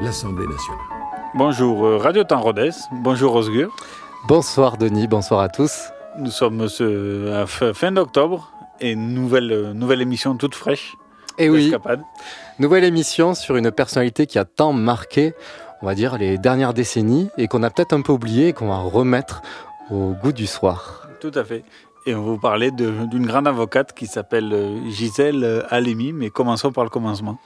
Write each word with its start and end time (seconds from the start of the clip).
l'Assemblée 0.00 0.46
nationale. 0.46 0.80
Bonjour 1.34 1.84
euh, 1.84 1.98
Radio 1.98 2.24
Temps 2.24 2.40
Rodez, 2.40 2.70
bonjour 2.90 3.34
Osgur. 3.34 3.74
Bonsoir 4.26 4.78
Denis, 4.78 5.06
bonsoir 5.06 5.40
à 5.40 5.48
tous. 5.48 5.90
Nous 6.18 6.30
sommes 6.30 6.68
ce, 6.68 7.32
à 7.32 7.46
fin 7.46 7.92
d'octobre 7.92 8.50
et 8.80 8.96
nouvelle, 8.96 9.52
euh, 9.52 9.72
nouvelle 9.74 10.00
émission 10.00 10.36
toute 10.36 10.54
fraîche. 10.54 10.96
Et 11.38 11.48
oui, 11.48 11.64
d'Escapade. 11.64 12.02
nouvelle 12.58 12.84
émission 12.84 13.34
sur 13.34 13.56
une 13.56 13.70
personnalité 13.70 14.26
qui 14.26 14.38
a 14.38 14.44
tant 14.44 14.72
marqué, 14.72 15.34
on 15.82 15.86
va 15.86 15.94
dire, 15.94 16.16
les 16.18 16.38
dernières 16.38 16.74
décennies 16.74 17.28
et 17.36 17.46
qu'on 17.46 17.62
a 17.62 17.70
peut-être 17.70 17.92
un 17.92 18.00
peu 18.00 18.12
oublié 18.12 18.48
et 18.48 18.52
qu'on 18.52 18.68
va 18.68 18.78
remettre 18.78 19.42
au 19.90 20.14
goût 20.22 20.32
du 20.32 20.46
soir. 20.46 21.08
Tout 21.20 21.32
à 21.34 21.44
fait. 21.44 21.64
Et 22.06 22.14
on 22.14 22.22
va 22.22 22.30
vous 22.30 22.38
parler 22.38 22.70
d'une 22.70 23.26
grande 23.26 23.46
avocate 23.46 23.92
qui 23.92 24.06
s'appelle 24.06 24.52
euh, 24.52 24.90
Gisèle 24.90 25.44
euh, 25.44 25.62
Halimi, 25.68 26.12
mais 26.12 26.30
commençons 26.30 26.72
par 26.72 26.84
le 26.84 26.90
commencement. 26.90 27.38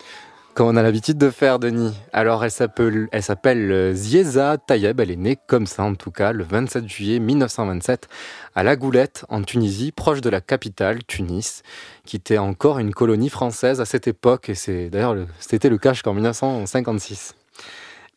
Comme 0.55 0.69
on 0.69 0.77
a 0.77 0.83
l'habitude 0.85 1.19
de 1.19 1.31
faire, 1.31 1.59
Denis. 1.59 1.93
Alors, 2.13 2.45
elle 2.45 2.51
s'appelle, 2.53 3.09
elle 3.11 3.23
s'appelle 3.25 3.73
euh, 3.73 3.93
Zieza 3.93 4.57
Tayeb. 4.57 5.01
Elle 5.01 5.11
est 5.11 5.17
née 5.17 5.37
comme 5.49 5.67
ça, 5.67 5.83
en 5.83 5.97
tout 5.97 6.13
cas, 6.13 6.31
le 6.31 6.45
27 6.45 6.89
juillet 6.89 7.19
1927, 7.19 8.09
à 8.55 8.63
La 8.63 8.77
Goulette, 8.77 9.25
en 9.31 9.43
Tunisie, 9.43 9.91
proche 9.91 10.21
de 10.21 10.31
la 10.31 10.41
capitale, 10.41 11.03
Tunis, 11.09 11.65
qui 12.05 12.15
était 12.15 12.39
encore 12.39 12.79
une 12.79 12.95
colonie 12.95 13.31
française 13.31 13.81
à 13.81 13.85
cette 13.85 14.07
époque. 14.07 14.49
Et 14.49 14.55
c'est 14.55 14.91
d'ailleurs, 14.91 15.15
le- 15.15 15.27
c'était 15.41 15.69
le 15.69 15.77
cas 15.79 15.93
jusqu'en 15.93 16.15
1956. 16.15 17.35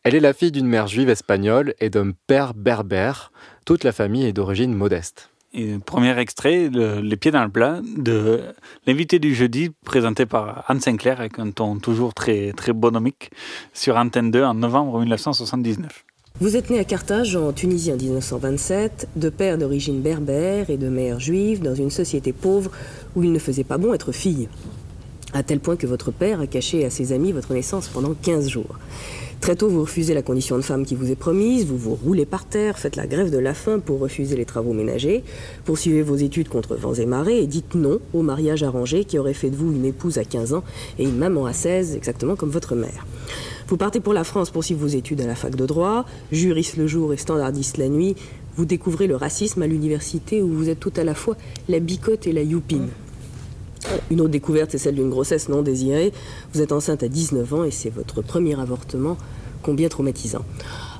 Elle 0.04 0.14
est 0.14 0.20
la 0.20 0.32
fille 0.32 0.52
d'une 0.52 0.68
mère 0.68 0.86
juive 0.86 1.08
espagnole 1.10 1.74
et 1.80 1.90
d'un 1.90 2.12
père 2.28 2.54
berbère. 2.54 3.32
Toute 3.66 3.82
la 3.82 3.90
famille 3.90 4.24
est 4.26 4.32
d'origine 4.32 4.72
modeste. 4.74 5.30
Premier 5.86 6.16
extrait, 6.18 6.68
le- 6.72 7.00
Les 7.00 7.16
pieds 7.16 7.30
dans 7.30 7.42
le 7.42 7.48
plat, 7.50 7.80
de 7.96 8.40
l'invité 8.86 9.18
du 9.18 9.34
jeudi, 9.34 9.70
présenté 9.84 10.26
par 10.26 10.64
Anne 10.68 10.80
Sinclair, 10.80 11.20
avec 11.20 11.38
un 11.38 11.50
ton 11.50 11.78
toujours 11.78 12.12
très, 12.14 12.52
très 12.52 12.72
sur 13.72 13.96
Antenne 13.96 14.30
2 14.30 14.44
en 14.44 14.54
novembre 14.54 15.00
1979. 15.00 16.04
Vous 16.40 16.54
êtes 16.54 16.70
né 16.70 16.78
à 16.78 16.84
Carthage 16.84 17.34
en 17.34 17.52
Tunisie 17.52 17.92
en 17.92 17.96
1927, 17.96 19.08
de 19.16 19.28
père 19.28 19.58
d'origine 19.58 20.00
berbère 20.02 20.70
et 20.70 20.76
de 20.76 20.88
mère 20.88 21.18
juive 21.18 21.62
dans 21.62 21.74
une 21.74 21.90
société 21.90 22.32
pauvre 22.32 22.70
où 23.16 23.24
il 23.24 23.32
ne 23.32 23.38
faisait 23.40 23.64
pas 23.64 23.78
bon 23.78 23.92
être 23.92 24.12
fille. 24.12 24.48
À 25.32 25.42
tel 25.42 25.58
point 25.60 25.76
que 25.76 25.86
votre 25.86 26.10
père 26.12 26.40
a 26.40 26.46
caché 26.46 26.84
à 26.84 26.90
ses 26.90 27.12
amis 27.12 27.32
votre 27.32 27.52
naissance 27.52 27.88
pendant 27.88 28.14
15 28.14 28.48
jours. 28.48 28.78
Très 29.40 29.54
tôt, 29.56 29.68
vous 29.68 29.82
refusez 29.82 30.14
la 30.14 30.22
condition 30.22 30.56
de 30.56 30.62
femme 30.62 30.84
qui 30.84 30.94
vous 30.94 31.10
est 31.10 31.16
promise, 31.16 31.64
vous 31.64 31.78
vous 31.78 31.94
roulez 31.94 32.26
par 32.26 32.44
terre, 32.44 32.78
faites 32.78 32.96
la 32.96 33.06
grève 33.06 33.30
de 33.30 33.38
la 33.38 33.54
faim 33.54 33.78
pour 33.78 34.00
refuser 34.00 34.36
les 34.36 34.44
travaux 34.44 34.72
ménagers, 34.72 35.22
poursuivez 35.64 36.02
vos 36.02 36.16
études 36.16 36.48
contre 36.48 36.74
vents 36.74 36.94
et 36.94 37.06
marées 37.06 37.38
et 37.38 37.46
dites 37.46 37.74
non 37.74 38.00
au 38.12 38.22
mariage 38.22 38.62
arrangé 38.62 39.04
qui 39.04 39.18
aurait 39.18 39.34
fait 39.34 39.50
de 39.50 39.56
vous 39.56 39.72
une 39.72 39.84
épouse 39.84 40.18
à 40.18 40.24
15 40.24 40.54
ans 40.54 40.64
et 40.98 41.04
une 41.04 41.16
maman 41.16 41.46
à 41.46 41.52
16, 41.52 41.94
exactement 41.94 42.36
comme 42.36 42.50
votre 42.50 42.74
mère. 42.74 43.06
Vous 43.68 43.76
partez 43.76 44.00
pour 44.00 44.12
la 44.12 44.24
France 44.24 44.50
poursuivre 44.50 44.80
vos 44.80 44.86
études 44.86 45.20
à 45.20 45.26
la 45.26 45.34
fac 45.34 45.54
de 45.54 45.66
droit, 45.66 46.04
juriste 46.32 46.76
le 46.76 46.86
jour 46.86 47.12
et 47.12 47.16
standardiste 47.16 47.76
la 47.76 47.88
nuit. 47.88 48.16
Vous 48.56 48.64
découvrez 48.64 49.06
le 49.06 49.14
racisme 49.14 49.62
à 49.62 49.66
l'université 49.66 50.42
où 50.42 50.48
vous 50.48 50.68
êtes 50.68 50.80
tout 50.80 50.92
à 50.96 51.04
la 51.04 51.14
fois 51.14 51.36
la 51.68 51.78
bicote 51.78 52.26
et 52.26 52.32
la 52.32 52.42
youpine. 52.42 52.88
Une 54.10 54.20
autre 54.20 54.30
découverte, 54.30 54.70
c'est 54.70 54.78
celle 54.78 54.94
d'une 54.94 55.10
grossesse 55.10 55.48
non 55.48 55.62
désirée. 55.62 56.12
Vous 56.52 56.62
êtes 56.62 56.72
enceinte 56.72 57.02
à 57.02 57.08
19 57.08 57.54
ans 57.54 57.64
et 57.64 57.70
c'est 57.70 57.90
votre 57.90 58.22
premier 58.22 58.58
avortement, 58.58 59.16
combien 59.62 59.88
traumatisant. 59.88 60.44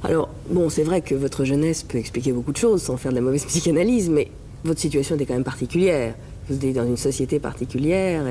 Alors, 0.05 0.29
bon, 0.51 0.69
c'est 0.69 0.85
vrai 0.85 1.01
que 1.01 1.15
votre 1.15 1.45
jeunesse 1.45 1.83
peut 1.83 1.99
expliquer 1.99 2.33
beaucoup 2.33 2.53
de 2.53 2.57
choses 2.57 2.83
sans 2.83 2.97
faire 2.97 3.13
de 3.13 3.17
la 3.17 3.23
mauvaise 3.23 3.45
psychanalyse, 3.47 4.09
mais 4.11 4.31
votre 4.65 4.81
situation 4.81 5.15
était 5.15 5.27
quand 5.27 5.35
même 5.35 5.45
particulière. 5.45 6.15
Vous 6.49 6.55
êtes 6.55 6.75
dans 6.75 6.87
une 6.87 6.97
société 6.97 7.39
particulière 7.39 8.25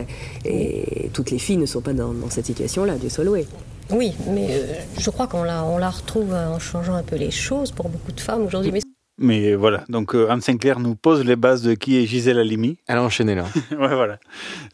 et, 0.43 1.05
et 1.05 1.09
toutes 1.13 1.29
les 1.29 1.37
filles 1.37 1.57
ne 1.57 1.67
sont 1.67 1.81
pas 1.81 1.93
dans, 1.93 2.13
dans 2.13 2.29
cette 2.29 2.47
situation-là, 2.47 2.95
Dieu 2.95 3.09
soit 3.09 3.23
loué. 3.23 3.45
Oui, 3.91 4.13
mais 4.29 4.47
euh, 4.49 4.73
je 4.99 5.09
crois 5.09 5.27
qu'on 5.27 5.43
la, 5.43 5.63
on 5.63 5.77
la 5.77 5.89
retrouve 5.89 6.33
en 6.33 6.59
changeant 6.59 6.95
un 6.95 7.03
peu 7.03 7.15
les 7.15 7.31
choses 7.31 7.71
pour 7.71 7.89
beaucoup 7.89 8.11
de 8.11 8.19
femmes 8.19 8.43
aujourd'hui. 8.43 8.71
Mais 8.71 8.81
Mais 9.19 9.55
voilà, 9.55 9.83
donc 9.89 10.13
euh, 10.13 10.29
Anne 10.29 10.41
Sinclair 10.41 10.79
nous 10.79 10.93
pose 10.95 11.23
les 11.25 11.35
bases 11.35 11.63
de 11.63 11.73
qui 11.73 11.97
est 11.97 12.05
Gisèle 12.05 12.37
Halimi. 12.37 12.77
Elle 12.87 12.97
a 12.97 13.03
enchaîné 13.03 13.33
là. 13.33 13.45
ouais, 13.71 13.95
voilà. 13.95 14.19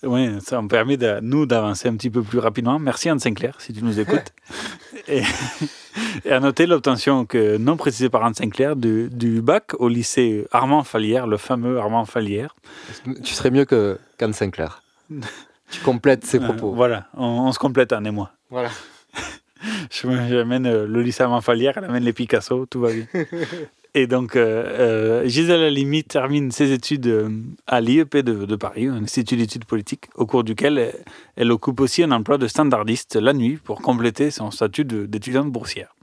Ouais, 0.04 0.32
ça 0.42 0.62
me 0.62 0.68
permet 0.68 0.98
de 0.98 1.20
nous 1.22 1.46
d'avancer 1.46 1.88
un 1.88 1.96
petit 1.96 2.10
peu 2.10 2.22
plus 2.24 2.40
rapidement. 2.40 2.78
Merci 2.78 3.10
Anne 3.10 3.20
Sinclair, 3.20 3.56
si 3.62 3.72
tu 3.72 3.82
nous 3.84 4.00
écoutes. 4.02 4.34
et, 5.08 5.22
et 6.26 6.32
à 6.32 6.42
noter 6.42 6.66
l'obtention 6.66 7.26
que, 7.26 7.56
non 7.58 7.78
précisée 7.78 8.10
par 8.10 8.26
Anne 8.26 8.34
Sinclair 8.34 8.76
du, 8.76 9.10
du 9.10 9.42
bac 9.42 9.76
au 9.80 9.88
lycée 9.88 10.46
Armand 10.52 10.84
Falière, 10.84 11.26
le 11.26 11.38
fameux 11.38 11.78
Armand 11.80 12.04
Falière. 12.06 12.56
Tu 13.24 13.34
serais 13.34 13.50
mieux 13.52 13.66
que 13.66 13.98
qu'Anne 14.18 14.34
Sinclair. 14.34 14.84
Tu 15.72 15.80
complètes 15.82 16.24
ses 16.26 16.38
Euh, 16.40 16.44
propos. 16.44 16.72
voilà, 16.74 17.08
on, 17.16 17.26
on 17.26 17.52
se 17.52 17.58
complète, 17.58 17.94
Anne 17.94 18.06
et 18.06 18.12
moi. 18.12 18.32
Voilà. 18.52 18.70
J'amène 19.92 20.66
euh, 20.66 20.86
le 20.88 21.02
lycée 21.02 21.24
Armand 21.24 21.42
Falière, 21.42 21.78
elle 21.78 21.86
amène 21.86 22.04
les 22.04 22.14
Picasso, 22.14 22.66
tout 22.66 22.80
va 22.82 22.92
bien. 22.94 23.06
Et 23.96 24.08
donc, 24.08 24.36
euh, 24.36 25.22
euh, 25.24 25.28
Gisèle 25.28 25.62
Halimi 25.62 26.04
termine 26.04 26.52
ses 26.52 26.72
études 26.72 27.06
euh, 27.06 27.30
à 27.68 27.80
l'IEP 27.80 28.18
de, 28.18 28.46
de 28.46 28.56
Paris, 28.56 28.88
un 28.88 29.04
institut 29.04 29.38
d'études 29.38 29.66
politiques, 29.66 30.06
au 30.16 30.26
cours 30.26 30.44
duquel 30.44 30.80
elle, 30.80 30.96
elle 31.36 31.52
occupe 31.52 31.80
aussi 31.80 32.02
un 32.02 32.12
emploi 32.12 32.40
de 32.40 32.48
standardiste 32.48 33.18
la 33.18 33.34
nuit 33.34 33.58
pour 33.64 33.82
compléter 33.84 34.32
son 34.32 34.50
statut 34.50 34.84
d'étudiante 34.84 35.52
boursière. 35.52 35.96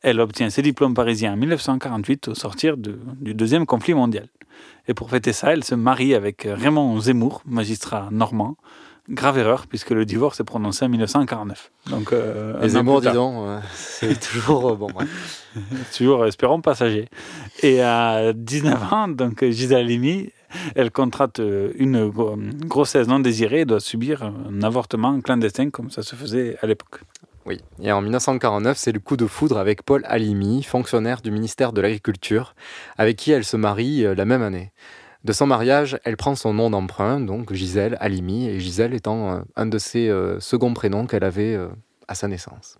Elle 0.00 0.20
obtient 0.20 0.48
ses 0.48 0.62
diplômes 0.62 0.94
parisiens 0.94 1.34
en 1.34 1.36
1948 1.36 2.28
au 2.28 2.34
sortir 2.34 2.78
de- 2.78 2.98
du 3.20 3.34
deuxième 3.34 3.66
conflit 3.66 3.92
mondial. 3.92 4.28
Et 4.86 4.94
pour 4.94 5.10
fêter 5.10 5.34
ça, 5.34 5.52
elle 5.52 5.64
se 5.64 5.74
marie 5.74 6.14
avec 6.14 6.48
Raymond 6.50 6.98
Zemmour, 6.98 7.42
magistrat 7.44 8.08
normand. 8.10 8.56
Grave 9.10 9.38
erreur, 9.38 9.66
puisque 9.66 9.90
le 9.90 10.04
divorce 10.04 10.38
est 10.40 10.44
prononcé 10.44 10.84
en 10.84 10.88
1949. 10.90 11.70
Donc, 11.90 12.12
euh, 12.12 12.52
Les 12.60 12.68
plus 12.82 13.00
dis 13.00 13.12
donc, 13.12 13.34
euh, 13.48 13.58
c'est 13.74 14.18
toujours 14.32 14.70
euh, 14.72 14.74
bon. 14.76 14.88
ouais. 14.88 15.06
Toujours, 15.96 16.26
espérons, 16.26 16.60
passager. 16.60 17.08
Et 17.62 17.80
à 17.82 18.32
19 18.34 18.92
ans, 18.92 19.08
donc 19.08 19.42
Gisèle 19.44 19.78
Halimi, 19.86 20.30
elle 20.74 20.90
contracte 20.90 21.40
euh, 21.40 21.72
une 21.76 22.08
gro- 22.08 22.36
grossesse 22.66 23.08
non 23.08 23.18
désirée 23.20 23.60
et 23.60 23.64
doit 23.64 23.80
subir 23.80 24.22
un 24.22 24.62
avortement 24.62 25.18
clandestin, 25.20 25.70
comme 25.70 25.90
ça 25.90 26.02
se 26.02 26.14
faisait 26.14 26.56
à 26.62 26.66
l'époque. 26.66 27.00
Oui, 27.46 27.60
et 27.80 27.90
en 27.92 28.02
1949, 28.02 28.76
c'est 28.76 28.92
le 28.92 29.00
coup 29.00 29.16
de 29.16 29.26
foudre 29.26 29.56
avec 29.56 29.82
Paul 29.82 30.02
Halimi, 30.06 30.62
fonctionnaire 30.62 31.22
du 31.22 31.30
ministère 31.30 31.72
de 31.72 31.80
l'Agriculture, 31.80 32.54
avec 32.98 33.16
qui 33.16 33.32
elle 33.32 33.44
se 33.44 33.56
marie 33.56 34.02
la 34.14 34.24
même 34.26 34.42
année. 34.42 34.70
De 35.24 35.32
son 35.32 35.46
mariage, 35.46 35.98
elle 36.04 36.16
prend 36.16 36.34
son 36.36 36.54
nom 36.54 36.70
d'emprunt, 36.70 37.20
donc 37.20 37.52
Gisèle 37.52 37.96
Halimi, 38.00 38.48
et 38.48 38.60
Gisèle 38.60 38.94
étant 38.94 39.32
euh, 39.32 39.40
un 39.56 39.66
de 39.66 39.78
ses 39.78 40.08
euh, 40.08 40.38
seconds 40.38 40.74
prénoms 40.74 41.06
qu'elle 41.06 41.24
avait 41.24 41.54
euh, 41.54 41.68
à 42.06 42.14
sa 42.14 42.28
naissance. 42.28 42.78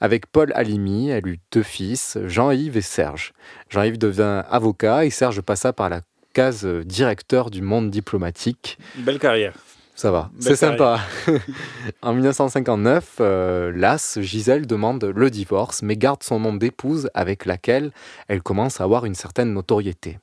Avec 0.00 0.26
Paul 0.26 0.52
Halimi, 0.54 1.10
elle 1.10 1.28
eut 1.28 1.38
deux 1.52 1.62
fils, 1.62 2.18
Jean-Yves 2.24 2.76
et 2.76 2.82
Serge. 2.82 3.32
Jean-Yves 3.68 3.98
devint 3.98 4.44
avocat 4.50 5.04
et 5.04 5.10
Serge 5.10 5.42
passa 5.42 5.72
par 5.72 5.90
la 5.90 6.00
case 6.32 6.64
directeur 6.64 7.50
du 7.50 7.62
monde 7.62 7.90
diplomatique. 7.90 8.78
Belle 8.96 9.18
carrière. 9.18 9.54
Ça 10.00 10.10
va, 10.10 10.30
c'est 10.38 10.56
sympa. 10.56 10.98
en 12.02 12.14
1959, 12.14 13.16
euh, 13.20 13.70
Las, 13.76 14.18
Gisèle 14.18 14.66
demande 14.66 15.04
le 15.04 15.28
divorce, 15.28 15.82
mais 15.82 15.94
garde 15.94 16.22
son 16.22 16.40
nom 16.40 16.54
d'épouse 16.54 17.10
avec 17.12 17.44
laquelle 17.44 17.90
elle 18.26 18.42
commence 18.42 18.80
à 18.80 18.84
avoir 18.84 19.04
une 19.04 19.14
certaine 19.14 19.52
notoriété. 19.52 20.18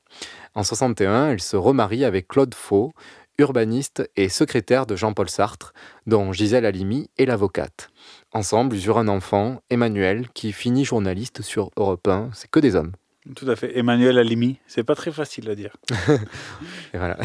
En 0.57 0.63
61, 0.63 1.29
elle 1.29 1.39
se 1.39 1.55
remarie 1.55 2.03
avec 2.03 2.27
Claude 2.27 2.55
Faux, 2.55 2.91
urbaniste 3.37 4.09
et 4.15 4.27
secrétaire 4.27 4.87
de 4.87 4.95
Jean-Paul 4.95 5.29
Sartre, 5.29 5.71
dont 6.07 6.33
Gisèle 6.33 6.65
Halimi 6.65 7.11
est 7.19 7.25
l'avocate. 7.25 7.91
Ensemble, 8.33 8.75
ils 8.75 8.87
eurent 8.87 8.97
un 8.97 9.07
enfant, 9.07 9.61
Emmanuel, 9.69 10.27
qui 10.33 10.51
finit 10.53 10.83
journaliste 10.83 11.43
sur 11.43 11.69
Europe 11.77 12.07
1. 12.07 12.31
C'est 12.33 12.49
que 12.49 12.59
des 12.59 12.75
hommes. 12.75 12.93
Tout 13.35 13.47
à 13.47 13.55
fait. 13.55 13.77
Emmanuel 13.77 14.17
Alimi, 14.17 14.57
c'est 14.65 14.83
pas 14.83 14.95
très 14.95 15.11
facile 15.11 15.47
à 15.51 15.53
dire. 15.53 15.77
Voilà. 16.95 17.17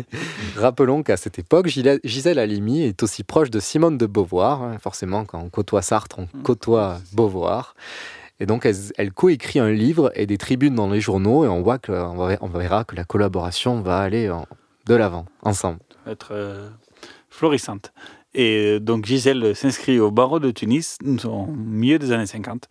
Rappelons 0.56 1.02
qu'à 1.02 1.16
cette 1.16 1.38
époque, 1.38 1.68
Gisèle 1.68 2.38
Halimi 2.38 2.82
est 2.82 3.02
aussi 3.02 3.24
proche 3.24 3.48
de 3.48 3.60
Simone 3.60 3.96
de 3.96 4.04
Beauvoir. 4.04 4.62
hein. 4.62 4.76
Forcément, 4.78 5.24
quand 5.24 5.38
on 5.40 5.48
côtoie 5.48 5.80
Sartre, 5.80 6.18
on 6.18 6.26
côtoie 6.42 6.98
Beauvoir. 7.14 7.76
Et 8.40 8.46
donc, 8.46 8.66
elle, 8.96 9.12
coécrit 9.12 9.60
un 9.60 9.70
livre 9.70 10.10
et 10.14 10.26
des 10.26 10.38
tribunes 10.38 10.74
dans 10.74 10.90
les 10.90 11.00
journaux, 11.00 11.44
et 11.44 11.48
on 11.48 11.62
voit 11.62 11.78
que, 11.78 11.92
on 11.92 12.48
verra- 12.48 12.84
que 12.84 12.96
la 12.96 13.04
collaboration 13.04 13.80
va 13.80 13.98
aller 13.98 14.30
de 14.86 14.94
l'avant, 14.94 15.26
ensemble. 15.42 15.78
être 16.06 16.28
euh, 16.32 16.68
florissante. 17.30 17.92
Et 18.34 18.80
donc 18.80 19.06
Gisèle 19.06 19.54
s'inscrit 19.54 20.00
au 20.00 20.10
barreau 20.10 20.40
de 20.40 20.50
Tunis 20.50 20.98
au 21.24 21.46
milieu 21.46 21.98
des 22.00 22.10
années 22.10 22.26
50, 22.26 22.68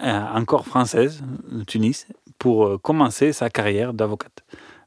euh, 0.00 0.20
encore 0.34 0.66
française, 0.66 1.22
Tunis, 1.66 2.06
pour 2.38 2.66
euh, 2.66 2.78
commencer 2.78 3.32
sa 3.34 3.50
carrière 3.50 3.92
d'avocate. 3.92 4.42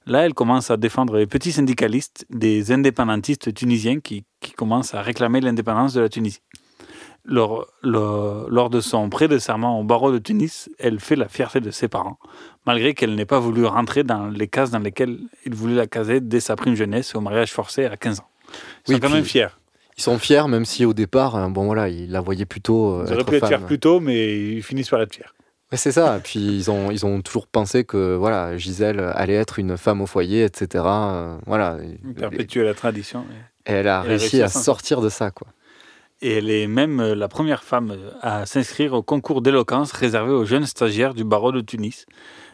Là, 0.07 0.25
elle 0.25 0.33
commence 0.33 0.69
à 0.71 0.77
défendre 0.77 1.17
les 1.17 1.27
petits 1.27 1.51
syndicalistes 1.51 2.25
des 2.29 2.71
indépendantistes 2.71 3.53
tunisiens 3.53 3.99
qui, 3.99 4.23
qui 4.39 4.51
commencent 4.51 4.93
à 4.93 5.01
réclamer 5.01 5.41
l'indépendance 5.41 5.93
de 5.93 6.01
la 6.01 6.09
Tunisie. 6.09 6.41
Lors, 7.27 7.65
lors, 7.81 8.47
lors 8.51 8.69
de 8.69 8.81
son 8.81 9.09
prêt 9.09 9.27
de 9.27 9.39
serment 9.39 9.79
au 9.79 9.83
barreau 9.83 10.11
de 10.11 10.19
Tunis, 10.19 10.69
elle 10.77 10.99
fait 10.99 11.15
la 11.15 11.27
fierté 11.27 11.59
de 11.59 11.71
ses 11.71 11.87
parents, 11.87 12.19
malgré 12.67 12.93
qu'elle 12.93 13.15
n'ait 13.15 13.25
pas 13.25 13.39
voulu 13.39 13.65
rentrer 13.65 14.03
dans 14.03 14.27
les 14.27 14.47
cases 14.47 14.69
dans 14.69 14.77
lesquelles 14.79 15.17
il 15.45 15.55
voulait 15.55 15.73
la 15.75 15.87
caser 15.87 16.19
dès 16.19 16.39
sa 16.39 16.55
prime 16.55 16.75
jeunesse 16.75 17.15
au 17.15 17.21
mariage 17.21 17.51
forcé 17.51 17.85
à 17.85 17.97
15 17.97 18.19
ans. 18.19 18.27
Ils 18.87 18.93
sont 18.93 18.99
quand 18.99 19.09
même 19.09 19.23
fiers. 19.23 19.47
Ils 19.97 20.03
sont 20.03 20.19
fiers, 20.19 20.47
même 20.47 20.65
si 20.65 20.85
au 20.85 20.93
départ, 20.93 21.35
euh, 21.35 21.47
bon 21.47 21.65
voilà, 21.65 21.89
ils 21.89 22.11
la 22.11 22.21
voyaient 22.21 22.45
plutôt. 22.45 22.99
euh, 22.99 23.05
Ils 23.07 23.13
auraient 23.13 23.23
pu 23.23 23.35
être 23.37 23.47
fiers 23.47 23.57
plus 23.65 23.79
tôt, 23.79 23.99
mais 23.99 24.37
ils 24.57 24.61
finissent 24.61 24.89
par 24.89 25.01
être 25.01 25.15
fiers. 25.15 25.25
Ouais, 25.71 25.77
c'est 25.79 25.91
ça. 25.93 26.19
Puis 26.23 26.39
ils 26.39 26.69
ont, 26.69 26.91
ils 26.91 27.07
ont 27.07 27.21
toujours 27.21 27.47
pensé 27.47 27.85
que 27.85 28.13
voilà, 28.15 28.55
Gisèle 28.55 28.99
allait 29.15 29.33
être 29.33 29.57
une 29.57 29.77
femme 29.77 30.01
au 30.01 30.05
foyer, 30.05 30.43
etc. 30.43 30.83
Euh, 30.85 31.37
voilà. 31.47 31.77
Perpétuer 32.15 32.63
la 32.63 32.75
tradition. 32.75 33.25
Et 33.65 33.71
elle 33.71 33.87
a 33.87 34.01
réussi 34.01 34.43
à 34.43 34.47
s'en 34.47 34.61
sortir 34.61 35.01
de 35.01 35.09
ça, 35.09 35.31
quoi. 35.31 35.47
Et 36.21 36.37
elle 36.37 36.49
est 36.49 36.67
même 36.67 36.99
euh, 36.99 37.15
la 37.15 37.27
première 37.27 37.63
femme 37.63 37.91
euh, 37.91 38.11
à 38.21 38.45
s'inscrire 38.45 38.93
au 38.93 39.03
concours 39.03 39.41
d'éloquence 39.41 39.91
réservé 39.91 40.31
aux 40.31 40.45
jeunes 40.45 40.65
stagiaires 40.65 41.13
du 41.13 41.23
barreau 41.23 41.51
de 41.51 41.61
Tunis. 41.61 42.05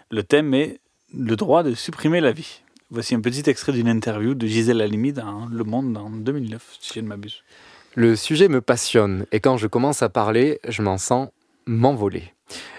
Le 0.09 0.23
thème 0.23 0.53
est 0.53 0.79
le 1.13 1.35
droit 1.35 1.63
de 1.63 1.73
supprimer 1.73 2.21
la 2.21 2.31
vie. 2.31 2.61
Voici 2.89 3.15
un 3.15 3.21
petit 3.21 3.49
extrait 3.49 3.71
d'une 3.71 3.87
interview 3.87 4.33
de 4.33 4.47
Gisèle 4.47 4.81
Halimi 4.81 5.13
dans 5.13 5.45
Le 5.45 5.63
Monde 5.63 5.95
en 5.95 6.09
2009, 6.09 6.77
si 6.79 6.93
je 6.95 6.99
ne 6.99 7.07
m'abuse. 7.07 7.43
Le 7.95 8.15
sujet 8.15 8.47
me 8.47 8.61
passionne 8.61 9.25
et 9.31 9.39
quand 9.39 9.57
je 9.57 9.67
commence 9.67 10.01
à 10.01 10.09
parler, 10.09 10.59
je 10.67 10.81
m'en 10.81 10.97
sens 10.97 11.29
m'envoler. 11.65 12.33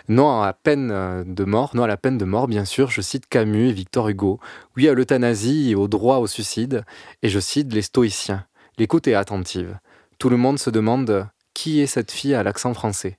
Non 0.08 0.40
à 0.40 0.46
la 0.46 0.52
peine 0.52 0.90
euh, 0.90 1.24
de 1.24 1.44
mort, 1.44 1.70
non 1.74 1.84
à 1.84 1.86
la 1.86 1.96
peine 1.96 2.18
de 2.18 2.24
mort, 2.24 2.48
bien 2.48 2.64
sûr, 2.64 2.90
je 2.90 3.00
cite 3.00 3.26
Camus 3.28 3.68
et 3.68 3.72
Victor 3.72 4.08
Hugo. 4.08 4.40
Oui 4.76 4.88
à 4.88 4.94
l'euthanasie 4.94 5.70
et 5.70 5.74
au 5.74 5.88
droit 5.88 6.18
au 6.18 6.26
suicide. 6.26 6.84
Et 7.22 7.28
je 7.28 7.38
cite 7.38 7.72
les 7.72 7.82
stoïciens. 7.82 8.44
L'écoute 8.78 9.06
est 9.06 9.14
attentive. 9.14 9.78
Tout 10.22 10.30
le 10.30 10.36
monde 10.36 10.60
se 10.60 10.70
demande 10.70 11.26
qui 11.52 11.80
est 11.80 11.88
cette 11.88 12.12
fille 12.12 12.36
à 12.36 12.44
l'accent 12.44 12.74
français? 12.74 13.18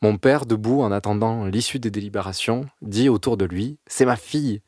Mon 0.00 0.16
père, 0.16 0.46
debout 0.46 0.80
en 0.80 0.90
attendant 0.92 1.44
l'issue 1.44 1.78
des 1.78 1.90
délibérations, 1.90 2.64
dit 2.80 3.10
autour 3.10 3.36
de 3.36 3.44
lui 3.44 3.76
C'est 3.86 4.06
ma 4.06 4.16
fille 4.16 4.62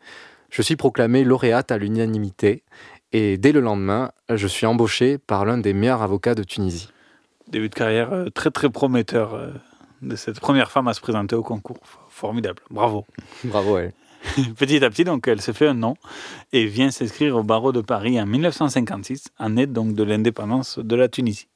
Je 0.50 0.60
suis 0.60 0.76
proclamé 0.76 1.24
lauréate 1.24 1.72
à 1.72 1.78
l'unanimité 1.78 2.64
et 3.12 3.38
dès 3.38 3.52
le 3.52 3.60
lendemain, 3.60 4.12
je 4.28 4.46
suis 4.46 4.66
embauché 4.66 5.16
par 5.16 5.46
l'un 5.46 5.56
des 5.56 5.72
meilleurs 5.72 6.02
avocats 6.02 6.34
de 6.34 6.42
Tunisie. 6.42 6.90
Début 7.48 7.70
de 7.70 7.74
carrière 7.74 8.12
euh, 8.12 8.28
très 8.28 8.50
très 8.50 8.68
prometteur 8.68 9.32
euh, 9.32 9.48
de 10.02 10.16
cette 10.16 10.38
première 10.38 10.70
femme 10.70 10.86
à 10.86 10.92
se 10.92 11.00
présenter 11.00 11.34
au 11.34 11.42
concours. 11.42 11.80
Formidable, 12.10 12.60
bravo. 12.68 13.06
Bravo, 13.44 13.78
elle. 13.78 13.94
Petit 14.58 14.84
à 14.84 14.90
petit, 14.90 15.04
donc, 15.04 15.26
elle 15.28 15.40
se 15.40 15.52
fait 15.52 15.68
un 15.68 15.72
nom 15.72 15.94
et 16.52 16.66
vient 16.66 16.90
s'inscrire 16.90 17.36
au 17.36 17.42
barreau 17.42 17.72
de 17.72 17.80
Paris 17.80 18.20
en 18.20 18.26
1956, 18.26 19.28
année 19.38 19.66
donc 19.66 19.94
de 19.94 20.02
l'indépendance 20.02 20.78
de 20.78 20.94
la 20.94 21.08
Tunisie. 21.08 21.48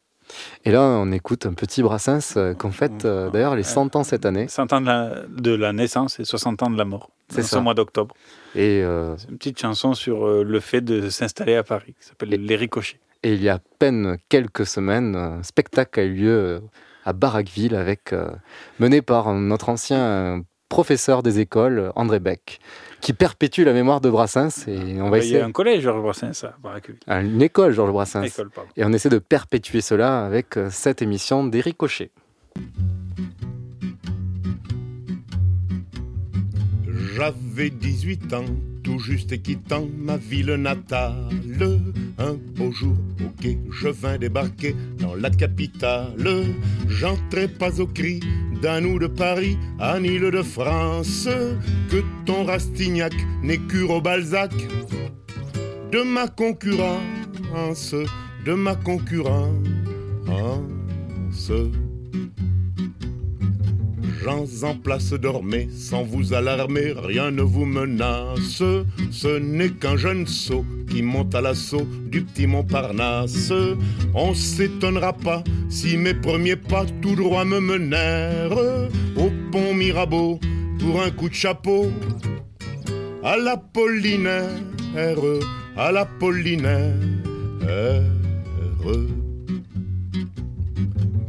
Et 0.64 0.70
là, 0.70 0.80
on 0.82 1.12
écoute 1.12 1.46
un 1.46 1.54
petit 1.54 1.82
Brassens 1.82 2.36
euh, 2.36 2.54
qu'on 2.54 2.70
fête 2.70 3.04
euh, 3.04 3.30
d'ailleurs 3.30 3.56
les 3.56 3.62
100 3.62 3.96
ans 3.96 4.04
cette 4.04 4.26
année. 4.26 4.48
100 4.48 4.72
ans 4.72 4.80
de 4.80 4.86
la, 4.86 5.22
de 5.28 5.54
la 5.54 5.72
naissance 5.72 6.18
et 6.20 6.24
60 6.24 6.62
ans 6.62 6.70
de 6.70 6.78
la 6.78 6.84
mort. 6.84 7.10
C'est 7.28 7.42
ce 7.42 7.56
mois 7.56 7.74
d'octobre. 7.74 8.14
Et, 8.54 8.82
euh, 8.82 9.16
C'est 9.16 9.28
une 9.28 9.38
petite 9.38 9.60
chanson 9.60 9.94
sur 9.94 10.26
euh, 10.26 10.44
le 10.44 10.60
fait 10.60 10.80
de 10.80 11.08
s'installer 11.08 11.56
à 11.56 11.62
Paris, 11.62 11.94
qui 12.00 12.06
s'appelle 12.06 12.28
Les 12.28 12.56
Ricochets. 12.56 13.00
et 13.22 13.34
il 13.34 13.42
y 13.42 13.48
a 13.48 13.54
à 13.54 13.60
peine 13.78 14.18
quelques 14.28 14.66
semaines, 14.66 15.16
un 15.16 15.42
spectacle 15.42 16.00
a 16.00 16.04
eu 16.04 16.14
lieu 16.14 16.62
à 17.04 17.12
Barraqueville 17.12 17.74
avec, 17.74 18.14
mené 18.78 19.02
par 19.02 19.32
notre 19.34 19.68
ancien 19.68 20.42
professeur 20.74 21.22
des 21.22 21.38
écoles, 21.38 21.92
André 21.94 22.18
Beck, 22.18 22.58
qui 23.00 23.12
perpétue 23.12 23.62
la 23.62 23.72
mémoire 23.72 24.00
de 24.00 24.10
Brassens. 24.10 24.66
Et 24.66 25.00
on 25.00 25.08
va 25.08 25.18
Il 25.18 25.22
y 25.22 25.26
essayer. 25.26 25.40
a 25.40 25.46
un 25.46 25.52
collège, 25.52 25.82
Georges 25.84 26.02
Brassens, 26.02 26.42
à 26.44 27.14
à 27.14 27.20
Une 27.20 27.42
école, 27.42 27.70
Georges 27.72 27.92
Brassens. 27.92 28.24
École. 28.24 28.50
Et 28.76 28.84
on 28.84 28.92
essaie 28.92 29.08
de 29.08 29.20
perpétuer 29.20 29.80
cela 29.80 30.26
avec 30.26 30.56
euh, 30.56 30.70
cette 30.72 31.00
émission 31.00 31.46
des 31.46 31.60
ricochets. 31.60 32.10
J'avais 37.14 37.70
18 37.70 38.32
ans, 38.34 38.44
tout 38.84 38.98
juste 38.98 39.42
quittant 39.42 39.88
ma 39.98 40.16
ville 40.16 40.54
natale. 40.54 41.30
Un 42.18 42.34
beau 42.54 42.70
jour, 42.70 42.94
au 43.24 43.30
quai, 43.40 43.58
je 43.72 43.88
vins 43.88 44.18
débarquer 44.18 44.76
dans 45.00 45.14
la 45.14 45.30
capitale. 45.30 46.44
J'entrais 46.88 47.48
pas 47.48 47.80
au 47.80 47.86
cri 47.86 48.20
d'un 48.62 48.84
ou 48.84 48.98
de 48.98 49.08
Paris 49.08 49.58
à 49.80 49.98
Nîle 49.98 50.30
de 50.30 50.42
France. 50.42 51.28
Que 51.90 52.04
ton 52.26 52.44
Rastignac 52.44 53.14
n'écure 53.42 53.90
au 53.90 54.00
Balzac 54.00 54.52
de 55.90 56.02
ma 56.02 56.28
concurrence, 56.28 57.94
de 58.44 58.52
ma 58.52 58.76
concurrence. 58.76 59.52
En 64.26 64.74
place 64.82 65.12
dormez, 65.12 65.68
sans 65.76 66.02
vous 66.02 66.32
alarmer, 66.32 66.94
rien 66.96 67.30
ne 67.30 67.42
vous 67.42 67.66
menace. 67.66 68.62
Ce 69.10 69.38
n'est 69.38 69.68
qu'un 69.68 69.98
jeune 69.98 70.26
sot 70.26 70.64
qui 70.90 71.02
monte 71.02 71.34
à 71.34 71.42
l'assaut 71.42 71.86
du 72.06 72.22
petit 72.22 72.46
Montparnasse. 72.46 73.52
On 74.14 74.32
s'étonnera 74.32 75.12
pas 75.12 75.44
si 75.68 75.98
mes 75.98 76.14
premiers 76.14 76.56
pas 76.56 76.86
tout 77.02 77.16
droit 77.16 77.44
me 77.44 77.60
menèrent 77.60 78.56
au 79.16 79.30
pont 79.52 79.74
Mirabeau 79.74 80.40
pour 80.80 81.02
un 81.02 81.10
coup 81.10 81.28
de 81.28 81.34
chapeau. 81.34 81.92
À 83.22 83.36
l'Apollinaire, 83.36 84.48
à 85.76 85.92
l'Apollinaire. 85.92 86.94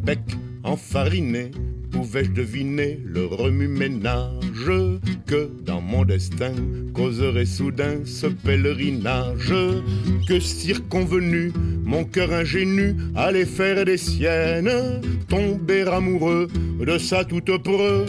Bec 0.04 0.20
enfariné, 0.64 1.52
pouvais-je 1.96 2.32
deviner 2.32 3.00
le 3.06 3.26
remue-ménage 3.26 4.70
que 5.26 5.50
dans 5.66 5.80
mon 5.80 6.04
destin 6.04 6.52
causerait 6.94 7.46
soudain 7.46 8.00
ce 8.04 8.28
pèlerinage. 8.28 9.54
Que 10.28 10.42
circonvenu 10.42 11.54
mon 11.86 12.04
cœur 12.04 12.34
ingénu 12.34 12.96
allait 13.16 13.46
faire 13.46 13.86
des 13.86 13.98
siennes 13.98 15.02
tomber 15.30 15.84
amoureux 15.84 16.48
de 16.86 16.98
sa 16.98 17.24
toute 17.24 17.64
preux 17.64 18.06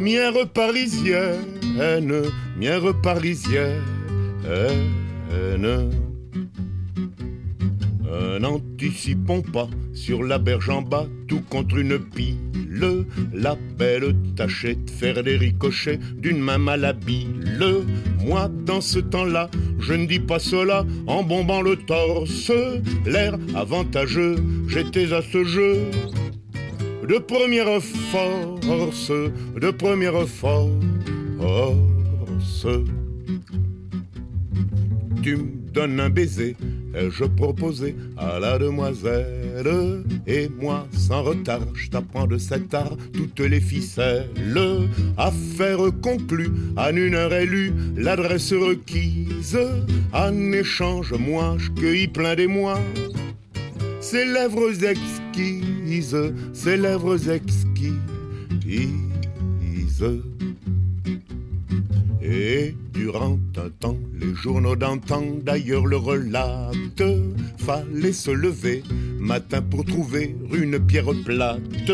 mière 0.00 0.48
parisienne 0.54 2.22
mière 2.56 2.94
parisienne 3.02 3.82
un 8.10 8.42
anticipons 8.44 9.42
pas 9.42 9.68
sur 9.92 10.22
la 10.22 10.38
berge 10.38 10.68
en 10.68 10.82
bas, 10.82 11.06
tout 11.28 11.42
contre 11.48 11.78
une 11.78 11.98
pile. 11.98 13.04
La 13.32 13.56
belle 13.78 14.14
tâchait 14.36 14.76
de 14.76 14.90
faire 14.90 15.22
des 15.22 15.36
ricochets 15.36 15.98
d'une 16.16 16.38
main 16.38 16.58
malhabile. 16.58 17.84
Moi, 18.24 18.50
dans 18.64 18.80
ce 18.80 18.98
temps-là, 18.98 19.50
je 19.78 19.92
ne 19.94 20.06
dis 20.06 20.20
pas 20.20 20.38
cela 20.38 20.86
en 21.06 21.22
bombant 21.22 21.62
le 21.62 21.76
torse. 21.76 22.50
L'air 23.04 23.36
avantageux, 23.54 24.36
j'étais 24.68 25.12
à 25.12 25.20
ce 25.22 25.44
jeu. 25.44 25.90
De 27.06 27.18
première 27.18 27.82
force, 27.82 29.10
de 29.10 29.70
première 29.70 30.26
force. 30.28 30.66
Tu 35.22 35.59
me 35.70 35.74
donnes 35.74 36.00
un 36.00 36.10
baiser, 36.10 36.56
ai-je 36.94 37.24
proposé 37.24 37.94
à 38.16 38.38
la 38.38 38.58
demoiselle 38.58 40.04
Et 40.26 40.48
moi, 40.48 40.86
sans 40.92 41.22
retard, 41.22 41.60
je 41.74 41.88
t'apprends 41.88 42.26
de 42.26 42.38
cet 42.38 42.74
art 42.74 42.96
toutes 43.12 43.40
les 43.40 43.60
ficelles. 43.60 44.28
Affaire 45.16 45.78
conclue, 46.02 46.50
en 46.76 46.94
une 46.94 47.14
heure 47.14 47.32
élue, 47.32 47.72
l'adresse 47.96 48.52
requise. 48.52 49.58
En 50.12 50.52
échange, 50.52 51.12
moi, 51.12 51.56
je 51.58 51.70
cueillis 51.70 52.08
plein 52.08 52.34
d'émoi. 52.34 52.78
Ses 54.00 54.24
lèvres 54.24 54.84
exquises, 54.84 56.32
ses 56.52 56.76
lèvres 56.76 57.30
exquises. 57.30 57.60
Et 62.30 62.76
durant 62.92 63.40
un 63.56 63.70
temps, 63.80 63.98
les 64.14 64.34
journaux 64.34 64.76
d'antan 64.76 65.22
d'ailleurs 65.42 65.84
le 65.84 65.96
relatent. 65.96 67.02
Fallait 67.58 68.12
se 68.12 68.30
lever 68.30 68.84
matin 69.18 69.62
pour 69.62 69.84
trouver 69.84 70.36
une 70.52 70.78
pierre 70.78 71.10
plate. 71.24 71.90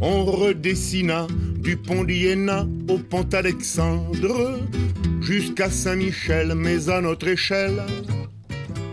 On 0.00 0.24
redessina 0.24 1.26
du 1.56 1.76
pont 1.76 2.04
d'Iéna 2.04 2.66
au 2.88 2.98
pont 2.98 3.26
Alexandre 3.32 4.60
jusqu'à 5.20 5.68
Saint-Michel, 5.68 6.54
mais 6.54 6.88
à 6.88 7.00
notre 7.00 7.26
échelle. 7.26 7.82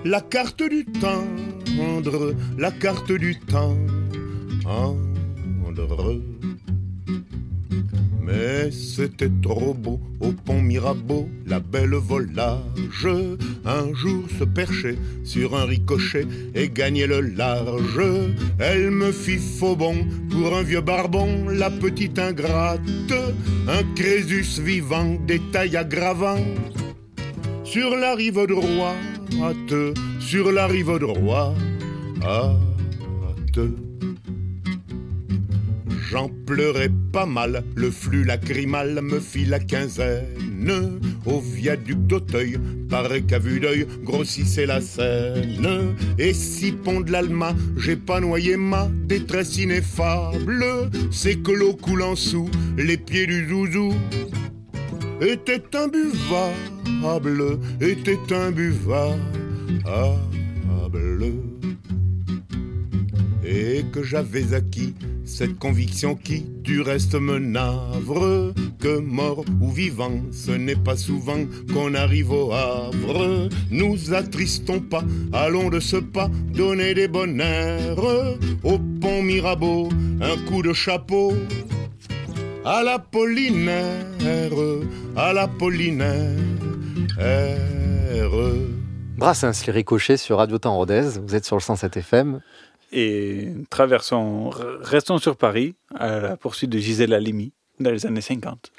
La 0.05 0.21
carte 0.21 0.63
du 0.63 0.85
temps, 0.85 1.27
la 2.57 2.71
carte 2.71 3.11
du 3.11 3.39
temps, 3.39 3.77
mais 8.29 8.71
c'était 8.71 9.31
trop 9.41 9.73
beau 9.73 9.99
au 10.19 10.31
pont 10.31 10.61
Mirabeau, 10.61 11.27
la 11.47 11.59
belle 11.59 11.95
volage. 11.95 13.07
Un 13.65 13.93
jour 13.93 14.23
se 14.37 14.43
percher 14.43 14.97
sur 15.23 15.55
un 15.55 15.65
ricochet 15.65 16.27
et 16.53 16.69
gagner 16.69 17.07
le 17.07 17.21
large. 17.21 17.99
Elle 18.59 18.91
me 18.91 19.11
fit 19.11 19.37
faux 19.37 19.75
bon 19.75 19.95
pour 20.29 20.55
un 20.55 20.63
vieux 20.63 20.81
barbon, 20.81 21.47
la 21.49 21.71
petite 21.71 22.19
ingrate. 22.19 22.81
Un 23.67 23.83
Crésus 23.95 24.61
vivant, 24.61 25.17
détail 25.25 25.75
aggravant. 25.75 26.43
Sur 27.63 27.95
la 27.95 28.15
rive 28.15 28.45
droite, 28.47 29.73
sur 30.19 30.51
la 30.51 30.67
rive 30.67 30.97
droite. 30.99 31.55
J'en 36.09 36.27
pleurais 36.27 36.89
pas 37.11 37.27
mal, 37.27 37.63
le 37.75 37.91
flux 37.91 38.23
lacrymal 38.23 38.99
me 39.03 39.19
fit 39.19 39.45
la 39.45 39.59
quinzaine. 39.59 40.99
Au 41.27 41.39
viaduc 41.39 41.99
d'Auteuil, 42.07 42.57
paraît 42.89 43.21
qu'à 43.21 43.37
vue 43.37 43.59
d'œil 43.59 43.85
grossissait 44.03 44.65
la 44.65 44.81
scène. 44.81 45.93
Et 46.17 46.33
si 46.33 46.71
pont 46.71 47.01
de 47.01 47.11
l'Alma, 47.11 47.53
j'ai 47.77 47.95
pas 47.95 48.19
noyé 48.21 48.57
ma 48.57 48.89
détresse 49.05 49.57
ineffable, 49.57 50.65
c'est 51.11 51.43
que 51.43 51.51
l'eau 51.51 51.73
coulant 51.73 52.15
sous 52.15 52.49
les 52.75 52.97
pieds 52.97 53.27
du 53.27 53.47
zouzou 53.47 53.93
était 55.21 55.61
imbuvable, 55.75 57.59
était 57.81 58.33
imbuvable 58.33 59.19
et 63.45 63.85
que 63.91 64.01
j'avais 64.01 64.55
acquis 64.55 64.95
cette 65.29 65.57
conviction 65.59 66.15
qui 66.15 66.41
du 66.41 66.81
reste 66.81 67.13
me 67.13 67.37
navre, 67.39 68.53
que 68.79 68.99
mort 68.99 69.45
ou 69.61 69.69
vivant, 69.69 70.19
ce 70.31 70.51
n'est 70.51 70.75
pas 70.75 70.97
souvent 70.97 71.45
qu'on 71.71 71.93
arrive 71.93 72.31
au 72.31 72.51
Havre. 72.51 73.47
Nous 73.69 74.13
attristons 74.13 74.79
pas, 74.81 75.03
allons 75.31 75.69
de 75.69 75.79
ce 75.79 75.97
pas 75.97 76.29
donner 76.53 76.93
des 76.93 77.07
bonheurs 77.07 78.37
au 78.63 78.79
pont 78.99 79.21
Mirabeau, 79.21 79.89
un 80.19 80.37
coup 80.49 80.61
de 80.61 80.73
chapeau 80.73 81.33
à 82.65 82.83
la 82.83 82.99
Pollinaire, 82.99 84.51
à 85.15 85.31
la 85.31 85.47
Pollinaire. 85.47 86.35
Brassens, 89.17 89.65
les 89.67 89.73
ricochets 89.73 90.17
sur 90.17 90.37
Radio 90.37 90.57
Temps 90.57 90.75
Rodez, 90.75 91.19
vous 91.21 91.35
êtes 91.35 91.45
sur 91.45 91.55
le 91.55 91.61
107 91.61 91.97
FM. 91.97 92.39
Et 92.91 93.49
traversons, 93.69 94.49
restons 94.81 95.19
sur 95.19 95.35
Paris 95.35 95.75
à 95.95 96.19
la 96.19 96.37
poursuite 96.37 96.69
de 96.69 96.79
Gisèle 96.79 97.13
Halimi 97.13 97.51
dans 97.79 97.91
les 97.91 98.05
années 98.05 98.21
50. 98.21 98.71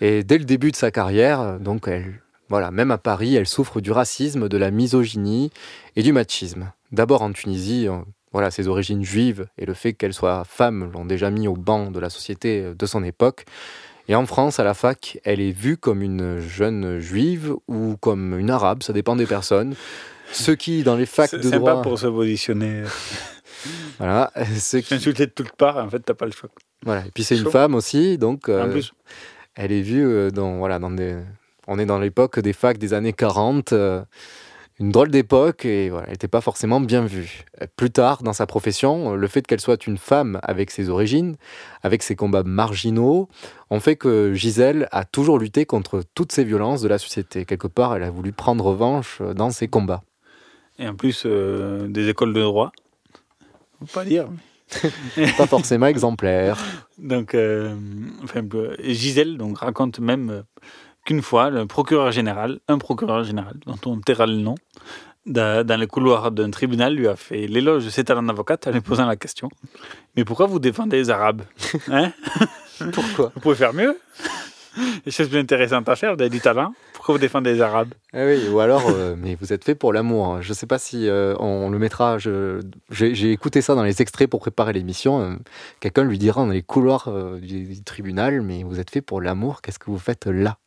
Et 0.00 0.24
dès 0.24 0.38
le 0.38 0.44
début 0.44 0.70
de 0.70 0.76
sa 0.76 0.90
carrière, 0.90 1.60
donc 1.60 1.86
elle, 1.86 2.22
voilà, 2.48 2.70
même 2.70 2.90
à 2.90 2.98
Paris, 2.98 3.36
elle 3.36 3.46
souffre 3.46 3.80
du 3.80 3.92
racisme, 3.92 4.48
de 4.48 4.56
la 4.56 4.70
misogynie 4.70 5.50
et 5.94 6.02
du 6.02 6.12
machisme. 6.12 6.72
D'abord 6.90 7.22
en 7.22 7.32
Tunisie, 7.32 7.86
euh, 7.86 7.98
voilà, 8.32 8.50
ses 8.50 8.66
origines 8.66 9.04
juives 9.04 9.46
et 9.58 9.66
le 9.66 9.74
fait 9.74 9.92
qu'elle 9.92 10.14
soit 10.14 10.44
femme 10.44 10.90
l'ont 10.92 11.04
déjà 11.04 11.30
mis 11.30 11.46
au 11.46 11.54
banc 11.54 11.90
de 11.90 12.00
la 12.00 12.10
société 12.10 12.72
de 12.76 12.86
son 12.86 13.04
époque. 13.04 13.44
Et 14.08 14.14
en 14.14 14.26
France, 14.26 14.58
à 14.58 14.64
la 14.64 14.74
fac, 14.74 15.20
elle 15.22 15.40
est 15.40 15.52
vue 15.52 15.76
comme 15.76 16.02
une 16.02 16.40
jeune 16.40 16.98
juive 16.98 17.54
ou 17.68 17.96
comme 18.00 18.38
une 18.38 18.50
arabe, 18.50 18.82
ça 18.82 18.92
dépend 18.92 19.14
des 19.14 19.26
personnes. 19.26 19.74
Ce 20.32 20.50
qui, 20.50 20.82
dans 20.82 20.96
les 20.96 21.06
facs 21.06 21.32
de 21.32 21.50
droit... 21.50 21.76
C'est 21.76 21.82
pour 21.82 21.98
se 21.98 22.06
positionner. 22.06 22.82
Voilà. 23.98 24.32
Ce 24.58 24.76
qui... 24.78 24.94
insulté 24.94 25.26
de 25.26 25.32
toutes 25.32 25.52
parts, 25.52 25.76
en 25.76 25.88
fait, 25.88 26.00
t'as 26.00 26.14
pas 26.14 26.26
le 26.26 26.32
choix. 26.32 26.50
Voilà. 26.84 27.06
Et 27.06 27.10
puis 27.10 27.24
c'est 27.24 27.36
une 27.36 27.50
femme 27.50 27.74
aussi, 27.74 28.18
donc. 28.18 28.48
Euh, 28.48 28.66
en 28.66 28.70
plus. 28.70 28.92
Elle 29.54 29.72
est 29.72 29.82
vue 29.82 30.06
euh, 30.06 30.30
dans, 30.30 30.58
voilà, 30.58 30.78
dans 30.78 30.90
des. 30.90 31.16
On 31.66 31.78
est 31.78 31.86
dans 31.86 31.98
l'époque 31.98 32.38
des 32.40 32.52
facs 32.52 32.78
des 32.78 32.94
années 32.94 33.12
40. 33.12 33.72
Euh, 33.72 34.02
une 34.78 34.90
drôle 34.90 35.10
d'époque 35.10 35.66
et 35.66 35.90
voilà, 35.90 36.06
elle 36.06 36.12
n'était 36.12 36.26
pas 36.26 36.40
forcément 36.40 36.80
bien 36.80 37.04
vue. 37.04 37.44
Plus 37.76 37.90
tard, 37.90 38.22
dans 38.22 38.32
sa 38.32 38.46
profession, 38.46 39.14
le 39.14 39.28
fait 39.28 39.46
qu'elle 39.46 39.60
soit 39.60 39.86
une 39.86 39.98
femme 39.98 40.40
avec 40.42 40.70
ses 40.70 40.88
origines, 40.88 41.36
avec 41.82 42.02
ses 42.02 42.16
combats 42.16 42.44
marginaux, 42.44 43.28
ont 43.68 43.78
fait 43.78 43.96
que 43.96 44.32
Gisèle 44.32 44.88
a 44.90 45.04
toujours 45.04 45.38
lutté 45.38 45.66
contre 45.66 46.02
toutes 46.14 46.32
ces 46.32 46.44
violences 46.44 46.80
de 46.80 46.88
la 46.88 46.96
société. 46.96 47.44
Quelque 47.44 47.66
part, 47.66 47.94
elle 47.94 48.04
a 48.04 48.10
voulu 48.10 48.32
prendre 48.32 48.64
revanche 48.64 49.20
dans 49.20 49.50
ses 49.50 49.68
combats. 49.68 50.02
Et 50.78 50.88
en 50.88 50.94
plus, 50.94 51.26
des 51.26 52.08
écoles 52.08 52.32
de 52.32 52.40
droit 52.40 52.72
pas 53.86 54.04
dire. 54.04 54.28
pas 55.36 55.46
forcément 55.46 55.86
exemplaire. 55.86 56.58
Donc, 56.98 57.34
euh, 57.34 57.74
enfin, 58.22 58.42
Gisèle 58.82 59.36
donc, 59.36 59.58
raconte 59.58 59.98
même 59.98 60.30
euh, 60.30 60.42
qu'une 61.04 61.22
fois, 61.22 61.50
le 61.50 61.66
procureur 61.66 62.12
général, 62.12 62.60
un 62.68 62.78
procureur 62.78 63.24
général, 63.24 63.56
dont 63.66 63.78
on 63.86 64.00
taira 64.00 64.26
le 64.26 64.36
nom, 64.36 64.54
dans 65.26 65.80
les 65.80 65.86
couloirs 65.86 66.30
d'un 66.30 66.50
tribunal, 66.50 66.94
lui 66.94 67.06
a 67.06 67.16
fait 67.16 67.46
l'éloge 67.46 67.84
de 67.84 67.90
cet 67.90 68.06
talent 68.06 68.26
avocate 68.28 68.66
en 68.66 68.70
lui 68.70 68.80
posant 68.80 69.06
la 69.06 69.16
question 69.16 69.48
Mais 70.16 70.24
pourquoi 70.24 70.46
vous 70.46 70.58
défendez 70.58 70.96
les 70.96 71.10
Arabes 71.10 71.42
hein? 71.88 72.12
Pourquoi? 72.92 73.30
Vous 73.34 73.40
pouvez 73.40 73.54
faire 73.54 73.74
mieux 73.74 73.98
Des 75.04 75.10
choses 75.10 75.28
plus 75.28 75.38
intéressantes 75.38 75.88
à 75.88 75.96
faire, 75.96 76.14
vous 76.14 76.22
avez 76.22 76.30
du 76.30 76.40
talent. 76.40 76.72
Vous 77.10 77.18
défendez 77.18 77.54
les 77.54 77.60
Arabes 77.60 77.92
ah 78.12 78.24
Oui, 78.24 78.48
ou 78.48 78.60
alors, 78.60 78.88
euh, 78.88 79.16
mais 79.18 79.36
vous 79.40 79.52
êtes 79.52 79.64
fait 79.64 79.74
pour 79.74 79.92
l'amour. 79.92 80.26
Hein. 80.26 80.40
Je 80.40 80.50
ne 80.50 80.54
sais 80.54 80.66
pas 80.66 80.78
si 80.78 81.08
euh, 81.08 81.34
on 81.38 81.68
le 81.70 81.78
mettra. 81.78 82.18
J'ai 82.18 83.32
écouté 83.32 83.62
ça 83.62 83.74
dans 83.74 83.82
les 83.82 84.00
extraits 84.00 84.30
pour 84.30 84.40
préparer 84.40 84.72
l'émission. 84.72 85.20
Euh, 85.20 85.34
quelqu'un 85.80 86.04
lui 86.04 86.18
dira 86.18 86.44
dans 86.44 86.50
les 86.50 86.62
couloirs 86.62 87.10
du, 87.40 87.82
tribunal, 87.82 88.42
mais 88.42 88.62
vous 88.62 88.78
êtes 88.78 88.90
fait 88.90 89.00
pour 89.00 89.20
l'amour, 89.20 89.60
qu'est-ce 89.60 89.78
que 89.78 89.90
vous 89.90 89.98
faites 89.98 90.26
là? 90.26 90.58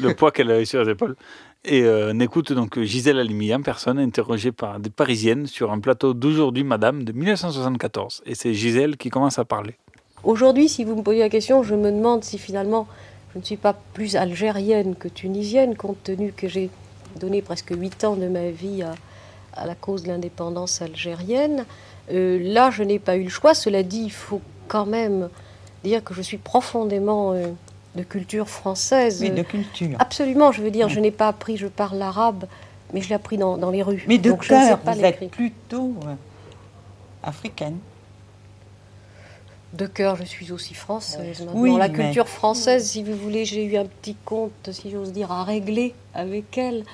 Le 0.00 0.14
poids 0.14 0.30
qu'elle 0.30 0.50
a 0.50 0.60
eu 0.60 0.66
sur 0.66 0.82
les 0.84 0.92
épaules. 0.92 1.16
Et 1.64 1.86
on 1.86 2.18
écoute 2.20 2.52
donc 2.54 2.80
Gisèle 2.80 3.18
Halimi 3.18 3.54
en 3.54 3.60
personne, 3.60 3.98
interrogée 3.98 4.52
par 4.52 4.80
des 4.80 4.90
Parisiennes 4.90 5.46
sur 5.46 5.70
un 5.70 5.80
plateau 5.80 6.14
d'aujourd'hui, 6.14 6.64
Madame, 6.64 7.04
de 7.04 7.12
1974. 7.12 8.22
Et 8.24 8.34
c'est 8.34 8.54
Gisèle 8.54 8.96
qui 8.96 9.10
commence 9.10 9.38
à 9.38 9.44
parler. 9.44 9.76
Aujourd'hui, 10.22 10.68
si 10.68 10.84
vous 10.84 10.96
me 10.96 11.02
posez 11.02 11.20
la 11.20 11.30
question, 11.30 11.62
je 11.62 11.74
me 11.74 11.90
demande 11.90 12.24
si 12.24 12.38
finalement 12.38 12.86
je 13.34 13.38
ne 13.38 13.44
suis 13.44 13.56
pas 13.56 13.74
plus 13.94 14.16
algérienne 14.16 14.94
que 14.96 15.08
tunisienne, 15.08 15.76
compte 15.76 16.02
tenu 16.02 16.32
que 16.32 16.48
j'ai 16.48 16.70
donné 17.16 17.42
presque 17.42 17.72
huit 17.76 18.04
ans 18.04 18.16
de 18.16 18.26
ma 18.26 18.50
vie 18.50 18.82
à, 18.82 19.66
la 19.66 19.74
cause 19.74 20.04
de 20.04 20.08
l'indépendance 20.08 20.82
algérienne. 20.82 21.64
Euh, 22.12 22.38
là, 22.42 22.70
je 22.70 22.82
n'ai 22.82 22.98
pas 22.98 23.16
eu 23.16 23.24
le 23.24 23.28
choix. 23.28 23.54
Cela 23.54 23.82
dit, 23.82 24.02
il 24.02 24.12
faut 24.12 24.40
quand 24.68 24.86
même 24.86 25.28
dire 25.84 26.02
que 26.02 26.14
je 26.14 26.22
suis 26.22 26.38
profondément 26.38 27.32
euh, 27.32 27.48
de 27.94 28.02
culture 28.02 28.48
française. 28.48 29.20
Oui, 29.20 29.30
de 29.30 29.42
culture. 29.42 29.96
Absolument, 29.98 30.50
je 30.50 30.62
veux 30.62 30.70
dire, 30.70 30.88
je 30.88 30.98
n'ai 30.98 31.10
pas 31.10 31.28
appris, 31.28 31.56
je 31.56 31.66
parle 31.66 31.98
l'arabe, 31.98 32.46
mais 32.92 33.00
je 33.00 33.08
l'ai 33.08 33.14
appris 33.14 33.38
dans, 33.38 33.70
les 33.70 33.82
rues. 33.82 34.04
Mais 34.08 34.18
de 34.18 34.32
cœur, 34.32 34.78
vous 34.84 35.04
êtes 35.04 35.30
plutôt 35.30 35.94
euh, 36.06 36.14
africaine 37.22 37.78
de 39.72 39.86
cœur, 39.86 40.16
je 40.16 40.24
suis 40.24 40.50
aussi 40.52 40.74
française. 40.74 41.46
Oui, 41.54 41.76
la 41.76 41.88
culture 41.88 42.28
française, 42.28 42.88
si 42.88 43.02
vous 43.02 43.16
voulez, 43.16 43.44
j'ai 43.44 43.64
eu 43.64 43.76
un 43.76 43.86
petit 43.86 44.16
compte, 44.24 44.70
si 44.72 44.90
j'ose 44.90 45.12
dire, 45.12 45.30
à 45.30 45.44
régler 45.44 45.94
avec 46.14 46.58
elle, 46.58 46.84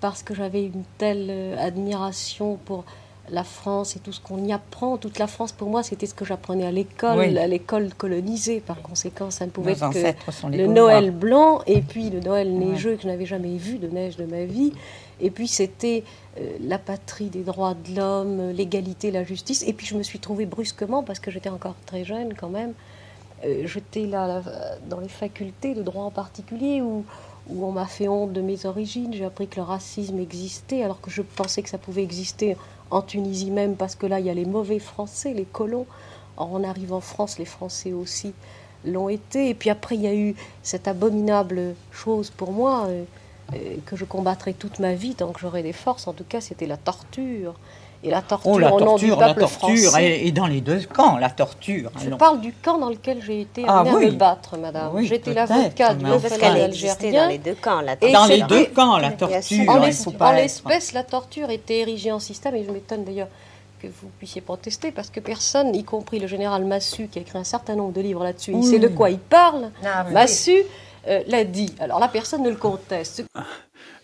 parce 0.00 0.22
que 0.22 0.34
j'avais 0.34 0.64
une 0.64 0.84
telle 0.98 1.28
euh, 1.30 1.56
admiration 1.58 2.58
pour 2.64 2.84
la 3.30 3.44
France 3.44 3.96
et 3.96 4.00
tout 4.00 4.12
ce 4.12 4.20
qu'on 4.20 4.44
y 4.44 4.52
apprend. 4.52 4.96
Toute 4.96 5.18
la 5.18 5.26
France, 5.26 5.52
pour 5.52 5.68
moi, 5.68 5.82
c'était 5.82 6.06
ce 6.06 6.14
que 6.14 6.24
j'apprenais 6.24 6.66
à 6.66 6.72
l'école, 6.72 7.38
à 7.38 7.46
l'école 7.46 7.94
colonisée. 7.94 8.60
Par 8.60 8.82
conséquent, 8.82 9.30
ça 9.30 9.46
ne 9.46 9.50
pouvait 9.50 9.72
être 9.72 9.90
que 9.90 10.46
le 10.48 10.66
Noël 10.66 11.10
blanc 11.10 11.62
et 11.66 11.80
puis 11.80 12.10
le 12.10 12.20
Noël 12.20 12.52
neigeux 12.52 12.96
que 12.96 13.02
je 13.02 13.06
n'avais 13.06 13.26
jamais 13.26 13.56
vu 13.56 13.78
de 13.78 13.88
neige 13.88 14.16
de 14.16 14.24
ma 14.24 14.44
vie. 14.44 14.72
Et 15.20 15.30
puis 15.30 15.48
c'était 15.48 16.02
la 16.60 16.78
patrie 16.78 17.28
des 17.28 17.42
droits 17.42 17.74
de 17.74 17.96
l'homme, 17.96 18.50
l'égalité, 18.50 19.10
la 19.10 19.24
justice. 19.24 19.64
Et 19.66 19.72
puis 19.72 19.86
je 19.86 19.96
me 19.96 20.02
suis 20.02 20.18
trouvée 20.18 20.46
brusquement, 20.46 21.02
parce 21.02 21.18
que 21.18 21.30
j'étais 21.30 21.48
encore 21.48 21.74
très 21.86 22.04
jeune 22.04 22.34
quand 22.34 22.48
même, 22.48 22.72
euh, 23.44 23.66
j'étais 23.66 24.06
là, 24.06 24.42
dans 24.88 25.00
les 25.00 25.08
facultés 25.08 25.74
de 25.74 25.82
droit 25.82 26.04
en 26.04 26.10
particulier 26.10 26.82
où, 26.82 27.04
on 27.50 27.72
m'a 27.72 27.86
fait 27.86 28.06
honte 28.06 28.32
de 28.32 28.42
mes 28.42 28.64
origines. 28.64 29.12
J'ai 29.12 29.24
appris 29.24 29.48
que 29.48 29.56
le 29.56 29.62
racisme 29.62 30.20
existait 30.20 30.84
alors 30.84 31.00
que 31.00 31.10
je 31.10 31.22
pensais 31.22 31.62
que 31.62 31.68
ça 31.68 31.78
pouvait 31.78 32.04
exister 32.04 32.56
en 32.90 33.02
Tunisie 33.02 33.50
même 33.50 33.74
parce 33.74 33.96
que 33.96 34.06
là 34.06 34.20
il 34.20 34.26
y 34.26 34.30
a 34.30 34.34
les 34.34 34.44
mauvais 34.44 34.78
Français, 34.78 35.32
les 35.34 35.46
colons. 35.46 35.86
Or 36.36 36.50
on 36.52 36.62
arrive 36.62 36.92
en 36.92 37.00
France, 37.00 37.38
les 37.38 37.44
Français 37.44 37.92
aussi 37.92 38.34
l'ont 38.84 39.08
été. 39.08 39.48
Et 39.48 39.54
puis 39.54 39.68
après, 39.68 39.96
il 39.96 40.02
y 40.02 40.06
a 40.06 40.14
eu 40.14 40.36
cette 40.62 40.86
abominable 40.86 41.74
chose 41.90 42.30
pour 42.30 42.52
moi 42.52 42.86
euh, 42.86 43.02
euh, 43.02 43.04
que 43.86 43.96
je 43.96 44.04
combattrai 44.04 44.54
toute 44.54 44.78
ma 44.78 44.94
vie 44.94 45.14
tant 45.14 45.32
que 45.32 45.40
j'aurai 45.40 45.62
des 45.62 45.72
forces. 45.72 46.06
En 46.06 46.12
tout 46.12 46.24
cas, 46.28 46.40
c'était 46.40 46.66
la 46.66 46.76
torture. 46.76 47.54
Et 48.02 48.08
la 48.08 48.22
torture, 48.22 48.52
oh, 48.52 48.58
la 48.58 48.72
au 48.72 48.80
nom 48.80 48.96
du 48.96 49.08
torture, 49.08 49.20
la 49.20 49.26
peuple 49.34 49.40
torture, 49.40 49.58
français. 49.90 50.20
et, 50.20 50.26
et 50.26 50.32
dans 50.32 50.46
les 50.46 50.62
deux 50.62 50.80
camps, 50.90 51.18
la 51.18 51.28
torture. 51.28 51.90
Je 52.02 52.08
parle 52.08 52.40
du 52.40 52.54
camp 52.54 52.78
dans 52.78 52.88
lequel 52.88 53.22
j'ai 53.22 53.42
été 53.42 53.62
Ah 53.68 53.80
amenée 53.80 53.94
oui. 53.94 54.06
à 54.06 54.10
me 54.12 54.16
battre, 54.16 54.56
madame. 54.56 54.90
Oui, 54.94 55.06
J'étais 55.06 55.34
l'avocate 55.34 55.98
du 55.98 56.06
existait 56.06 56.46
algérien. 56.46 57.24
dans 57.24 57.28
les 57.28 57.36
deux 57.38 57.54
camps, 57.56 57.82
la 57.82 57.96
Et 58.00 58.10
Dans 58.12 58.24
les 58.24 58.40
deux 58.40 58.64
camps, 58.66 58.96
la 58.96 59.10
torture. 59.12 59.68
En 59.68 60.32
l'espèce, 60.32 60.94
la 60.94 61.02
torture 61.04 61.50
était 61.50 61.80
érigée 61.80 62.10
en 62.10 62.20
système, 62.20 62.54
et 62.54 62.64
je 62.64 62.70
m'étonne 62.70 63.04
d'ailleurs 63.04 63.28
que 63.82 63.86
vous 63.88 64.08
puissiez 64.18 64.40
protester, 64.40 64.92
parce 64.92 65.10
que 65.10 65.20
personne, 65.20 65.74
y 65.74 65.84
compris 65.84 66.18
le 66.20 66.26
général 66.26 66.64
Massu, 66.64 67.06
qui 67.08 67.18
a 67.18 67.22
écrit 67.22 67.38
un 67.38 67.44
certain 67.44 67.74
nombre 67.76 67.92
de 67.92 68.00
livres 68.00 68.24
là-dessus, 68.24 68.52
il 68.54 68.64
sait 68.64 68.78
de 68.78 68.88
quoi 68.88 69.10
il 69.10 69.18
parle, 69.18 69.70
Ah, 69.84 70.04
oui. 70.06 70.14
Massu 70.14 70.56
euh, 71.08 71.22
l'a 71.26 71.44
dit. 71.44 71.74
Alors 71.80 71.98
là, 72.00 72.08
personne 72.08 72.42
ne 72.42 72.50
le 72.50 72.56
conteste. 72.56 73.24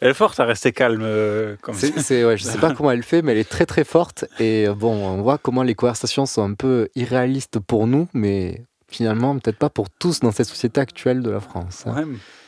Elle 0.00 0.10
est 0.10 0.14
forte 0.14 0.38
à 0.40 0.44
rester 0.44 0.72
calme 0.72 1.02
euh, 1.02 1.56
comme 1.62 1.74
ça. 1.74 1.86
C'est, 1.86 2.00
c'est- 2.00 2.24
ouais, 2.24 2.36
je 2.36 2.44
sais 2.44 2.58
pas 2.58 2.72
comment 2.76 2.90
elle 2.90 3.02
fait, 3.02 3.22
mais 3.22 3.32
elle 3.32 3.38
est 3.38 3.48
très 3.48 3.66
très 3.66 3.84
forte. 3.84 4.24
Et 4.38 4.66
euh, 4.68 4.74
bon, 4.74 4.92
on 4.94 5.22
voit 5.22 5.38
comment 5.38 5.62
les 5.62 5.74
conversations 5.74 6.26
sont 6.26 6.42
un 6.42 6.54
peu 6.54 6.88
irréalistes 6.94 7.58
pour 7.60 7.86
nous, 7.86 8.08
mais 8.12 8.62
finalement, 8.88 9.38
peut-être 9.38 9.58
pas 9.58 9.70
pour 9.70 9.90
tous 9.90 10.20
dans 10.20 10.32
cette 10.32 10.46
société 10.46 10.80
actuelle 10.80 11.22
de 11.22 11.30
la 11.30 11.40
France. 11.40 11.84
hein. 11.86 11.94
Ouais, 11.94 12.04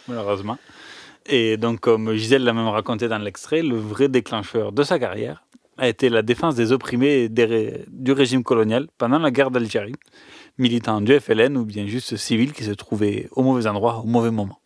malheureusement. 0.08 0.58
Et 1.26 1.56
donc, 1.56 1.80
comme 1.80 2.14
Gisèle 2.14 2.44
l'a 2.44 2.52
même 2.54 2.68
raconté 2.68 3.08
dans 3.08 3.18
l'extrait, 3.18 3.62
le 3.62 3.76
vrai 3.76 4.08
déclencheur 4.08 4.72
de 4.72 4.82
sa 4.82 4.98
carrière 4.98 5.42
a 5.76 5.86
été 5.88 6.08
la 6.08 6.22
défense 6.22 6.54
des 6.54 6.72
opprimés 6.72 7.24
et 7.24 7.28
des 7.28 7.44
ré- 7.44 7.84
du 7.88 8.12
régime 8.12 8.42
colonial 8.42 8.88
pendant 8.98 9.18
la 9.18 9.30
guerre 9.30 9.50
d'Algérie, 9.50 9.94
militant 10.58 11.00
du 11.00 11.18
FLN 11.18 11.56
ou 11.56 11.64
bien 11.64 11.86
juste 11.86 12.16
civil 12.16 12.52
qui 12.52 12.64
se 12.64 12.72
trouvaient 12.72 13.28
au 13.32 13.42
mauvais 13.42 13.66
endroit 13.66 13.98
au 14.04 14.06
mauvais 14.06 14.30
moment. 14.30 14.58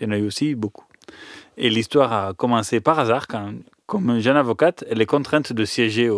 Il 0.00 0.06
y 0.06 0.10
en 0.10 0.24
aussi 0.24 0.54
beaucoup. 0.54 0.84
Et 1.56 1.68
l'histoire 1.68 2.12
a 2.12 2.32
commencé 2.34 2.80
par 2.80 2.98
hasard 2.98 3.26
quand, 3.26 3.52
comme 3.86 4.20
jeune 4.20 4.36
avocate, 4.36 4.84
elle 4.88 5.00
est 5.02 5.06
contrainte 5.06 5.52
de 5.52 5.64
siéger 5.64 6.08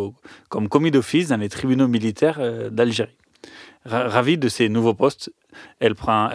comme 0.48 0.68
commis 0.68 0.90
d'office 0.90 1.28
dans 1.28 1.38
les 1.38 1.48
tribunaux 1.48 1.88
militaires 1.88 2.36
euh, 2.38 2.70
d'Algérie. 2.70 3.16
Ra- 3.84 4.08
Ravie 4.08 4.38
de 4.38 4.48
ses 4.48 4.68
nouveaux 4.68 4.94
postes, 4.94 5.32
elle 5.80 5.94
prend, 5.94 6.28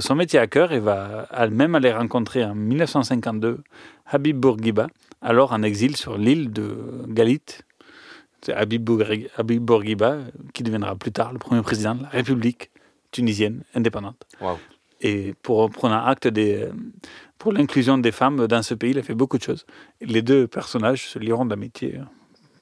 son 0.00 0.14
métier 0.14 0.38
à 0.38 0.46
cœur 0.46 0.72
et 0.72 0.78
va 0.80 1.26
elle-même 1.36 1.74
aller 1.74 1.92
rencontrer 1.92 2.44
en 2.44 2.54
1952 2.54 3.62
Habib 4.06 4.36
Bourguiba, 4.38 4.86
alors 5.22 5.52
en 5.52 5.62
exil 5.62 5.96
sur 5.96 6.18
l'île 6.18 6.52
de 6.52 6.76
Galite. 7.08 7.62
C'est 8.44 8.52
Habib, 8.52 8.84
Bourgui- 8.84 9.28
Habib 9.36 9.62
Bourguiba, 9.62 10.18
qui 10.52 10.62
deviendra 10.62 10.94
plus 10.96 11.12
tard 11.12 11.32
le 11.32 11.38
premier 11.38 11.62
président 11.62 11.94
de 11.94 12.02
la 12.02 12.08
République 12.10 12.70
tunisienne 13.10 13.62
indépendante. 13.74 14.26
Et 15.00 15.34
pour 15.42 15.70
prendre 15.70 15.94
acte 15.94 16.28
des, 16.28 16.68
pour 17.38 17.52
l'inclusion 17.52 17.96
des 17.98 18.12
femmes 18.12 18.46
dans 18.46 18.62
ce 18.62 18.74
pays, 18.74 18.90
il 18.90 18.98
a 18.98 19.02
fait 19.02 19.14
beaucoup 19.14 19.38
de 19.38 19.42
choses. 19.42 19.64
Les 20.00 20.22
deux 20.22 20.46
personnages 20.46 21.08
se 21.08 21.18
lieront 21.18 21.46
d'amitié 21.46 22.00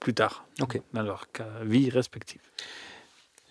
plus 0.00 0.14
tard, 0.14 0.44
dans 0.92 1.02
leur 1.02 1.26
vie 1.64 1.90
respective. 1.90 2.40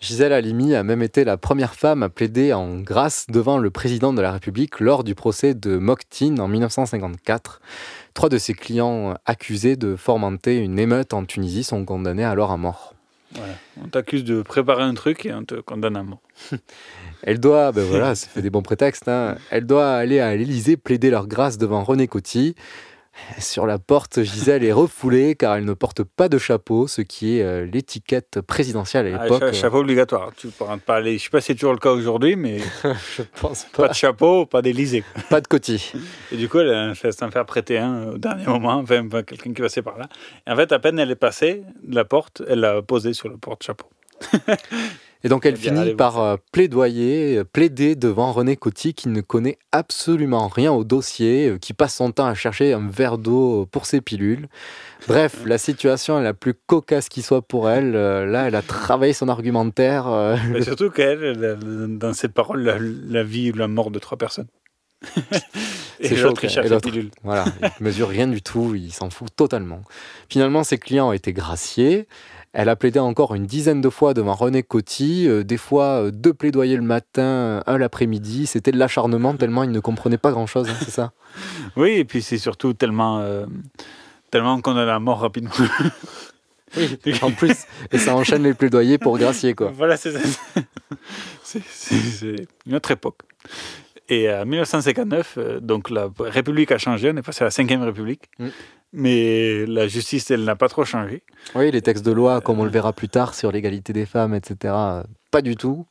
Gisèle 0.00 0.32
Halimi 0.32 0.74
a 0.74 0.82
même 0.82 1.00
été 1.02 1.22
la 1.24 1.36
première 1.36 1.74
femme 1.74 2.02
à 2.02 2.08
plaider 2.08 2.52
en 2.52 2.80
grâce 2.80 3.26
devant 3.28 3.58
le 3.58 3.70
président 3.70 4.12
de 4.12 4.20
la 4.20 4.32
République 4.32 4.80
lors 4.80 5.04
du 5.04 5.14
procès 5.14 5.54
de 5.54 5.76
Mokhtin 5.76 6.38
en 6.38 6.48
1954. 6.48 7.60
Trois 8.14 8.28
de 8.28 8.38
ses 8.38 8.54
clients 8.54 9.14
accusés 9.24 9.76
de 9.76 9.96
fomenter 9.96 10.58
une 10.58 10.78
émeute 10.78 11.14
en 11.14 11.24
Tunisie 11.24 11.64
sont 11.64 11.84
condamnés 11.84 12.24
alors 12.24 12.50
à 12.50 12.56
mort. 12.56 12.94
Voilà. 13.34 13.54
On 13.82 13.88
t'accuse 13.88 14.24
de 14.24 14.42
préparer 14.42 14.82
un 14.82 14.94
truc 14.94 15.24
et 15.24 15.32
on 15.32 15.44
te 15.44 15.54
condamne 15.54 15.96
à 15.96 16.02
mort. 16.02 16.20
Elle 17.22 17.40
doit, 17.40 17.72
ben 17.72 17.84
voilà, 17.84 18.14
ça 18.14 18.28
fait 18.28 18.42
des 18.42 18.50
bons 18.50 18.62
prétextes, 18.62 19.06
hein. 19.06 19.36
elle 19.52 19.64
doit 19.64 19.92
aller 19.92 20.18
à 20.18 20.34
l'Élysée 20.34 20.76
plaider 20.76 21.08
leur 21.08 21.28
grâce 21.28 21.56
devant 21.56 21.84
René 21.84 22.08
Coty. 22.08 22.56
Sur 23.38 23.66
la 23.66 23.78
porte, 23.78 24.22
Gisèle 24.22 24.64
est 24.64 24.72
refoulée 24.72 25.34
car 25.36 25.56
elle 25.56 25.64
ne 25.64 25.74
porte 25.74 26.02
pas 26.02 26.28
de 26.28 26.38
chapeau, 26.38 26.86
ce 26.86 27.02
qui 27.02 27.38
est 27.38 27.42
euh, 27.42 27.66
l'étiquette 27.66 28.40
présidentielle 28.40 29.06
à 29.14 29.18
Ah, 29.20 29.24
l'époque. 29.24 29.40
cha- 29.40 29.52
chapeau 29.52 29.78
obligatoire. 29.78 30.30
Tu 30.36 30.48
pourras 30.48 30.78
pas 30.78 30.96
aller. 30.96 31.18
Je 31.18 31.24
sais 31.24 31.30
pas 31.30 31.40
si 31.40 31.48
c'est 31.48 31.54
toujours 31.54 31.72
le 31.74 31.78
cas 31.78 31.90
aujourd'hui, 31.90 32.36
mais 32.36 32.58
Je 33.16 33.22
pense 33.40 33.64
pas 33.64 33.82
pas. 33.84 33.88
de 33.88 33.94
chapeau, 33.94 34.46
pas 34.46 34.62
d'Élysée. 34.62 35.04
Pas 35.28 35.40
de 35.40 35.46
Coty. 35.46 35.92
Et 36.32 36.36
du 36.36 36.48
coup, 36.48 36.58
elle 36.60 36.72
a 36.72 36.94
fait 36.94 37.12
s'en 37.12 37.30
faire 37.30 37.44
prêter 37.44 37.78
un 37.78 38.08
au 38.12 38.18
dernier 38.18 38.46
moment, 38.46 38.74
enfin, 38.76 39.06
enfin, 39.06 39.22
quelqu'un 39.22 39.52
qui 39.52 39.60
passait 39.62 39.82
par 39.82 39.98
là. 39.98 40.08
Et 40.46 40.50
en 40.50 40.56
fait, 40.56 40.72
à 40.72 40.78
peine 40.78 40.98
elle 40.98 41.10
est 41.10 41.14
passée 41.16 41.62
de 41.82 41.94
la 41.94 42.04
porte, 42.04 42.42
elle 42.48 42.60
l'a 42.60 42.80
posé 42.82 43.12
sur 43.12 43.28
le 43.28 43.36
porte-chapeau. 43.36 43.86
Et 45.24 45.28
donc 45.28 45.46
elle 45.46 45.54
Eh 45.56 45.60
finit 45.60 45.80
allez, 45.80 45.94
par 45.94 46.18
euh, 46.20 46.36
plaidoyer, 46.52 47.38
euh, 47.38 47.44
plaider 47.44 47.94
devant 47.94 48.32
René 48.32 48.56
Coty 48.56 48.92
qui 48.94 49.08
ne 49.08 49.20
connaît 49.20 49.58
absolument 49.70 50.48
rien 50.48 50.72
au 50.72 50.84
dossier, 50.84 51.48
euh, 51.48 51.58
qui 51.58 51.74
passe 51.74 51.94
son 51.96 52.10
temps 52.10 52.26
à 52.26 52.34
chercher 52.34 52.72
un 52.72 52.88
verre 52.88 53.18
d'eau 53.18 53.66
pour 53.70 53.86
ses 53.86 54.00
pilules. 54.00 54.48
Bref, 55.06 55.36
la 55.46 55.58
situation 55.58 56.18
est 56.18 56.24
la 56.24 56.34
plus 56.34 56.54
cocasse 56.54 57.08
qui 57.08 57.22
soit 57.22 57.42
pour 57.42 57.70
elle. 57.70 57.94
Euh, 57.96 58.26
Là, 58.26 58.46
elle 58.48 58.54
a 58.54 58.62
travaillé 58.62 59.12
son 59.12 59.28
argumentaire. 59.28 60.06
Mais 60.50 60.62
surtout 60.62 60.90
qu'elle, 60.90 61.58
dans 61.98 62.12
ses 62.12 62.28
paroles, 62.28 62.62
la, 62.62 62.76
la 62.80 63.22
vie 63.22 63.50
ou 63.50 63.56
la 63.56 63.68
mort 63.68 63.90
de 63.90 63.98
trois 63.98 64.16
personnes. 64.16 64.46
et 66.00 66.16
l'autre, 66.16 66.44
il 66.44 66.50
cherche 66.50 66.68
la 66.68 66.80
pilule. 66.80 67.10
Voilà, 67.22 67.44
il 67.62 67.84
mesure 67.84 68.08
rien 68.08 68.26
du 68.26 68.42
tout, 68.42 68.74
il 68.74 68.92
s'en 68.92 69.10
fout 69.10 69.28
totalement. 69.34 69.82
Finalement, 70.28 70.64
ses 70.64 70.78
clients 70.78 71.08
ont 71.08 71.12
été 71.12 71.32
graciés. 71.32 72.06
Elle 72.52 72.68
a 72.68 72.76
plaidé 72.76 72.98
encore 72.98 73.34
une 73.34 73.46
dizaine 73.46 73.80
de 73.80 73.88
fois 73.88 74.12
devant 74.12 74.34
René 74.34 74.62
Coty, 74.62 75.26
euh, 75.26 75.42
des 75.42 75.56
fois 75.56 76.02
euh, 76.04 76.10
deux 76.10 76.34
plaidoyers 76.34 76.76
le 76.76 76.82
matin, 76.82 77.62
un 77.66 77.78
l'après-midi. 77.78 78.46
C'était 78.46 78.72
de 78.72 78.78
l'acharnement 78.78 79.34
tellement 79.34 79.62
il 79.62 79.70
ne 79.70 79.80
comprenait 79.80 80.18
pas 80.18 80.32
grand-chose, 80.32 80.68
hein, 80.68 80.74
c'est 80.80 80.90
ça 80.90 81.12
Oui, 81.76 81.92
et 81.92 82.04
puis 82.04 82.20
c'est 82.20 82.38
surtout 82.38 82.74
tellement, 82.74 83.20
euh, 83.20 83.46
tellement 84.30 84.60
qu'on 84.60 84.76
a 84.76 84.84
la 84.84 84.98
mort 84.98 85.20
rapidement. 85.20 85.50
Oui, 86.76 86.98
en 87.22 87.30
plus, 87.30 87.66
et 87.90 87.98
ça 87.98 88.14
enchaîne 88.16 88.44
les 88.44 88.54
plaidoyers 88.54 88.96
pour 88.98 89.18
gracier, 89.18 89.54
quoi. 89.54 89.70
Voilà, 89.74 89.96
c'est 89.96 90.12
ça. 90.12 90.20
C'est- 91.44 92.46
une 92.66 92.74
autre 92.74 92.90
époque. 92.92 93.18
Et 94.08 94.32
en 94.32 94.44
1959, 94.46 95.34
euh, 95.36 95.60
donc 95.60 95.90
la 95.90 96.08
République 96.18 96.72
a 96.72 96.78
changé, 96.78 97.10
on 97.12 97.16
est 97.16 97.22
passé 97.22 97.42
à 97.42 97.44
la 97.46 97.50
5e 97.50 97.82
République. 97.84 98.30
Mm. 98.38 98.46
Mais 98.92 99.64
la 99.66 99.88
justice, 99.88 100.30
elle 100.30 100.44
n'a 100.44 100.56
pas 100.56 100.68
trop 100.68 100.84
changé. 100.84 101.22
Oui, 101.54 101.70
les 101.70 101.80
textes 101.80 102.04
de 102.04 102.12
loi, 102.12 102.40
comme 102.42 102.60
on 102.60 102.64
le 102.64 102.70
verra 102.70 102.92
plus 102.92 103.08
tard 103.08 103.34
sur 103.34 103.50
l'égalité 103.50 103.92
des 103.92 104.04
femmes, 104.04 104.34
etc., 104.34 104.74
pas 105.30 105.40
du 105.40 105.56
tout. 105.56 105.86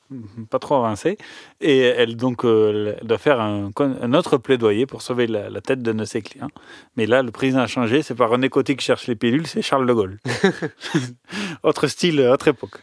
pas 0.51 0.59
trop 0.59 0.75
avancé. 0.75 1.17
Et 1.61 1.79
elle, 1.79 2.15
donc, 2.15 2.45
euh, 2.45 2.95
doit 3.01 3.17
faire 3.17 3.41
un, 3.41 3.71
autre 4.13 4.37
plaidoyer 4.37 4.85
pour 4.85 5.01
sauver 5.01 5.25
la, 5.25 5.49
la 5.49 5.61
tête 5.61 5.81
de 5.81 6.05
ses 6.05 6.21
clients. 6.21 6.51
Mais 6.95 7.07
là, 7.07 7.23
le 7.23 7.31
président 7.31 7.61
a 7.61 7.67
changé. 7.67 8.03
C'est 8.03 8.13
pas 8.13 8.27
René 8.27 8.49
Coty 8.49 8.75
qui 8.75 8.85
cherche 8.85 9.07
les 9.07 9.15
pilules, 9.15 9.47
c'est 9.47 9.63
Charles 9.63 9.87
de 9.87 9.93
Gaulle. 9.93 10.19
autre 11.63 11.87
style, 11.87 12.21
autre 12.21 12.49
époque. 12.49 12.77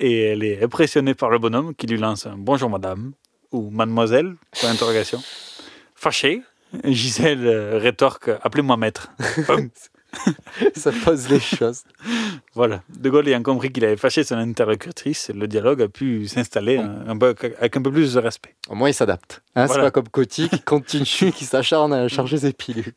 Et 0.00 0.22
elle 0.22 0.42
est 0.42 0.64
impressionnée 0.64 1.14
par 1.14 1.30
le 1.30 1.38
bonhomme 1.38 1.72
qui 1.74 1.86
lui 1.86 1.98
lance 1.98 2.26
un 2.26 2.36
bonjour 2.36 2.68
madame 2.68 3.12
ou 3.52 3.70
mademoiselle, 3.70 4.34
point 4.60 4.70
d'interrogation. 4.70 5.22
Fâchée, 5.94 6.42
Gisèle 6.84 7.46
euh, 7.46 7.78
rétorque 7.78 8.30
appelez-moi 8.42 8.76
maître. 8.76 9.10
Ça 10.74 10.92
pose 11.04 11.28
les 11.28 11.40
choses. 11.40 11.82
Voilà. 12.54 12.82
De 12.88 13.10
Gaulle 13.10 13.28
ayant 13.28 13.42
compris 13.42 13.70
qu'il 13.70 13.84
avait 13.84 13.96
fâché 13.96 14.24
son 14.24 14.36
interlocutrice, 14.36 15.30
le 15.34 15.46
dialogue 15.46 15.82
a 15.82 15.88
pu 15.88 16.26
s'installer 16.26 16.78
un, 16.78 17.08
un 17.08 17.18
peu- 17.18 17.34
avec 17.58 17.76
un 17.76 17.82
peu 17.82 17.90
plus 17.92 18.14
de 18.14 18.20
respect. 18.20 18.54
Au 18.70 18.74
moins, 18.74 18.88
il 18.88 18.94
s'adapte. 18.94 19.42
Hein, 19.54 19.66
C'est 19.66 19.78
pas 19.78 19.90
comme 19.90 20.08
Coty 20.08 20.48
qui 20.48 20.60
continue, 20.60 21.04
qui 21.34 21.44
s'acharne 21.44 21.92
à 21.92 22.08
charger 22.08 22.38
ses 22.38 22.52
pilules. 22.52 22.94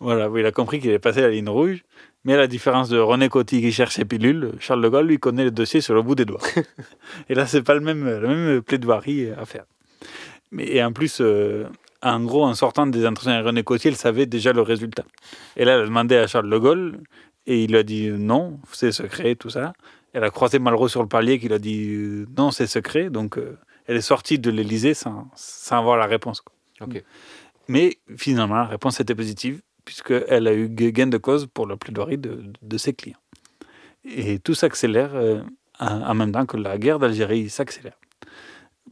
Voilà, 0.00 0.30
oui, 0.30 0.40
il 0.40 0.46
a 0.46 0.52
compris 0.52 0.80
qu'il 0.80 0.88
avait 0.90 0.98
passé 0.98 1.20
la 1.20 1.28
ligne 1.30 1.48
rouge. 1.48 1.82
Mais 2.24 2.34
à 2.34 2.38
la 2.38 2.46
différence 2.46 2.88
de 2.88 2.98
René 2.98 3.28
Coty 3.28 3.60
qui 3.60 3.72
cherche 3.72 3.96
ses 3.96 4.04
pilules, 4.04 4.52
Charles 4.60 4.80
de 4.80 4.88
Gaulle, 4.88 5.06
lui, 5.08 5.18
connaît 5.18 5.44
le 5.44 5.50
dossier 5.50 5.80
sur 5.80 5.92
le 5.94 6.02
bout 6.02 6.14
des 6.14 6.24
doigts. 6.24 6.40
et 7.28 7.34
là, 7.34 7.46
c'est 7.46 7.62
pas 7.62 7.74
le 7.74 7.80
même, 7.80 8.08
la 8.08 8.28
même 8.28 8.62
plaidoirie 8.62 9.28
à 9.36 9.44
faire. 9.44 9.64
Mais, 10.52 10.66
et 10.68 10.82
en 10.84 10.92
plus, 10.92 11.18
euh, 11.20 11.64
en 12.02 12.20
gros, 12.24 12.44
en 12.44 12.54
sortant 12.54 12.86
des 12.86 13.06
entretiens 13.06 13.34
avec 13.34 13.46
René 13.46 13.62
elle 13.84 13.96
savait 13.96 14.26
déjà 14.26 14.52
le 14.52 14.62
résultat. 14.62 15.04
Et 15.56 15.64
là, 15.64 15.74
elle 15.74 15.82
a 15.82 15.84
demandé 15.84 16.16
à 16.16 16.26
Charles 16.26 16.50
de 16.50 16.58
Gaulle, 16.58 17.00
et 17.46 17.64
il 17.64 17.70
lui 17.70 17.78
a 17.78 17.82
dit 17.82 18.08
non, 18.10 18.58
c'est 18.72 18.92
secret, 18.92 19.34
tout 19.34 19.50
ça. 19.50 19.72
Elle 20.12 20.24
a 20.24 20.30
croisé 20.30 20.58
Malraux 20.58 20.88
sur 20.88 21.02
le 21.02 21.08
palier, 21.08 21.38
qui 21.38 21.48
lui 21.48 21.54
a 21.54 21.58
dit 21.58 21.88
euh, 21.88 22.26
non, 22.36 22.50
c'est 22.50 22.66
secret. 22.66 23.08
Donc, 23.10 23.38
euh, 23.38 23.58
elle 23.86 23.96
est 23.96 24.02
sortie 24.02 24.38
de 24.38 24.50
l'Élysée 24.50 24.94
sans, 24.94 25.28
sans 25.34 25.78
avoir 25.78 25.96
la 25.96 26.06
réponse. 26.06 26.40
quoi. 26.40 26.54
Mais 27.68 27.98
finalement, 28.16 28.56
la 28.56 28.64
réponse 28.66 29.00
était 29.00 29.14
positive, 29.14 29.62
puisqu'elle 29.84 30.46
a 30.48 30.52
eu 30.52 30.68
gain 30.68 31.06
de 31.06 31.18
cause 31.18 31.46
pour 31.46 31.66
la 31.66 31.76
plaidoirie 31.76 32.18
de, 32.18 32.42
de 32.60 32.78
ses 32.78 32.92
clients. 32.92 33.18
Et 34.04 34.38
tout 34.40 34.54
s'accélère 34.54 35.14
euh, 35.14 35.42
en 35.78 36.14
même 36.14 36.32
temps 36.32 36.46
que 36.46 36.56
la 36.56 36.76
guerre 36.78 36.98
d'Algérie 36.98 37.48
s'accélère. 37.48 37.96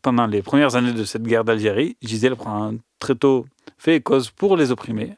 Pendant 0.02 0.26
les 0.26 0.42
premières 0.42 0.76
années 0.76 0.92
de 0.92 1.04
cette 1.04 1.24
guerre 1.24 1.44
d'Algérie, 1.44 1.96
Gisèle 2.02 2.36
prend 2.36 2.74
très 2.98 3.14
tôt 3.14 3.46
fait 3.76 4.00
cause 4.00 4.30
pour 4.30 4.56
les 4.56 4.70
opprimés 4.70 5.14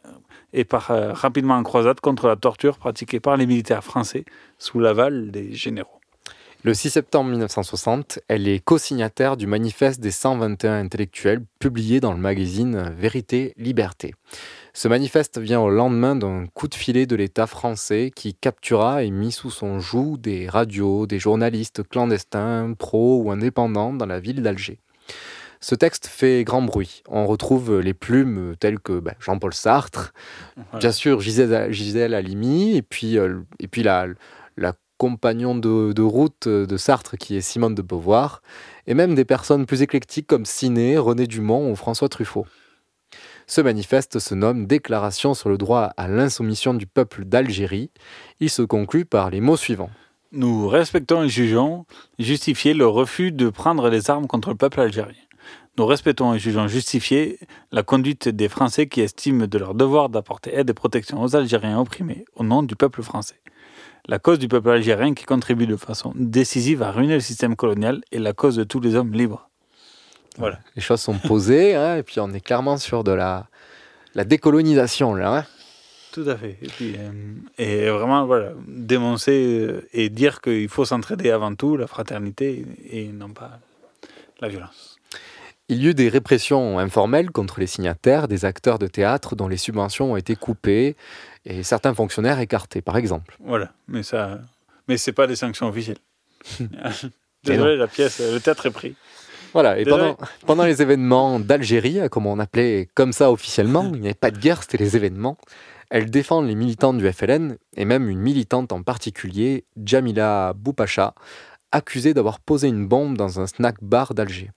et 0.52 0.64
part 0.64 0.90
euh, 0.90 1.12
rapidement 1.12 1.54
en 1.54 1.62
croisade 1.62 2.00
contre 2.00 2.26
la 2.26 2.36
torture 2.36 2.78
pratiquée 2.78 3.20
par 3.20 3.36
les 3.36 3.46
militaires 3.46 3.84
français 3.84 4.24
sous 4.58 4.80
l'aval 4.80 5.30
des 5.30 5.54
généraux. 5.54 6.00
Le 6.64 6.74
6 6.74 6.90
septembre 6.90 7.30
1960, 7.30 8.20
elle 8.28 8.46
est 8.46 8.60
co-signataire 8.60 9.36
du 9.36 9.48
manifeste 9.48 10.00
des 10.00 10.12
121 10.12 10.80
intellectuels 10.84 11.42
publié 11.58 11.98
dans 11.98 12.12
le 12.12 12.20
magazine 12.20 12.92
Vérité 12.96 13.52
Liberté. 13.56 14.14
Ce 14.74 14.88
manifeste 14.88 15.38
vient 15.38 15.60
au 15.60 15.68
lendemain 15.68 16.16
d'un 16.16 16.46
coup 16.46 16.66
de 16.66 16.74
filet 16.74 17.04
de 17.04 17.14
l'État 17.14 17.46
français 17.46 18.10
qui 18.14 18.34
captura 18.34 19.02
et 19.02 19.10
mit 19.10 19.30
sous 19.30 19.50
son 19.50 19.80
joug 19.80 20.16
des 20.16 20.48
radios, 20.48 21.06
des 21.06 21.18
journalistes 21.18 21.86
clandestins, 21.86 22.72
pros 22.78 23.22
ou 23.22 23.30
indépendants 23.30 23.92
dans 23.92 24.06
la 24.06 24.18
ville 24.18 24.42
d'Alger. 24.42 24.78
Ce 25.60 25.74
texte 25.74 26.06
fait 26.06 26.42
grand 26.42 26.62
bruit. 26.62 27.02
On 27.06 27.26
retrouve 27.26 27.80
les 27.80 27.92
plumes 27.92 28.54
telles 28.58 28.80
que 28.80 28.98
ben, 28.98 29.14
Jean-Paul 29.20 29.52
Sartre, 29.52 30.14
bien 30.78 30.90
sûr 30.90 31.20
Gisèle, 31.20 31.70
Gisèle 31.70 32.14
Halimi, 32.14 32.74
et 32.74 32.82
puis, 32.82 33.18
euh, 33.18 33.42
et 33.60 33.68
puis 33.68 33.82
la, 33.82 34.06
la 34.56 34.72
compagnon 34.96 35.54
de, 35.54 36.00
route 36.00 36.48
de 36.48 36.76
Sartre 36.78 37.18
qui 37.18 37.36
est 37.36 37.42
Simone 37.42 37.74
de 37.74 37.82
Beauvoir, 37.82 38.40
et 38.86 38.94
même 38.94 39.14
des 39.14 39.26
personnes 39.26 39.66
plus 39.66 39.82
éclectiques 39.82 40.26
comme 40.26 40.46
Ciné, 40.46 40.96
René 40.96 41.26
Dumont 41.26 41.70
ou 41.70 41.76
François 41.76 42.08
Truffaut. 42.08 42.46
Ce 43.46 43.60
manifeste 43.60 44.18
se 44.18 44.34
nomme 44.34 44.66
Déclaration 44.66 45.34
sur 45.34 45.48
le 45.48 45.58
droit 45.58 45.92
à 45.96 46.08
l'insoumission 46.08 46.74
du 46.74 46.86
peuple 46.86 47.24
d'Algérie. 47.24 47.90
Il 48.40 48.50
se 48.50 48.62
conclut 48.62 49.04
par 49.04 49.30
les 49.30 49.40
mots 49.40 49.56
suivants. 49.56 49.90
Nous 50.32 50.68
respectons 50.68 51.24
et 51.24 51.28
jugeons 51.28 51.84
justifier 52.18 52.74
le 52.74 52.86
refus 52.86 53.32
de 53.32 53.50
prendre 53.50 53.88
les 53.90 54.10
armes 54.10 54.26
contre 54.26 54.50
le 54.50 54.56
peuple 54.56 54.80
algérien. 54.80 55.14
Nous 55.78 55.86
respectons 55.86 56.34
et 56.34 56.38
jugeons 56.38 56.68
justifier 56.68 57.38
la 57.70 57.82
conduite 57.82 58.28
des 58.28 58.48
Français 58.48 58.86
qui 58.86 59.00
estiment 59.00 59.46
de 59.46 59.58
leur 59.58 59.74
devoir 59.74 60.08
d'apporter 60.08 60.54
aide 60.54 60.70
et 60.70 60.74
protection 60.74 61.22
aux 61.22 61.36
Algériens 61.36 61.80
opprimés 61.80 62.24
au 62.36 62.44
nom 62.44 62.62
du 62.62 62.76
peuple 62.76 63.02
français 63.02 63.42
la 64.06 64.18
cause 64.18 64.38
du 64.38 64.48
peuple 64.48 64.70
algérien 64.70 65.14
qui 65.14 65.24
contribue 65.24 65.66
de 65.66 65.76
façon 65.76 66.12
décisive 66.16 66.82
à 66.82 66.90
ruiner 66.90 67.14
le 67.14 67.20
système 67.20 67.56
colonial 67.56 68.02
et 68.10 68.18
la 68.18 68.32
cause 68.32 68.56
de 68.56 68.64
tous 68.64 68.80
les 68.80 68.94
hommes 68.96 69.12
libres. 69.12 69.48
Voilà. 70.38 70.58
Les 70.76 70.82
choses 70.82 71.00
sont 71.00 71.18
posées, 71.18 71.74
hein, 71.74 71.96
et 71.96 72.02
puis 72.02 72.20
on 72.20 72.32
est 72.32 72.40
clairement 72.40 72.76
sur 72.76 73.04
de 73.04 73.12
la, 73.12 73.46
la 74.14 74.24
décolonisation, 74.24 75.14
là. 75.14 75.38
Hein. 75.38 75.46
Tout 76.12 76.24
à 76.26 76.36
fait. 76.36 76.58
Et, 76.60 76.68
puis, 76.68 76.94
euh, 76.98 77.10
et, 77.58 77.88
vraiment, 77.88 78.26
voilà, 78.26 78.52
dénoncer 78.66 79.58
euh, 79.60 79.88
et 79.92 80.10
dire 80.10 80.42
qu'il 80.42 80.68
faut 80.68 80.84
s'entraider 80.84 81.30
avant 81.30 81.54
tout, 81.54 81.76
la 81.76 81.86
fraternité, 81.86 82.66
et 82.90 83.06
non 83.06 83.30
pas 83.30 83.60
la 84.40 84.48
violence. 84.48 84.98
Il 85.68 85.82
y 85.82 85.88
eut 85.88 85.94
des 85.94 86.10
répressions 86.10 86.78
informelles 86.78 87.30
contre 87.30 87.60
les 87.60 87.66
signataires, 87.66 88.28
des 88.28 88.44
acteurs 88.44 88.78
de 88.78 88.86
théâtre 88.88 89.36
dont 89.36 89.48
les 89.48 89.56
subventions 89.56 90.12
ont 90.12 90.16
été 90.16 90.36
coupées, 90.36 90.96
et 91.46 91.62
certains 91.62 91.94
fonctionnaires 91.94 92.40
écartés, 92.40 92.82
par 92.82 92.98
exemple. 92.98 93.38
Voilà, 93.40 93.72
mais 93.88 94.02
ça, 94.02 94.40
mais 94.88 94.98
c'est 94.98 95.12
pas 95.12 95.26
des 95.26 95.36
sanctions 95.36 95.68
officielles. 95.68 95.98
Désolé, 97.44 97.76
la 97.76 97.88
pièce, 97.88 98.20
le 98.20 98.38
théâtre 98.38 98.66
est 98.66 98.70
pris. 98.70 98.94
Voilà, 99.52 99.78
et 99.78 99.84
pendant, 99.84 100.16
pendant, 100.46 100.64
les 100.64 100.80
événements 100.80 101.38
d'Algérie, 101.38 101.98
comme 102.10 102.26
on 102.26 102.38
appelait 102.38 102.88
comme 102.94 103.12
ça 103.12 103.30
officiellement, 103.30 103.90
il 103.94 104.00
n'y 104.00 104.06
avait 104.06 104.14
pas 104.14 104.30
de 104.30 104.38
guerre, 104.38 104.62
c'était 104.62 104.78
les 104.78 104.96
événements. 104.96 105.36
Elle 105.90 106.10
défend 106.10 106.40
les 106.40 106.54
militants 106.54 106.94
du 106.94 107.10
FLN, 107.10 107.58
et 107.76 107.84
même 107.84 108.08
une 108.08 108.18
militante 108.18 108.72
en 108.72 108.82
particulier, 108.82 109.66
Jamila 109.76 110.54
Boupacha, 110.56 111.14
accusée 111.70 112.14
d'avoir 112.14 112.40
posé 112.40 112.68
une 112.68 112.86
bombe 112.86 113.16
dans 113.16 113.40
un 113.40 113.46
snack 113.46 113.76
bar 113.82 114.14
d'Alger. 114.14 114.50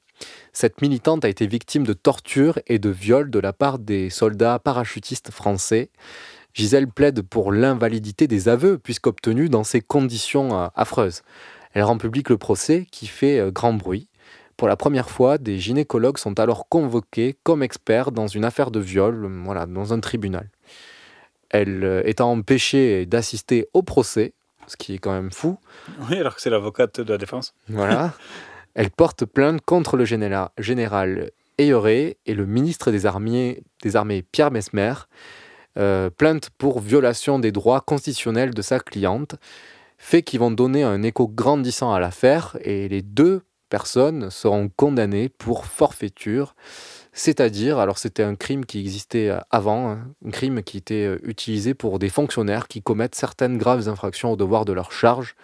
Cette 0.53 0.81
militante 0.81 1.25
a 1.25 1.29
été 1.29 1.45
victime 1.47 1.83
de 1.83 1.93
tortures 1.93 2.59
et 2.67 2.79
de 2.79 2.89
viols 2.89 3.29
de 3.29 3.39
la 3.39 3.51
part 3.51 3.79
des 3.79 4.09
soldats 4.09 4.59
parachutistes 4.59 5.31
français. 5.31 5.89
Gisèle 6.53 6.87
plaide 6.87 7.21
pour 7.21 7.51
l'invalidité 7.51 8.27
des 8.27 8.47
aveux, 8.47 8.77
puisqu'obtenus 8.77 9.49
dans 9.49 9.65
ces 9.65 9.81
conditions 9.81 10.57
euh, 10.57 10.67
affreuses. 10.73 11.21
Elle 11.73 11.83
rend 11.83 11.97
public 11.97 12.29
le 12.29 12.37
procès 12.37 12.87
qui 12.89 13.07
fait 13.07 13.39
euh, 13.39 13.51
grand 13.51 13.73
bruit. 13.73 14.07
Pour 14.57 14.67
la 14.67 14.75
première 14.75 15.09
fois, 15.09 15.37
des 15.37 15.59
gynécologues 15.59 16.17
sont 16.17 16.39
alors 16.39 16.67
convoqués 16.69 17.35
comme 17.43 17.63
experts 17.63 18.11
dans 18.11 18.27
une 18.27 18.45
affaire 18.45 18.71
de 18.71 18.79
viol, 18.79 19.25
euh, 19.25 19.41
voilà, 19.43 19.65
dans 19.65 19.93
un 19.93 19.99
tribunal. 19.99 20.49
Elle 21.49 22.03
étant 22.05 22.31
empêchée 22.31 23.05
d'assister 23.05 23.67
au 23.73 23.81
procès, 23.81 24.33
ce 24.67 24.75
qui 24.75 24.95
est 24.95 24.97
quand 24.97 25.13
même 25.13 25.31
fou. 25.31 25.57
Oui, 26.09 26.17
alors 26.17 26.35
que 26.35 26.41
c'est 26.41 26.49
l'avocate 26.49 26.99
de 26.99 27.11
la 27.11 27.17
défense. 27.17 27.53
Voilà. 27.69 28.13
Elle 28.73 28.89
porte 28.89 29.23
plainte 29.25 29.61
contre 29.61 29.95
le 29.95 30.03
général, 30.03 30.49
général 30.57 31.31
Ayeré 31.57 32.17
et 32.25 32.33
le 32.33 32.45
ministre 32.45 32.91
des 32.91 33.05
Armées, 33.05 33.63
des 33.81 33.95
Armées 33.95 34.21
Pierre 34.21 34.51
Mesmer. 34.51 34.93
Euh, 35.77 36.09
plainte 36.09 36.51
pour 36.57 36.79
violation 36.79 37.37
des 37.37 37.51
droits 37.51 37.81
constitutionnels 37.81 38.53
de 38.53 38.61
sa 38.61 38.79
cliente, 38.79 39.35
fait 39.97 40.23
qui 40.23 40.37
vont 40.37 40.51
donner 40.51 40.83
un 40.83 41.03
écho 41.03 41.27
grandissant 41.27 41.93
à 41.93 41.99
l'affaire 41.99 42.57
et 42.61 42.87
les 42.87 43.01
deux 43.01 43.41
personnes 43.75 44.29
seront 44.29 44.69
condamnées 44.73 45.27
pour 45.27 45.65
forfaiture, 45.65 46.55
c'est-à-dire, 47.11 47.77
alors 47.77 47.97
c'était 47.97 48.23
un 48.23 48.35
crime 48.35 48.65
qui 48.65 48.79
existait 48.79 49.33
avant, 49.51 49.91
hein, 49.91 50.07
un 50.25 50.31
crime 50.31 50.63
qui 50.63 50.77
était 50.77 51.05
euh, 51.05 51.19
utilisé 51.23 51.73
pour 51.73 51.99
des 51.99 52.07
fonctionnaires 52.07 52.69
qui 52.69 52.81
commettent 52.81 53.15
certaines 53.15 53.57
graves 53.57 53.89
infractions 53.89 54.31
au 54.31 54.37
devoir 54.37 54.63
de 54.63 54.71
leur 54.71 54.93
charge, 54.93 55.35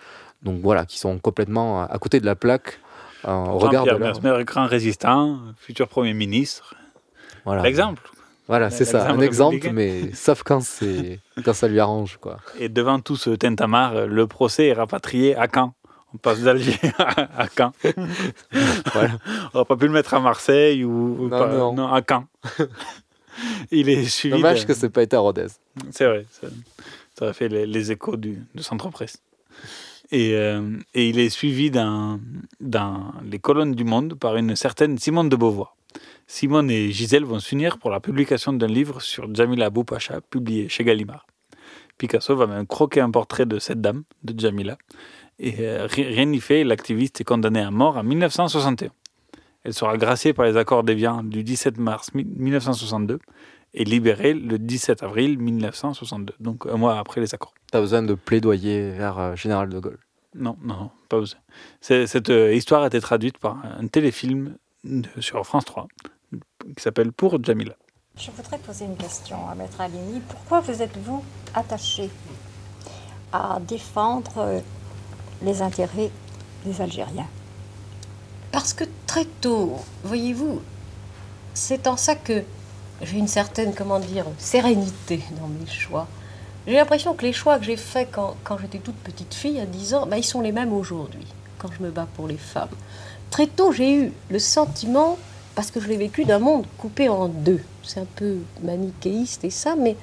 donc 0.43 0.61
voilà, 0.61 0.85
qui 0.85 0.97
sont 0.97 1.19
complètement 1.19 1.81
à 1.83 1.97
côté 1.99 2.21
de 2.21 2.25
la 2.25 2.35
plaque. 2.35 2.79
En 3.25 3.57
regard 3.57 3.83
Pierre 3.83 3.99
de 3.99 4.43
grand 4.43 4.65
résistant, 4.65 5.37
futur 5.57 5.89
Premier 5.89 6.13
ministre. 6.13 6.75
Voilà. 7.43 7.63
L'exemple. 7.63 8.09
Voilà, 8.47 8.69
c'est 8.69 8.85
ça, 8.85 9.09
un 9.09 9.19
exemple, 9.19 9.71
mais 9.73 10.11
sauf 10.13 10.43
quand, 10.43 10.61
quand 11.43 11.53
ça 11.53 11.67
lui 11.67 11.81
arrange. 11.81 12.17
Quoi. 12.21 12.37
Et 12.59 12.69
devant 12.69 13.01
tout 13.01 13.17
ce 13.17 13.31
tintamarre, 13.31 14.07
le 14.07 14.25
procès 14.27 14.67
est 14.67 14.73
rapatrié 14.73 15.35
à 15.35 15.47
Caen. 15.53 15.73
On 16.13 16.17
passe 16.17 16.41
d'Alger 16.41 16.77
à 16.97 17.47
Caen. 17.55 17.71
voilà. 18.93 19.17
On 19.53 19.57
n'aurait 19.57 19.65
pas 19.65 19.77
pu 19.77 19.87
le 19.87 19.93
mettre 19.93 20.13
à 20.13 20.19
Marseille 20.19 20.83
ou, 20.83 21.29
non, 21.29 21.73
non. 21.73 21.87
à 21.87 22.01
Caen. 22.07 22.25
Il 23.71 23.89
est 23.89 24.05
suivi. 24.05 24.35
Dommage 24.35 24.65
que 24.65 24.73
ce 24.73 24.85
n'ait 24.85 24.91
pas 24.91 25.03
été 25.03 25.15
à 25.15 25.19
Rodez. 25.19 25.47
C'est 25.91 26.05
vrai, 26.05 26.25
ça, 26.29 26.47
aurait 27.21 27.33
fait 27.33 27.47
les, 27.47 27.91
échos 27.91 28.17
du, 28.17 28.43
de 28.53 28.61
Centre 28.61 28.89
Presse. 28.89 29.21
Et, 30.11 30.35
euh, 30.35 30.77
et, 30.93 31.07
il 31.07 31.19
est 31.19 31.29
suivi 31.29 31.71
dans, 31.71 32.19
dans 32.59 33.13
les 33.23 33.39
colonnes 33.39 33.73
du 33.73 33.85
Monde 33.85 34.15
par 34.15 34.35
une 34.35 34.57
certaine 34.57 34.97
Simone 34.97 35.29
de 35.29 35.37
Beauvoir. 35.37 35.77
Simone 36.27 36.69
et 36.69 36.91
Gisèle 36.91 37.23
vont 37.23 37.39
s'unir 37.39 37.77
pour 37.77 37.89
la 37.89 38.01
publication 38.01 38.51
d'un 38.53 38.67
livre 38.67 39.01
sur 39.01 39.33
Jamila 39.33 39.69
Boupacha, 39.69 40.19
publié 40.21 40.67
chez 40.67 40.83
Gallimard. 40.83 41.25
Picasso 41.97 42.35
va 42.35 42.47
même 42.47 42.65
croquer 42.65 43.01
un 43.01 43.11
portrait 43.11 43.45
de 43.45 43.59
cette 43.59 43.79
dame, 43.79 44.03
de 44.23 44.37
Jamila, 44.39 44.77
et 45.41 45.55
euh, 45.61 45.87
rien 45.87 46.25
n'y 46.25 46.39
fait, 46.39 46.63
l'activiste 46.63 47.19
est 47.19 47.23
condamnée 47.23 47.61
à 47.61 47.71
mort 47.71 47.97
en 47.97 48.03
1961. 48.03 48.91
Elle 49.63 49.73
sera 49.73 49.97
graciée 49.97 50.33
par 50.33 50.45
les 50.45 50.55
accords 50.55 50.83
d'Évian 50.83 51.23
du 51.23 51.43
17 51.43 51.79
mars 51.79 52.11
1962 52.13 53.19
et 53.73 53.83
libérée 53.83 54.35
le 54.35 54.59
17 54.59 55.01
avril 55.01 55.39
1962, 55.39 56.35
donc 56.39 56.67
un 56.67 56.77
mois 56.77 56.99
après 56.99 57.21
les 57.21 57.33
accords. 57.33 57.55
Pas 57.71 57.81
besoin 57.81 58.03
de 58.03 58.13
plaidoyer 58.13 58.91
vers 58.91 59.17
euh, 59.17 59.35
Général 59.35 59.69
de 59.69 59.79
Gaulle 59.79 59.99
Non, 60.35 60.57
non, 60.61 60.91
pas 61.09 61.17
besoin. 61.17 61.39
Cette 61.79 62.29
euh, 62.29 62.53
histoire 62.53 62.83
a 62.83 62.87
été 62.87 63.01
traduite 63.01 63.39
par 63.39 63.57
un 63.79 63.87
téléfilm 63.87 64.57
sur 65.19 65.43
France 65.43 65.65
3 65.65 65.87
qui 66.77 66.83
s'appelle 66.83 67.11
Pour 67.11 67.43
Jamila. 67.43 67.75
Je 68.15 68.29
voudrais 68.29 68.59
poser 68.59 68.85
une 68.85 68.97
question 68.97 69.49
à 69.49 69.55
Maître 69.55 69.81
Alini. 69.81 70.21
Pourquoi 70.29 70.59
vous 70.59 70.83
êtes-vous 70.83 71.23
attaché 71.55 72.11
à 73.31 73.59
défendre 73.67 74.61
les 75.43 75.61
intérêts 75.61 76.11
des 76.65 76.81
Algériens 76.81 77.27
Parce 78.51 78.73
que 78.73 78.83
très 79.07 79.25
tôt, 79.25 79.77
voyez-vous, 80.03 80.61
c'est 81.53 81.87
en 81.87 81.97
ça 81.97 82.15
que 82.15 82.43
j'ai 83.01 83.17
une 83.17 83.27
certaine, 83.27 83.73
comment 83.73 83.99
dire, 83.99 84.25
sérénité 84.37 85.21
dans 85.39 85.47
mes 85.47 85.69
choix. 85.69 86.07
J'ai 86.67 86.75
l'impression 86.75 87.15
que 87.15 87.25
les 87.25 87.33
choix 87.33 87.57
que 87.57 87.65
j'ai 87.65 87.77
faits 87.77 88.09
quand, 88.11 88.57
j'étais 88.61 88.77
toute 88.77 88.95
petite 88.95 89.33
fille, 89.33 89.59
à 89.59 89.65
10 89.65 89.95
ans, 89.95 90.05
ben, 90.05 90.17
ils 90.17 90.23
sont 90.23 90.41
les 90.41 90.51
mêmes 90.51 90.73
aujourd'hui, 90.73 91.25
quand 91.57 91.69
je 91.77 91.83
me 91.83 91.89
bats 91.89 92.07
pour 92.15 92.27
les 92.27 92.37
femmes. 92.37 92.69
Très 93.31 93.47
tôt, 93.47 93.71
j'ai 93.71 93.93
eu 93.95 94.11
le 94.29 94.39
sentiment 94.39 95.17
parce 95.55 95.71
que 95.71 95.79
je 95.79 95.87
l'ai 95.87 95.97
vécu 95.97 96.23
d'un 96.23 96.39
monde 96.39 96.65
coupé 96.77 97.09
en 97.09 97.27
deux. 97.27 97.61
C'est 97.83 97.99
un 97.99 98.07
peu 98.15 98.37
manichéiste 98.61 99.43
et 99.43 99.49
ça, 99.49 99.75
mais 99.75 99.95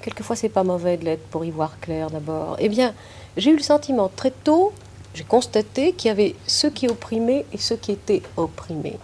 quelquefois 0.00 0.36
c'est 0.36 0.48
pas 0.48 0.64
mauvais 0.64 0.96
de 0.96 1.04
l'être 1.04 1.26
pour 1.28 1.44
y 1.44 1.50
voir 1.50 1.78
clair 1.80 2.10
d'abord. 2.10 2.56
Eh 2.58 2.68
bien, 2.68 2.94
j'ai 3.36 3.50
eu 3.50 3.56
le 3.56 3.62
sentiment 3.62 4.10
très 4.14 4.30
tôt, 4.30 4.72
j'ai 5.14 5.24
constaté 5.24 5.92
qu'il 5.92 6.08
y 6.08 6.12
avait 6.12 6.34
ceux 6.46 6.70
qui 6.70 6.88
opprimaient 6.88 7.44
et 7.52 7.58
ceux 7.58 7.76
qui 7.76 7.92
étaient 7.92 8.22
opprimés. 8.36 8.98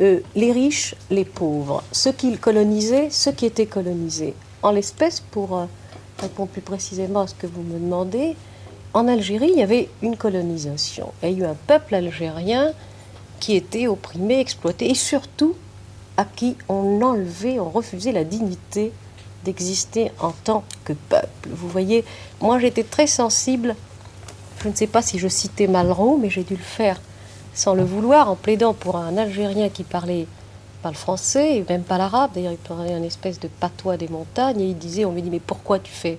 Euh, 0.00 0.20
les 0.34 0.52
riches, 0.52 0.94
les 1.10 1.24
pauvres, 1.24 1.82
ceux 1.92 2.12
qui 2.12 2.36
colonisaient, 2.38 3.10
ceux 3.10 3.32
qui 3.32 3.46
étaient 3.46 3.66
colonisés. 3.66 4.34
En 4.62 4.70
l'espèce, 4.70 5.20
pour 5.20 5.58
euh, 5.58 5.66
répondre 6.18 6.50
plus 6.50 6.62
précisément 6.62 7.20
à 7.20 7.26
ce 7.26 7.34
que 7.34 7.46
vous 7.46 7.62
me 7.62 7.78
demandez, 7.78 8.34
en 8.92 9.06
Algérie, 9.08 9.50
il 9.52 9.58
y 9.58 9.62
avait 9.62 9.88
une 10.02 10.16
colonisation. 10.16 11.12
Il 11.22 11.30
y 11.30 11.34
a 11.34 11.38
eu 11.38 11.44
un 11.44 11.56
peuple 11.66 11.94
algérien 11.94 12.72
qui 13.38 13.56
étaient 13.56 13.86
opprimés, 13.86 14.40
exploités 14.40 14.90
et 14.90 14.94
surtout 14.94 15.54
à 16.16 16.24
qui 16.24 16.56
on 16.68 17.00
enlevait, 17.02 17.60
on 17.60 17.70
refusait 17.70 18.12
la 18.12 18.24
dignité 18.24 18.92
d'exister 19.44 20.10
en 20.20 20.32
tant 20.32 20.64
que 20.84 20.92
peuple. 20.92 21.48
Vous 21.48 21.68
voyez, 21.68 22.04
moi 22.40 22.58
j'étais 22.58 22.84
très 22.84 23.06
sensible 23.06 23.74
je 24.62 24.68
ne 24.68 24.74
sais 24.74 24.86
pas 24.86 25.00
si 25.00 25.18
je 25.18 25.28
citais 25.28 25.66
Malraux, 25.66 26.18
mais 26.18 26.28
j'ai 26.28 26.42
dû 26.42 26.54
le 26.54 26.62
faire 26.62 27.00
sans 27.54 27.74
le 27.74 27.82
vouloir, 27.82 28.30
en 28.30 28.36
plaidant 28.36 28.74
pour 28.74 28.96
un 28.96 29.16
Algérien 29.16 29.70
qui 29.70 29.84
parlait 29.84 30.26
pas 30.82 30.90
le 30.90 30.96
français, 30.96 31.56
et 31.56 31.64
même 31.68 31.82
pas 31.82 31.98
l'arabe. 31.98 32.32
D'ailleurs, 32.34 32.52
il 32.52 32.58
parlait 32.58 32.92
un 32.92 33.02
espèce 33.02 33.40
de 33.40 33.48
patois 33.48 33.96
des 33.96 34.08
montagnes, 34.08 34.60
et 34.60 34.66
il 34.66 34.78
disait, 34.78 35.04
on 35.04 35.12
me 35.12 35.20
dit, 35.20 35.30
mais 35.30 35.40
pourquoi 35.40 35.78
tu 35.78 35.90
fais 35.90 36.18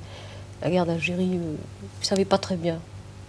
la 0.62 0.72
guerre 0.72 0.86
d'Algérie 0.86 1.36
euh, 1.36 1.56
Je 2.00 2.06
ne 2.06 2.06
savais 2.06 2.26
pas 2.26 2.38
très 2.38 2.56
bien. 2.56 2.80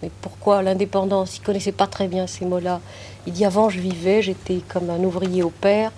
Mais 0.02 0.10
pourquoi 0.22 0.62
l'indépendance 0.62 1.36
Il 1.36 1.42
connaissait 1.42 1.72
pas 1.72 1.86
très 1.86 2.08
bien 2.08 2.26
ces 2.26 2.44
mots-là. 2.46 2.80
Il 3.26 3.34
dit, 3.34 3.44
avant, 3.44 3.68
je 3.68 3.80
vivais, 3.80 4.22
j'étais 4.22 4.62
comme 4.68 4.88
un 4.88 5.00
ouvrier 5.04 5.42
au 5.42 5.50
père. 5.50 5.92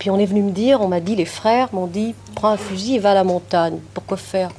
Puis 0.00 0.08
on 0.08 0.18
est 0.18 0.24
venu 0.24 0.42
me 0.42 0.50
dire, 0.50 0.80
on 0.80 0.88
m'a 0.88 1.00
dit, 1.00 1.14
les 1.14 1.26
frères 1.26 1.68
m'ont 1.74 1.86
dit, 1.86 2.14
prends 2.34 2.48
un 2.48 2.56
fusil 2.56 2.96
et 2.96 2.98
va 2.98 3.10
à 3.10 3.14
la 3.14 3.22
montagne. 3.22 3.78
Pourquoi 3.92 4.16
faire 4.16 4.50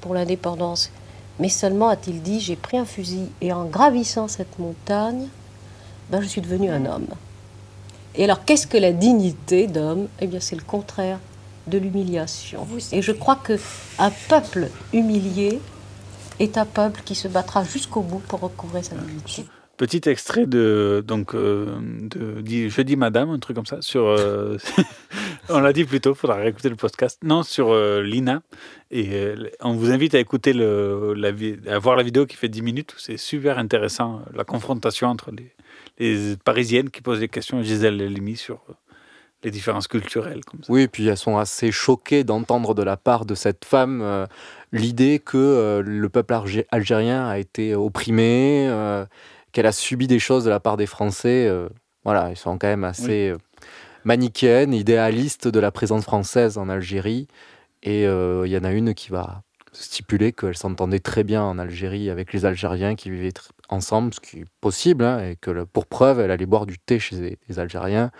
pour 0.00 0.14
l'indépendance? 0.14 0.90
Mais 1.38 1.50
seulement, 1.50 1.88
a-t-il 1.88 2.22
dit, 2.22 2.40
j'ai 2.40 2.56
pris 2.56 2.78
un 2.78 2.86
fusil 2.86 3.28
et 3.42 3.52
en 3.52 3.66
gravissant 3.66 4.28
cette 4.28 4.58
montagne, 4.58 5.28
ben, 6.10 6.22
je 6.22 6.26
suis 6.26 6.40
devenu 6.40 6.70
un 6.70 6.86
homme. 6.86 7.06
Et 8.14 8.24
alors, 8.24 8.46
qu'est-ce 8.46 8.66
que 8.66 8.78
la 8.78 8.92
dignité 8.92 9.66
d'homme? 9.66 10.08
Eh 10.20 10.26
bien, 10.26 10.40
c'est 10.40 10.56
le 10.56 10.62
contraire 10.62 11.18
de 11.66 11.76
l'humiliation. 11.76 12.66
Et 12.90 13.02
je 13.02 13.12
crois 13.12 13.36
que 13.36 13.60
un 13.98 14.10
peuple 14.30 14.70
humilié 14.94 15.60
est 16.40 16.56
un 16.56 16.64
peuple 16.64 17.02
qui 17.04 17.14
se 17.14 17.28
battra 17.28 17.62
jusqu'au 17.62 18.00
bout 18.00 18.20
pour 18.20 18.40
recouvrer 18.40 18.82
sa 18.82 18.94
dignité. 18.94 19.44
Petit 19.78 20.08
extrait 20.08 20.46
de 20.46 21.04
donc 21.06 21.36
euh, 21.36 21.78
de, 21.80 22.42
je 22.42 22.82
dis 22.82 22.96
madame 22.96 23.30
un 23.30 23.38
truc 23.38 23.54
comme 23.54 23.64
ça 23.64 23.80
sur 23.80 24.06
euh, 24.06 24.56
on 25.48 25.60
l'a 25.60 25.72
dit 25.72 25.84
plus 25.84 26.00
tôt 26.00 26.16
faudra 26.16 26.34
réécouter 26.34 26.68
le 26.68 26.74
podcast 26.74 27.20
non 27.22 27.44
sur 27.44 27.70
euh, 27.70 28.02
Lina 28.02 28.42
et 28.90 29.34
on 29.60 29.74
vous 29.74 29.92
invite 29.92 30.16
à 30.16 30.18
écouter 30.18 30.52
le 30.52 31.14
la 31.14 31.78
voir 31.78 31.94
la 31.94 32.02
vidéo 32.02 32.26
qui 32.26 32.34
fait 32.34 32.48
10 32.48 32.60
minutes 32.62 32.94
c'est 32.98 33.16
super 33.16 33.56
intéressant 33.56 34.22
la 34.34 34.42
confrontation 34.42 35.06
entre 35.06 35.30
les 35.30 36.36
Parisiennes 36.44 36.90
qui 36.90 37.00
posent 37.00 37.20
des 37.20 37.28
questions 37.28 37.60
à 37.60 37.62
Gisèle 37.62 38.02
Halimi 38.02 38.36
sur 38.36 38.60
les 39.44 39.52
différences 39.52 39.86
culturelles. 39.86 40.44
Comme 40.44 40.64
ça. 40.64 40.72
Oui, 40.72 40.82
et 40.82 40.88
puis 40.88 41.06
elles 41.06 41.16
sont 41.16 41.38
assez 41.38 41.70
choquées 41.70 42.24
d'entendre 42.24 42.74
de 42.74 42.82
la 42.82 42.96
part 42.96 43.24
de 43.24 43.36
cette 43.36 43.64
femme 43.64 44.26
l'idée 44.72 45.20
que 45.24 45.80
le 45.84 46.08
peuple 46.08 46.34
algérien 46.72 47.28
a 47.28 47.38
été 47.38 47.76
opprimé, 47.76 48.68
qu'elle 49.52 49.66
a 49.66 49.72
subi 49.72 50.06
des 50.06 50.18
choses 50.18 50.44
de 50.44 50.50
la 50.50 50.60
part 50.60 50.76
des 50.76 50.86
Français. 50.86 51.50
voilà, 52.04 52.30
ils 52.30 52.36
sont 52.36 52.58
quand 52.58 52.68
même 52.68 52.84
assez 52.84 53.32
manichéennes, 54.04 54.74
idéalistes 54.74 55.48
de 55.48 55.60
la 55.60 55.70
présence 55.70 56.04
française 56.04 56.58
en 56.58 56.68
Algérie. 56.68 57.28
Et 57.82 58.02
il 58.02 58.48
y 58.48 58.56
en 58.56 58.64
a 58.64 58.72
une 58.72 58.94
qui 58.94 59.10
va 59.10 59.42
stipuler 59.72 60.32
qu'elle 60.32 60.56
s'entendait 60.56 60.98
très 60.98 61.24
bien 61.24 61.42
en 61.42 61.58
Algérie 61.58 62.10
avec 62.10 62.32
les 62.32 62.44
Algériens 62.44 62.94
qui 62.94 63.10
vivaient 63.10 63.32
ensemble, 63.68 64.14
ce 64.14 64.20
qui 64.20 64.40
est 64.40 64.46
possible, 64.60 65.04
hein, 65.04 65.30
et 65.30 65.36
que 65.36 65.64
pour 65.64 65.86
preuve, 65.86 66.20
elle 66.20 66.30
allait 66.30 66.46
boire 66.46 66.66
du 66.66 66.78
thé 66.78 66.98
chez 66.98 67.38
les, 67.48 67.58
Algériens. 67.58 68.10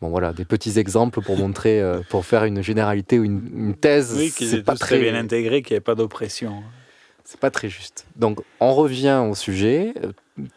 Bon 0.00 0.10
voilà, 0.10 0.32
des 0.32 0.44
petits 0.44 0.78
exemples 0.78 1.20
pour 1.20 1.36
montrer, 1.36 1.80
euh, 1.80 2.00
pour 2.08 2.24
faire 2.24 2.44
une 2.44 2.62
généralité 2.62 3.18
ou 3.18 3.24
une, 3.24 3.74
thèse. 3.74 4.14
Oui, 4.16 4.30
qu'ils 4.30 4.62
pas 4.62 4.76
très 4.76 5.00
bien 5.00 5.14
intégré, 5.14 5.62
qu'il 5.62 5.74
n'y 5.74 5.78
ait 5.78 5.80
pas 5.80 5.96
d'oppression. 5.96 6.62
C'est 7.30 7.38
pas 7.38 7.50
très 7.50 7.68
juste. 7.68 8.06
Donc 8.16 8.40
on 8.58 8.72
revient 8.72 9.22
au 9.30 9.34
sujet. 9.34 9.92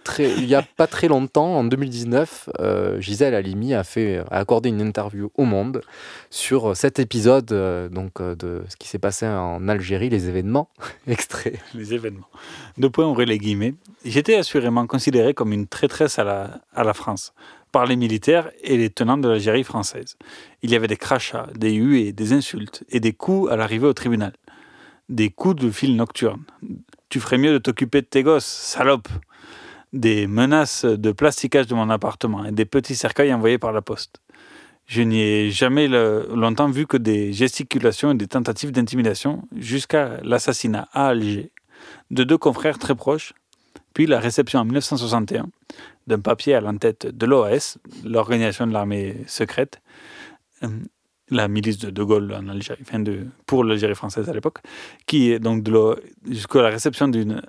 Très, 0.05 0.31
il 0.31 0.45
n'y 0.45 0.55
a 0.55 0.61
pas 0.61 0.87
très 0.87 1.09
longtemps, 1.09 1.57
en 1.57 1.65
2019, 1.65 2.49
euh, 2.59 3.01
Gisèle 3.01 3.35
Halimi 3.35 3.73
a, 3.73 3.83
fait, 3.83 4.19
a 4.31 4.37
accordé 4.37 4.69
une 4.69 4.79
interview 4.79 5.31
au 5.35 5.43
Monde 5.43 5.81
sur 6.29 6.77
cet 6.77 6.99
épisode 6.99 7.51
euh, 7.51 7.89
donc, 7.89 8.21
euh, 8.21 8.35
de 8.35 8.63
ce 8.69 8.77
qui 8.77 8.87
s'est 8.87 8.99
passé 8.99 9.27
en 9.27 9.67
Algérie, 9.67 10.07
les 10.07 10.29
événements. 10.29 10.69
Extrait. 11.07 11.55
Les 11.73 11.93
événements. 11.93 12.29
Deux 12.77 12.89
points, 12.89 13.05
ouvrez 13.05 13.25
les 13.25 13.37
guillemets. 13.37 13.73
J'étais 14.05 14.35
assurément 14.35 14.87
considéré 14.87 15.33
comme 15.33 15.51
une 15.51 15.67
traîtresse 15.67 16.19
à 16.19 16.23
la, 16.23 16.61
à 16.73 16.85
la 16.85 16.93
France 16.93 17.33
par 17.73 17.85
les 17.85 17.97
militaires 17.97 18.49
et 18.63 18.77
les 18.77 18.89
tenants 18.89 19.17
de 19.17 19.27
l'Algérie 19.27 19.65
française. 19.65 20.15
Il 20.61 20.71
y 20.71 20.75
avait 20.75 20.87
des 20.87 20.97
crachats, 20.97 21.47
des 21.53 21.73
huées, 21.73 22.13
des 22.13 22.31
insultes 22.31 22.83
et 22.89 23.01
des 23.01 23.13
coups 23.13 23.51
à 23.51 23.57
l'arrivée 23.57 23.87
au 23.87 23.93
tribunal 23.93 24.33
des 25.11 25.29
coups 25.29 25.61
de 25.61 25.69
fil 25.69 25.95
nocturne. 25.95 26.43
Tu 27.09 27.19
ferais 27.19 27.37
mieux 27.37 27.53
de 27.53 27.57
t'occuper 27.59 28.01
de 28.01 28.07
tes 28.07 28.23
gosses, 28.23 28.45
salope. 28.45 29.09
Des 29.93 30.25
menaces 30.25 30.85
de 30.85 31.11
plasticage 31.11 31.67
de 31.67 31.75
mon 31.75 31.89
appartement 31.89 32.45
et 32.45 32.53
des 32.53 32.63
petits 32.63 32.95
cercueils 32.95 33.33
envoyés 33.33 33.57
par 33.57 33.73
la 33.73 33.81
poste. 33.81 34.21
Je 34.85 35.01
n'y 35.01 35.21
ai 35.21 35.51
jamais 35.51 35.89
longtemps 35.89 36.69
vu 36.69 36.87
que 36.87 36.95
des 36.95 37.33
gesticulations 37.33 38.11
et 38.11 38.15
des 38.15 38.27
tentatives 38.27 38.71
d'intimidation 38.71 39.43
jusqu'à 39.55 40.21
l'assassinat 40.23 40.87
à 40.93 41.07
Alger 41.07 41.51
de 42.09 42.23
deux 42.23 42.37
confrères 42.37 42.79
très 42.79 42.95
proches, 42.95 43.33
puis 43.93 44.05
la 44.05 44.19
réception 44.19 44.59
en 44.59 44.65
1961 44.65 45.49
d'un 46.07 46.19
papier 46.19 46.55
à 46.55 46.61
l'entête 46.61 47.05
de 47.05 47.25
l'OAS, 47.25 47.77
l'organisation 48.05 48.65
de 48.65 48.73
l'armée 48.73 49.17
secrète, 49.27 49.81
euh, 50.63 50.69
la 51.31 51.47
milice 51.47 51.77
de 51.79 51.89
De 51.89 52.03
Gaulle 52.03 52.33
en 52.33 52.47
Algérie, 52.49 52.81
enfin 52.81 52.99
de, 52.99 53.25
pour 53.45 53.63
l'Algérie 53.63 53.95
française 53.95 54.29
à 54.29 54.33
l'époque, 54.33 54.59
qui 55.05 55.31
est 55.31 55.39
donc 55.39 55.65
jusqu'à 56.29 56.61
la 56.61 56.69
réception 56.69 57.07
d'une 57.07 57.41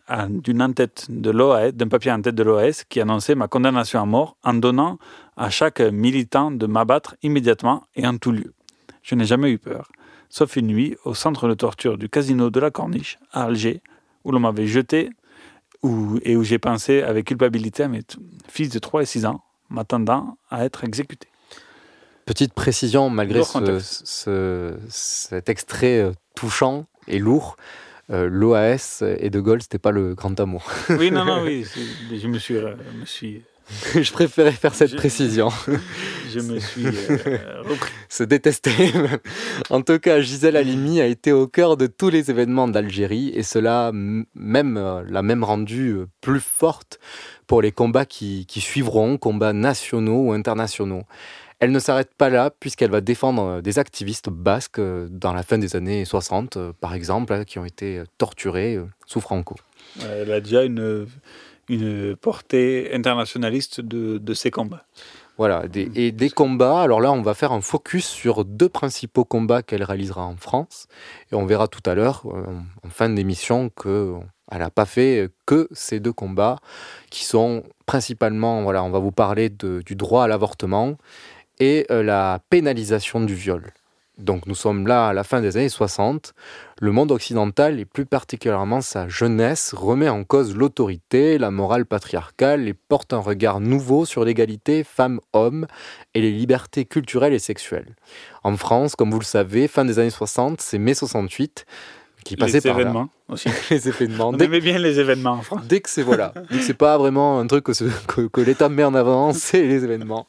en-tête 0.62 1.07
de 1.11 1.31
l'OAS, 1.31 1.73
d'un 1.73 1.88
papier 1.88 2.12
en 2.12 2.23
tête 2.23 2.37
de 2.37 2.42
l'OAS 2.45 2.85
qui 2.88 3.01
annonçait 3.01 3.35
ma 3.35 3.49
condamnation 3.49 4.01
à 4.01 4.07
mort 4.07 4.37
en 4.45 4.55
donnant 4.55 4.99
à 5.37 5.51
chaque 5.51 5.81
militant 5.81 6.53
de 6.53 6.66
m'abattre 6.66 7.16
immédiatement 7.23 7.85
et 7.97 8.07
en 8.07 8.16
tout 8.16 8.33
lieu. 8.33 8.55
Je 9.03 9.16
n'ai 9.16 9.25
jamais 9.25 9.51
eu 9.51 9.59
peur, 9.59 9.88
sauf 10.29 10.57
une 10.57 10.68
nuit 10.68 10.97
au 11.05 11.14
centre 11.14 11.49
de 11.49 11.55
torture 11.55 11.99
du 11.99 12.09
casino 12.09 12.51
de 12.51 12.61
la 12.61 12.71
Corniche 12.71 13.18
à 13.33 13.45
Alger, 13.45 13.83
où 14.25 14.31
l'on 14.31 14.40
m'avait 14.40 14.68
jeté 14.68 15.11
où, 15.83 16.21
et 16.23 16.37
où 16.37 16.45
j'ai 16.45 16.61
pensé 16.61 17.03
avec 17.03 17.27
culpabilité 17.27 17.83
à 17.83 17.88
mes 17.88 18.03
fils 18.49 18.68
de 18.68 18.79
3 18.79 19.03
et 19.03 19.07
6 19.07 19.27
ans, 19.27 19.42
m'attendant 19.68 20.37
à 20.51 20.64
être 20.64 20.85
exécuté. 20.85 21.32
Petite 22.24 22.52
précision, 22.52 23.11
malgré 23.11 23.42
cet 24.88 25.48
extrait 25.48 25.98
euh, 25.98 26.12
touchant 26.35 26.87
et 27.08 27.18
lourd, 27.18 27.56
euh, 28.11 28.28
l'OAS 28.28 29.02
et 29.18 29.30
De 29.30 29.40
Gaulle, 29.40 29.62
c'était 29.62 29.78
pas 29.78 29.90
le 29.90 30.14
grand 30.14 30.38
amour. 30.38 30.64
Oui, 30.90 31.11
non, 31.11 31.24
non, 31.24 31.42
oui, 31.44 31.66
je 32.12 32.28
me 32.28 32.38
suis, 32.38 32.56
euh, 32.56 32.74
me 32.98 33.04
suis 33.04 33.42
je 33.94 34.12
préférais 34.12 34.52
faire 34.52 34.74
cette 34.74 34.94
précision. 34.96 35.48
Je 36.32 36.40
me 36.40 36.58
suis 36.61 36.87
repris. 36.87 37.92
Se 38.08 38.22
détester. 38.22 38.92
en 39.70 39.82
tout 39.82 39.98
cas, 39.98 40.20
Gisèle 40.20 40.56
Halimi 40.56 41.00
a 41.00 41.06
été 41.06 41.32
au 41.32 41.46
cœur 41.46 41.76
de 41.76 41.87
tous 41.87 42.11
les 42.11 42.30
événements 42.30 42.68
d'Algérie 42.68 43.32
et 43.35 43.42
cela 43.42 43.90
même 43.92 45.04
l'a 45.08 45.22
même 45.22 45.44
rendue 45.44 46.00
plus 46.20 46.40
forte 46.40 46.98
pour 47.46 47.62
les 47.62 47.72
combats 47.72 48.04
qui, 48.04 48.46
qui 48.46 48.61
suivront, 48.61 49.16
combats 49.16 49.52
nationaux 49.52 50.28
ou 50.28 50.32
internationaux. 50.32 51.04
Elle 51.62 51.70
ne 51.70 51.79
s'arrête 51.79 52.12
pas 52.18 52.29
là, 52.29 52.51
puisqu'elle 52.51 52.90
va 52.90 53.01
défendre 53.01 53.44
euh, 53.44 53.61
des 53.61 53.79
activistes 53.79 54.31
basques 54.31 54.81
euh, 54.81 55.07
dans 55.09 55.33
la 55.33 55.44
fin 55.44 55.59
des 55.59 55.77
années 55.77 56.05
60, 56.05 56.57
euh, 56.57 56.72
par 56.81 56.92
exemple, 56.92 57.33
hein, 57.33 57.44
qui 57.44 57.61
ont 57.61 57.64
été 57.64 58.03
torturés 58.18 58.81
sous 59.07 59.20
Franco. 59.20 59.55
Elle 60.01 60.33
a 60.33 60.40
déjà 60.40 60.64
une, 60.64 61.07
une 61.68 62.16
portée 62.16 62.92
internationaliste 62.92 63.81
de, 63.81 64.18
de 64.18 64.35
ces 64.35 64.51
combats. 64.51 64.85
Voilà, 65.38 65.62
et 65.94 66.11
des 66.11 66.31
combats. 66.31 66.83
Alors 66.83 67.01
là, 67.01 67.12
on 67.12 67.22
va 67.22 67.33
faire 67.33 67.53
un 67.53 67.61
focus 67.61 68.07
sur 68.07 68.44
deux 68.44 68.68
principaux 68.68 69.25
combats 69.25 69.62
qu'elle 69.62 69.85
réalisera 69.85 70.25
en 70.25 70.37
France. 70.37 70.88
Et 71.31 71.37
on 71.37 71.46
verra 71.46 71.68
tout 71.68 71.81
à 71.88 71.94
l'heure, 71.94 72.27
en 72.27 72.90
fin 72.90 73.09
d'émission, 73.09 73.70
qu'elle 73.70 74.59
n'a 74.59 74.70
pas 74.70 74.85
fait 74.85 75.31
que 75.46 75.68
ces 75.72 76.01
deux 76.01 76.12
combats, 76.12 76.59
qui 77.09 77.25
sont 77.25 77.62
principalement, 77.87 78.62
voilà, 78.62 78.85
on 78.85 78.90
va 78.90 78.98
vous 78.98 79.11
parler 79.11 79.48
de, 79.48 79.83
du 79.85 79.96
droit 79.96 80.25
à 80.25 80.29
l'avortement 80.29 80.96
et 81.62 81.87
euh, 81.92 82.03
la 82.03 82.40
pénalisation 82.51 83.20
du 83.20 83.35
viol. 83.37 83.72
Donc 84.18 84.46
nous 84.46 84.55
sommes 84.57 84.88
là 84.88 85.09
à 85.09 85.12
la 85.12 85.22
fin 85.22 85.40
des 85.40 85.57
années 85.57 85.68
60. 85.68 86.35
Le 86.81 86.90
monde 86.90 87.12
occidental, 87.12 87.79
et 87.79 87.85
plus 87.85 88.05
particulièrement 88.05 88.81
sa 88.81 89.09
jeunesse, 89.09 89.72
remet 89.72 90.09
en 90.09 90.25
cause 90.25 90.57
l'autorité, 90.57 91.38
la 91.38 91.53
morale 91.53 91.87
patriarcale 91.87 92.66
et 92.66 92.75
porte 92.75 93.12
un 93.12 93.20
regard 93.20 93.61
nouveau 93.61 94.05
sur 94.05 94.25
l'égalité 94.25 94.83
femmes-hommes 94.83 95.66
et 96.14 96.20
les 96.20 96.33
libertés 96.33 96.85
culturelles 96.85 97.33
et 97.33 97.38
sexuelles. 97.38 97.94
En 98.42 98.57
France, 98.57 98.96
comme 98.96 99.12
vous 99.12 99.20
le 99.20 99.25
savez, 99.25 99.68
fin 99.68 99.85
des 99.85 100.01
années 100.01 100.11
60, 100.11 100.61
c'est 100.61 100.79
mai 100.79 100.94
68 100.94 101.64
qui 102.25 102.37
passait 102.37 102.55
les 102.55 102.61
par 102.61 102.81
événements 102.81 103.09
aussi. 103.29 103.48
les 103.70 103.88
événements. 103.88 104.31
On 104.31 104.38
aimait 104.38 104.61
bien 104.61 104.79
les 104.79 104.98
événements 104.98 105.33
en 105.33 105.42
France. 105.42 105.62
Dès 105.68 105.81
que 105.81 105.88
c'est 105.88 106.03
voilà, 106.03 106.35
c'est 106.61 106.77
pas 106.77 106.98
vraiment 106.98 107.38
un 107.38 107.46
truc 107.46 107.64
que, 107.64 108.27
que 108.27 108.40
l'État 108.40 108.68
met 108.68 108.85
en 108.85 108.94
avant, 108.94 109.33
c'est 109.33 109.62
les 109.62 109.85
événements. 109.85 110.27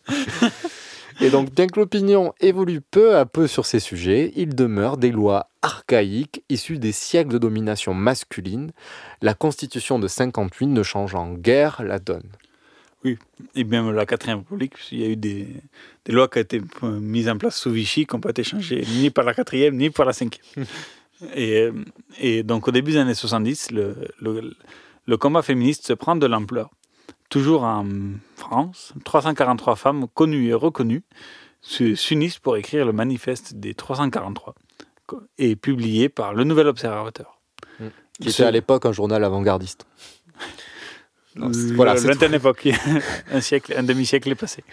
Et 1.21 1.29
donc, 1.29 1.53
bien 1.53 1.67
que 1.67 1.79
l'opinion 1.79 2.33
évolue 2.39 2.81
peu 2.81 3.15
à 3.15 3.25
peu 3.25 3.47
sur 3.47 3.65
ces 3.65 3.79
sujets, 3.79 4.31
il 4.35 4.55
demeure 4.55 4.97
des 4.97 5.11
lois 5.11 5.49
archaïques 5.61 6.43
issues 6.49 6.79
des 6.79 6.91
siècles 6.91 7.31
de 7.31 7.37
domination 7.37 7.93
masculine. 7.93 8.71
La 9.21 9.33
constitution 9.33 9.99
de 9.99 10.07
58 10.07 10.67
ne 10.67 10.83
change 10.83 11.15
en 11.15 11.33
guère 11.33 11.83
la 11.83 11.99
donne. 11.99 12.29
Oui, 13.03 13.17
et 13.55 13.65
même 13.65 13.91
la 13.91 14.05
4 14.05 14.27
République, 14.27 14.75
il 14.91 14.99
y 14.99 15.03
a 15.03 15.09
eu 15.09 15.15
des, 15.17 15.47
lois 16.07 16.29
qui 16.29 16.37
ont 16.37 16.41
été 16.41 16.61
mises 16.83 17.27
en 17.27 17.37
place 17.37 17.57
sous 17.57 17.71
Vichy, 17.71 18.05
qui 18.05 18.15
n'ont 18.15 18.21
pas 18.21 18.29
été 18.29 18.43
changées 18.45 18.85
ni 18.95 19.09
par 19.09 19.25
la 19.25 19.33
4 19.33 19.71
ni 19.71 19.89
par 19.89 20.05
la 20.05 20.13
5 20.13 20.39
et, 21.35 21.69
et, 22.19 22.43
donc 22.43 22.67
au 22.69 22.71
début 22.71 22.93
des 22.93 22.97
années 22.97 23.13
70, 23.13 23.71
le, 23.71 23.95
le 25.05 25.17
combat 25.17 25.41
féministe 25.41 25.85
se 25.87 25.93
prend 25.93 26.15
de 26.15 26.25
l'ampleur. 26.25 26.69
Toujours 27.33 27.63
en 27.63 27.83
France, 28.35 28.93
343 29.05 29.75
femmes 29.75 30.05
connues 30.13 30.49
et 30.49 30.53
reconnues 30.53 31.01
s'unissent 31.63 32.37
pour 32.37 32.57
écrire 32.57 32.85
le 32.85 32.93
manifeste 32.93 33.55
des 33.55 33.73
343 33.73 34.53
et 35.39 35.55
publié 35.55 36.09
par 36.09 36.35
le 36.35 36.43
Nouvel 36.43 36.67
Observateur. 36.67 37.41
Mmh. 37.79 37.85
Qui 38.21 38.29
était 38.29 38.43
à 38.43 38.51
l'époque 38.51 38.85
un 38.85 38.91
journal 38.91 39.23
avant-gardiste. 39.23 39.87
voilà, 41.35 41.95
lointaine 41.95 42.35
époque, 42.35 42.69
un 43.31 43.41
siècle, 43.41 43.73
un 43.75 43.81
demi-siècle 43.81 44.29
est 44.29 44.35
passé. 44.35 44.63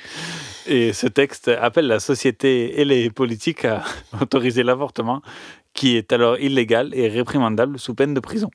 Et 0.66 0.92
ce 0.92 1.06
texte 1.06 1.48
appelle 1.48 1.86
la 1.86 1.98
société 1.98 2.78
et 2.78 2.84
les 2.84 3.08
politiques 3.08 3.64
à 3.64 3.84
autoriser 4.20 4.64
l'avortement, 4.64 5.22
qui 5.72 5.96
est 5.96 6.12
alors 6.12 6.38
illégal 6.38 6.90
et 6.92 7.08
réprimandable 7.08 7.78
sous 7.78 7.94
peine 7.94 8.12
de 8.12 8.20
prison. 8.20 8.50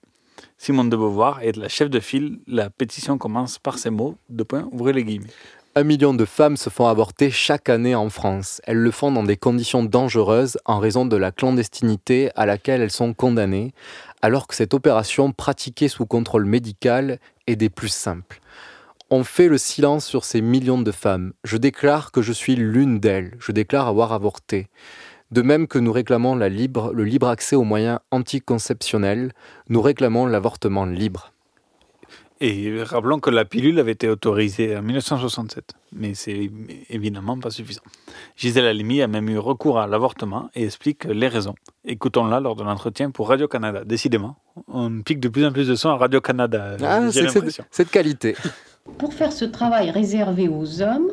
Simone 0.57 0.89
de 0.89 0.95
Beauvoir 0.95 1.41
est 1.41 1.57
la 1.57 1.67
chef 1.67 1.89
de 1.89 1.99
file. 1.99 2.39
La 2.47 2.69
pétition 2.69 3.17
commence 3.17 3.59
par 3.59 3.77
ces 3.77 3.89
mots, 3.89 4.15
de 4.29 4.43
point, 4.43 4.67
ouvrez 4.71 4.93
les 4.93 5.03
guillemets. 5.03 5.27
Un 5.75 5.83
million 5.83 6.13
de 6.13 6.23
femmes 6.23 6.55
se 6.55 6.69
font 6.69 6.87
avorter 6.87 7.29
chaque 7.29 7.67
année 7.67 7.95
en 7.95 8.09
France. 8.09 8.61
Elles 8.63 8.77
le 8.77 8.91
font 8.91 9.11
dans 9.11 9.23
des 9.23 9.35
conditions 9.35 9.83
dangereuses 9.83 10.57
en 10.63 10.79
raison 10.79 11.05
de 11.05 11.17
la 11.17 11.33
clandestinité 11.33 12.31
à 12.35 12.45
laquelle 12.45 12.81
elles 12.81 12.91
sont 12.91 13.13
condamnées, 13.13 13.73
alors 14.21 14.47
que 14.47 14.55
cette 14.55 14.73
opération 14.73 15.33
pratiquée 15.33 15.89
sous 15.89 16.05
contrôle 16.05 16.45
médical 16.45 17.19
est 17.45 17.57
des 17.57 17.69
plus 17.69 17.89
simples. 17.89 18.39
On 19.09 19.25
fait 19.25 19.49
le 19.49 19.57
silence 19.57 20.05
sur 20.05 20.23
ces 20.23 20.39
millions 20.39 20.81
de 20.81 20.91
femmes. 20.91 21.33
Je 21.43 21.57
déclare 21.57 22.13
que 22.13 22.21
je 22.21 22.31
suis 22.31 22.55
l'une 22.55 22.99
d'elles. 22.99 23.35
Je 23.39 23.51
déclare 23.51 23.87
avoir 23.87 24.13
avorté. 24.13 24.69
De 25.35 25.41
même 25.41 25.67
que 25.67 25.77
nous 25.79 25.91
réclamons 25.91 26.33
la 26.37 26.47
libre, 26.47 26.93
le 26.93 27.03
libre 27.03 27.27
accès 27.27 27.57
aux 27.57 27.65
moyens 27.65 27.99
anticonceptionnels, 28.09 29.33
nous 29.67 29.81
réclamons 29.81 30.27
l'avortement 30.27 30.85
libre. 30.85 31.33
Et 32.39 32.81
rappelons 32.81 33.19
que 33.19 33.29
la 33.29 33.43
pilule 33.43 33.77
avait 33.79 33.91
été 33.91 34.07
autorisée 34.07 34.77
en 34.77 34.81
1967, 34.81 35.73
mais 35.91 36.13
c'est 36.13 36.49
évidemment 36.89 37.37
pas 37.37 37.49
suffisant. 37.49 37.81
Gisèle 38.37 38.65
Halimi 38.65 39.01
a 39.01 39.07
même 39.07 39.27
eu 39.27 39.37
recours 39.37 39.77
à 39.77 39.87
l'avortement 39.87 40.49
et 40.55 40.63
explique 40.63 41.03
les 41.03 41.27
raisons. 41.27 41.55
Écoutons-la 41.83 42.39
lors 42.39 42.55
de 42.55 42.63
l'entretien 42.63 43.11
pour 43.11 43.27
Radio-Canada. 43.27 43.83
Décidément, 43.83 44.37
on 44.69 45.01
pique 45.01 45.19
de 45.19 45.27
plus 45.27 45.45
en 45.45 45.51
plus 45.51 45.67
de 45.67 45.75
son 45.75 45.89
à 45.89 45.97
Radio-Canada. 45.97 46.77
Ah, 46.81 47.11
c'est 47.11 47.83
de 47.83 47.89
qualité. 47.89 48.37
Pour 48.97 49.13
faire 49.13 49.33
ce 49.33 49.43
travail 49.43 49.91
réservé 49.91 50.47
aux 50.47 50.81
hommes, 50.81 51.11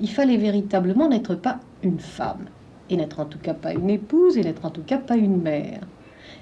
il 0.00 0.08
fallait 0.08 0.38
véritablement 0.38 1.10
n'être 1.10 1.34
pas 1.34 1.58
une 1.82 1.98
femme, 1.98 2.46
et 2.90 2.96
n'être 2.96 3.20
en 3.20 3.24
tout 3.24 3.38
cas 3.38 3.54
pas 3.54 3.72
une 3.72 3.90
épouse, 3.90 4.36
et 4.36 4.42
n'être 4.42 4.64
en 4.64 4.70
tout 4.70 4.82
cas 4.82 4.98
pas 4.98 5.16
une 5.16 5.40
mère. 5.40 5.80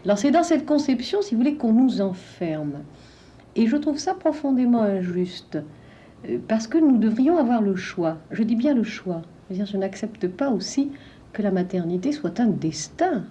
Alors 0.04 0.18
c'est 0.18 0.30
dans 0.30 0.42
cette 0.42 0.66
conception, 0.66 1.22
si 1.22 1.34
vous 1.34 1.40
voulez, 1.40 1.54
qu'on 1.54 1.72
nous 1.72 2.00
enferme. 2.00 2.80
Et 3.54 3.66
je 3.66 3.76
trouve 3.76 3.98
ça 3.98 4.14
profondément 4.14 4.82
injuste, 4.82 5.58
euh, 6.28 6.38
parce 6.48 6.66
que 6.66 6.78
nous 6.78 6.98
devrions 6.98 7.36
avoir 7.38 7.62
le 7.62 7.76
choix. 7.76 8.18
Je 8.30 8.42
dis 8.42 8.56
bien 8.56 8.74
le 8.74 8.84
choix. 8.84 9.22
Je, 9.50 9.76
n'accepte 9.76 10.28
pas 10.28 10.50
aussi 10.50 10.90
que 11.32 11.42
la 11.42 11.50
maternité 11.50 12.12
soit 12.12 12.40
un 12.40 12.46
destin. 12.46 13.24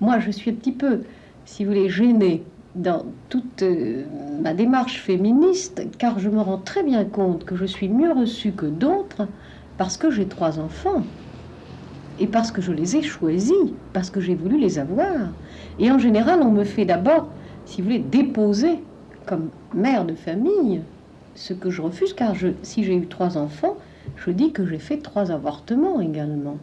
Moi, 0.00 0.18
je 0.18 0.30
suis 0.30 0.50
un 0.50 0.54
petit 0.54 0.72
peu, 0.72 1.02
si 1.44 1.64
vous 1.64 1.70
voulez, 1.70 1.88
gênée 1.88 2.42
dans 2.74 3.04
toute 3.28 3.62
euh, 3.62 4.04
ma 4.42 4.54
démarche 4.54 5.00
féministe, 5.00 5.82
car 5.98 6.18
je 6.18 6.28
me 6.28 6.40
rends 6.40 6.58
très 6.58 6.82
bien 6.82 7.04
compte 7.04 7.44
que 7.44 7.56
je 7.56 7.64
suis 7.64 7.88
mieux 7.88 8.12
reçue 8.12 8.52
que 8.52 8.66
d'autres 8.66 9.28
parce 9.78 9.96
que 9.96 10.10
j'ai 10.10 10.26
trois 10.26 10.58
enfants 10.58 11.02
et 12.20 12.26
parce 12.26 12.52
que 12.52 12.60
je 12.60 12.70
les 12.70 12.96
ai 12.96 13.02
choisis, 13.02 13.54
parce 13.92 14.10
que 14.10 14.20
j'ai 14.20 14.34
voulu 14.34 14.58
les 14.58 14.78
avoir. 14.78 15.30
Et 15.78 15.90
en 15.90 15.98
général, 15.98 16.40
on 16.42 16.50
me 16.50 16.64
fait 16.64 16.84
d'abord, 16.84 17.28
si 17.64 17.80
vous 17.80 17.88
voulez, 17.88 17.98
déposer 17.98 18.78
comme 19.26 19.48
mère 19.74 20.04
de 20.04 20.14
famille, 20.14 20.82
ce 21.34 21.54
que 21.54 21.70
je 21.70 21.80
refuse, 21.80 22.12
car 22.12 22.34
je, 22.34 22.48
si 22.62 22.84
j'ai 22.84 22.94
eu 22.94 23.06
trois 23.06 23.38
enfants, 23.38 23.76
je 24.16 24.30
dis 24.30 24.52
que 24.52 24.66
j'ai 24.66 24.78
fait 24.78 24.98
trois 24.98 25.30
avortements 25.30 26.00
également. 26.00 26.58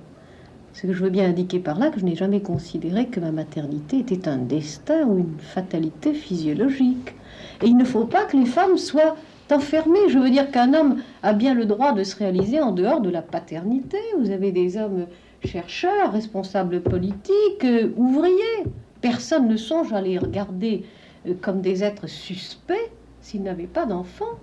Ce 0.73 0.85
que 0.85 0.93
je 0.93 1.03
veux 1.03 1.09
bien 1.09 1.29
indiquer 1.29 1.59
par 1.59 1.79
là 1.79 1.89
que 1.89 1.99
je 1.99 2.05
n'ai 2.05 2.15
jamais 2.15 2.41
considéré 2.41 3.07
que 3.07 3.19
ma 3.19 3.31
maternité 3.31 3.97
était 3.97 4.27
un 4.27 4.37
destin 4.37 5.07
ou 5.07 5.17
une 5.17 5.39
fatalité 5.39 6.13
physiologique. 6.13 7.15
Et 7.63 7.67
il 7.67 7.77
ne 7.77 7.85
faut 7.85 8.05
pas 8.05 8.25
que 8.25 8.37
les 8.37 8.45
femmes 8.45 8.77
soient 8.77 9.15
enfermées. 9.51 10.09
Je 10.09 10.19
veux 10.19 10.29
dire 10.29 10.51
qu'un 10.51 10.75
homme 10.75 10.97
a 11.23 11.33
bien 11.33 11.55
le 11.55 11.65
droit 11.65 11.93
de 11.93 12.03
se 12.03 12.15
réaliser 12.15 12.61
en 12.61 12.73
dehors 12.73 13.01
de 13.01 13.09
la 13.09 13.23
paternité. 13.23 13.97
Vous 14.19 14.29
avez 14.29 14.51
des 14.51 14.77
hommes 14.77 15.07
chercheurs, 15.45 16.11
responsables 16.11 16.81
politiques, 16.81 17.63
euh, 17.63 17.91
ouvriers. 17.95 18.63
Personne 19.01 19.47
ne 19.47 19.57
songe 19.57 19.93
à 19.93 20.01
les 20.01 20.17
regarder 20.17 20.83
euh, 21.27 21.33
comme 21.41 21.61
des 21.61 21.83
êtres 21.83 22.07
suspects 22.07 22.91
s'ils 23.21 23.43
n'avaient 23.43 23.67
pas 23.67 23.85
d'enfants 23.85 24.39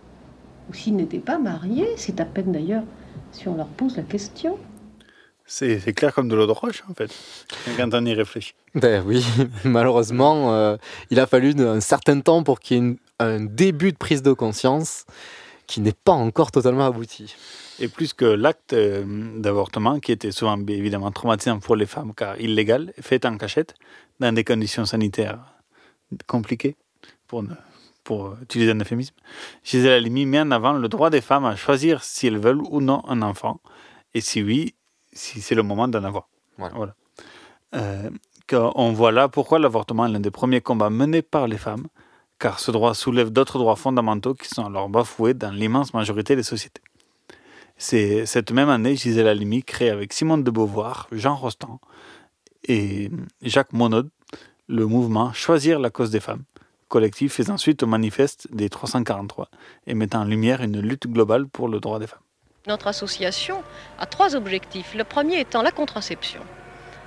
ou 0.68 0.74
s'ils 0.74 0.96
n'étaient 0.96 1.18
pas 1.18 1.38
mariés. 1.38 1.88
C'est 1.96 2.20
à 2.20 2.24
peine 2.24 2.52
d'ailleurs 2.52 2.84
si 3.32 3.48
on 3.48 3.56
leur 3.56 3.66
pose 3.66 3.96
la 3.96 4.02
question. 4.02 4.58
C'est 5.46 5.92
clair 5.92 6.14
comme 6.14 6.28
de 6.28 6.34
l'eau 6.34 6.46
de 6.46 6.52
roche, 6.52 6.82
en 6.88 6.94
fait, 6.94 7.14
quand 7.76 7.92
on 7.92 8.04
y 8.06 8.14
réfléchit. 8.14 8.54
Ben 8.74 9.04
oui, 9.06 9.26
malheureusement, 9.64 10.54
euh, 10.54 10.76
il 11.10 11.20
a 11.20 11.26
fallu 11.26 11.54
un 11.60 11.80
certain 11.80 12.20
temps 12.20 12.42
pour 12.42 12.60
qu'il 12.60 12.76
y 12.76 12.88
ait 12.88 12.96
un 13.18 13.40
début 13.40 13.92
de 13.92 13.98
prise 13.98 14.22
de 14.22 14.32
conscience 14.32 15.04
qui 15.66 15.82
n'est 15.82 15.92
pas 15.92 16.12
encore 16.12 16.50
totalement 16.50 16.86
abouti. 16.86 17.34
Et 17.80 17.88
plus 17.88 18.12
que 18.12 18.24
l'acte 18.24 18.72
euh, 18.72 19.04
d'avortement, 19.38 19.98
qui 20.00 20.12
était 20.12 20.30
souvent 20.30 20.58
évidemment 20.66 21.10
traumatisant 21.10 21.58
pour 21.58 21.76
les 21.76 21.86
femmes, 21.86 22.12
car 22.14 22.40
illégal, 22.40 22.92
fait 23.00 23.24
en 23.26 23.36
cachette, 23.36 23.74
dans 24.20 24.32
des 24.32 24.44
conditions 24.44 24.84
sanitaires 24.84 25.40
compliqué, 26.26 26.76
pour, 27.26 27.42
pour 28.04 28.36
utiliser 28.42 28.70
un 28.70 28.80
euphémisme, 28.80 29.14
Gisèle 29.64 29.94
Halimi 29.94 30.26
met 30.26 30.40
en 30.40 30.50
avant 30.50 30.74
le 30.74 30.88
droit 30.88 31.10
des 31.10 31.20
femmes 31.20 31.44
à 31.44 31.56
choisir 31.56 32.04
si 32.04 32.28
elles 32.28 32.38
veulent 32.38 32.62
ou 32.62 32.80
non 32.80 33.02
un 33.08 33.22
enfant, 33.22 33.60
et 34.12 34.20
si 34.20 34.42
oui, 34.42 34.74
si 35.12 35.40
c'est 35.40 35.54
le 35.54 35.62
moment 35.62 35.88
d'en 35.88 36.04
avoir. 36.04 36.28
Voilà. 36.58 36.94
Euh, 37.74 38.10
on 38.52 38.92
voit 38.92 39.10
là 39.10 39.28
pourquoi 39.28 39.58
l'avortement 39.58 40.06
est 40.06 40.10
l'un 40.10 40.20
des 40.20 40.30
premiers 40.30 40.60
combats 40.60 40.90
menés 40.90 41.22
par 41.22 41.48
les 41.48 41.58
femmes, 41.58 41.86
car 42.38 42.60
ce 42.60 42.70
droit 42.70 42.94
soulève 42.94 43.30
d'autres 43.30 43.58
droits 43.58 43.76
fondamentaux 43.76 44.34
qui 44.34 44.48
sont 44.48 44.66
alors 44.66 44.88
bafoués 44.88 45.34
dans 45.34 45.50
l'immense 45.50 45.94
majorité 45.94 46.36
des 46.36 46.42
sociétés. 46.42 46.82
C'est 47.76 48.24
cette 48.26 48.52
même 48.52 48.68
année, 48.68 48.96
Gisèle 48.96 49.28
Halimi 49.28 49.62
crée 49.62 49.90
avec 49.90 50.12
Simone 50.12 50.44
de 50.44 50.50
Beauvoir, 50.50 51.08
Jean 51.12 51.34
Rostand 51.34 51.80
et 52.66 53.10
Jacques 53.42 53.72
Monod 53.72 54.08
le 54.68 54.86
mouvement 54.86 55.32
Choisir 55.32 55.78
la 55.78 55.90
cause 55.90 56.10
des 56.10 56.20
femmes, 56.20 56.44
collectif 56.88 57.34
faisant 57.34 57.58
suite 57.58 57.82
au 57.82 57.86
manifeste 57.86 58.48
des 58.52 58.68
343 58.68 59.48
et 59.86 59.94
mettant 59.94 60.20
en 60.20 60.24
lumière 60.24 60.62
une 60.62 60.80
lutte 60.80 61.06
globale 61.06 61.46
pour 61.46 61.68
le 61.68 61.80
droit 61.80 61.98
des 61.98 62.06
femmes. 62.06 62.20
Notre 62.66 62.86
association 62.86 63.62
a 63.98 64.06
trois 64.06 64.34
objectifs. 64.34 64.94
Le 64.94 65.04
premier 65.04 65.40
étant 65.40 65.60
la 65.60 65.70
contraception. 65.70 66.40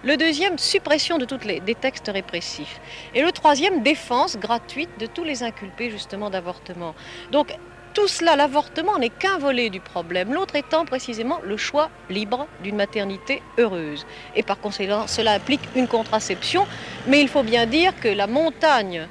Le 0.04 0.16
deuxième, 0.16 0.60
suppression 0.60 1.18
de 1.18 1.26
tous 1.26 1.44
les 1.44 1.60
des 1.60 1.74
textes 1.74 2.12
répressifs. 2.14 2.80
Et 3.16 3.24
le 3.24 3.32
troisième, 3.32 3.82
défense 3.82 4.38
gratuite 4.38 4.92
de 5.00 5.08
tous 5.08 5.24
les 5.24 5.42
inculpés 5.42 5.90
justement 5.90 6.30
d'avortement. 6.30 6.94
Donc 7.32 7.58
tout 7.98 8.08
cela, 8.08 8.36
l'avortement 8.36 9.00
n'est 9.00 9.10
qu'un 9.10 9.40
volet 9.40 9.72
du 9.72 9.80
problème, 9.80 10.32
l'autre 10.32 10.56
étant 10.56 10.86
précisément 10.86 11.40
le 11.44 11.58
choix 11.58 11.90
libre 12.12 12.46
d'une 12.62 12.76
maternité 12.76 13.42
heureuse. 13.58 14.06
Et 14.36 14.44
par 14.44 14.60
conséquent, 14.60 15.08
cela 15.08 15.32
implique 15.32 15.68
une 15.76 15.88
contraception, 15.88 16.64
mais 17.08 17.22
il 17.22 17.28
faut 17.28 17.42
bien 17.42 17.66
dire 17.66 18.00
que 18.00 18.08
la 18.08 18.28
montagne 18.28 19.08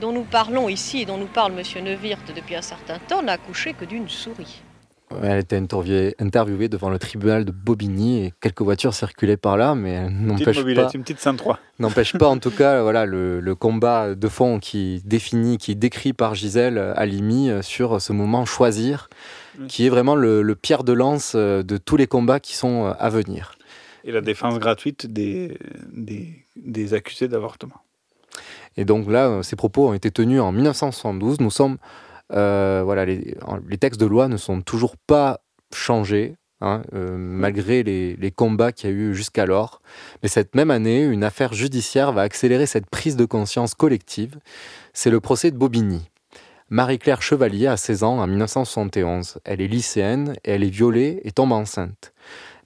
dont 0.00 0.12
nous 0.12 0.22
parlons 0.22 0.68
ici 0.68 1.00
et 1.00 1.04
dont 1.04 1.16
nous 1.16 1.26
parle 1.26 1.58
M. 1.58 1.84
Neuwirth 1.84 2.32
depuis 2.32 2.54
un 2.54 2.62
certain 2.62 3.00
temps 3.00 3.22
n'a 3.22 3.32
accouché 3.32 3.74
que 3.74 3.84
d'une 3.84 4.08
souris. 4.08 4.62
Elle 5.22 5.38
était 5.38 5.56
interviewée 5.56 6.68
devant 6.68 6.90
le 6.90 6.98
tribunal 6.98 7.44
de 7.44 7.50
Bobigny 7.50 8.26
et 8.26 8.32
quelques 8.40 8.60
voitures 8.60 8.92
circulaient 8.92 9.36
par 9.36 9.56
là, 9.56 9.74
mais 9.74 10.08
n'empêche 10.10 10.62
pas. 10.62 10.90
Une 10.92 11.02
petite 11.02 11.20
103. 11.20 11.58
N'empêche 11.78 12.12
pas, 12.12 12.28
en 12.28 12.38
tout 12.38 12.50
cas, 12.50 12.82
voilà, 12.82 13.06
le, 13.06 13.54
combat 13.54 14.14
de 14.14 14.28
fond 14.28 14.58
qui 14.58 15.02
définit, 15.04 15.58
qui 15.58 15.76
décrit 15.76 16.12
par 16.12 16.34
Gisèle 16.34 16.78
Halimi 16.96 17.50
sur 17.62 18.00
ce 18.00 18.12
moment 18.12 18.44
choisir, 18.44 19.08
qui 19.66 19.86
est 19.86 19.88
vraiment 19.88 20.14
le, 20.14 20.54
pierre 20.54 20.84
de 20.84 20.92
lance 20.92 21.34
de 21.34 21.76
tous 21.78 21.96
les 21.96 22.06
combats 22.06 22.40
qui 22.40 22.54
sont 22.54 22.86
à 22.98 23.08
venir. 23.08 23.52
Et 24.04 24.12
la 24.12 24.20
défense 24.20 24.58
gratuite 24.58 25.06
des, 25.06 25.58
des, 25.92 26.44
des 26.56 26.94
accusés 26.94 27.28
d'avortement. 27.28 27.82
Et 28.76 28.84
donc 28.84 29.10
là, 29.10 29.42
ces 29.42 29.56
propos 29.56 29.88
ont 29.88 29.92
été 29.92 30.10
tenus 30.10 30.40
en 30.40 30.52
1972. 30.52 31.40
Nous 31.40 31.50
sommes 31.50 31.78
euh, 32.32 32.82
voilà, 32.84 33.04
les, 33.04 33.36
textes 33.78 34.00
de 34.00 34.06
loi 34.06 34.28
ne 34.28 34.36
sont 34.36 34.60
toujours 34.60 34.96
pas 34.96 35.40
changés. 35.72 36.34
Hein, 36.60 36.82
euh, 36.92 37.16
malgré 37.16 37.84
les, 37.84 38.16
les 38.16 38.30
combats 38.32 38.72
qu'il 38.72 38.90
y 38.90 38.92
a 38.92 38.96
eu 38.96 39.14
jusqu'alors. 39.14 39.80
Mais 40.24 40.28
cette 40.28 40.56
même 40.56 40.72
année, 40.72 41.04
une 41.04 41.22
affaire 41.22 41.52
judiciaire 41.52 42.10
va 42.10 42.22
accélérer 42.22 42.66
cette 42.66 42.90
prise 42.90 43.14
de 43.14 43.24
conscience 43.24 43.74
collective. 43.74 44.40
C'est 44.92 45.10
le 45.10 45.20
procès 45.20 45.52
de 45.52 45.56
Bobigny. 45.56 46.10
Marie-Claire 46.70 47.22
Chevalier 47.22 47.68
a 47.68 47.76
16 47.76 48.02
ans 48.02 48.18
en 48.18 48.26
1971. 48.26 49.38
Elle 49.44 49.62
est 49.62 49.68
lycéenne 49.68 50.34
et 50.44 50.50
elle 50.50 50.64
est 50.64 50.68
violée 50.68 51.20
et 51.22 51.30
tombe 51.30 51.52
enceinte. 51.52 52.12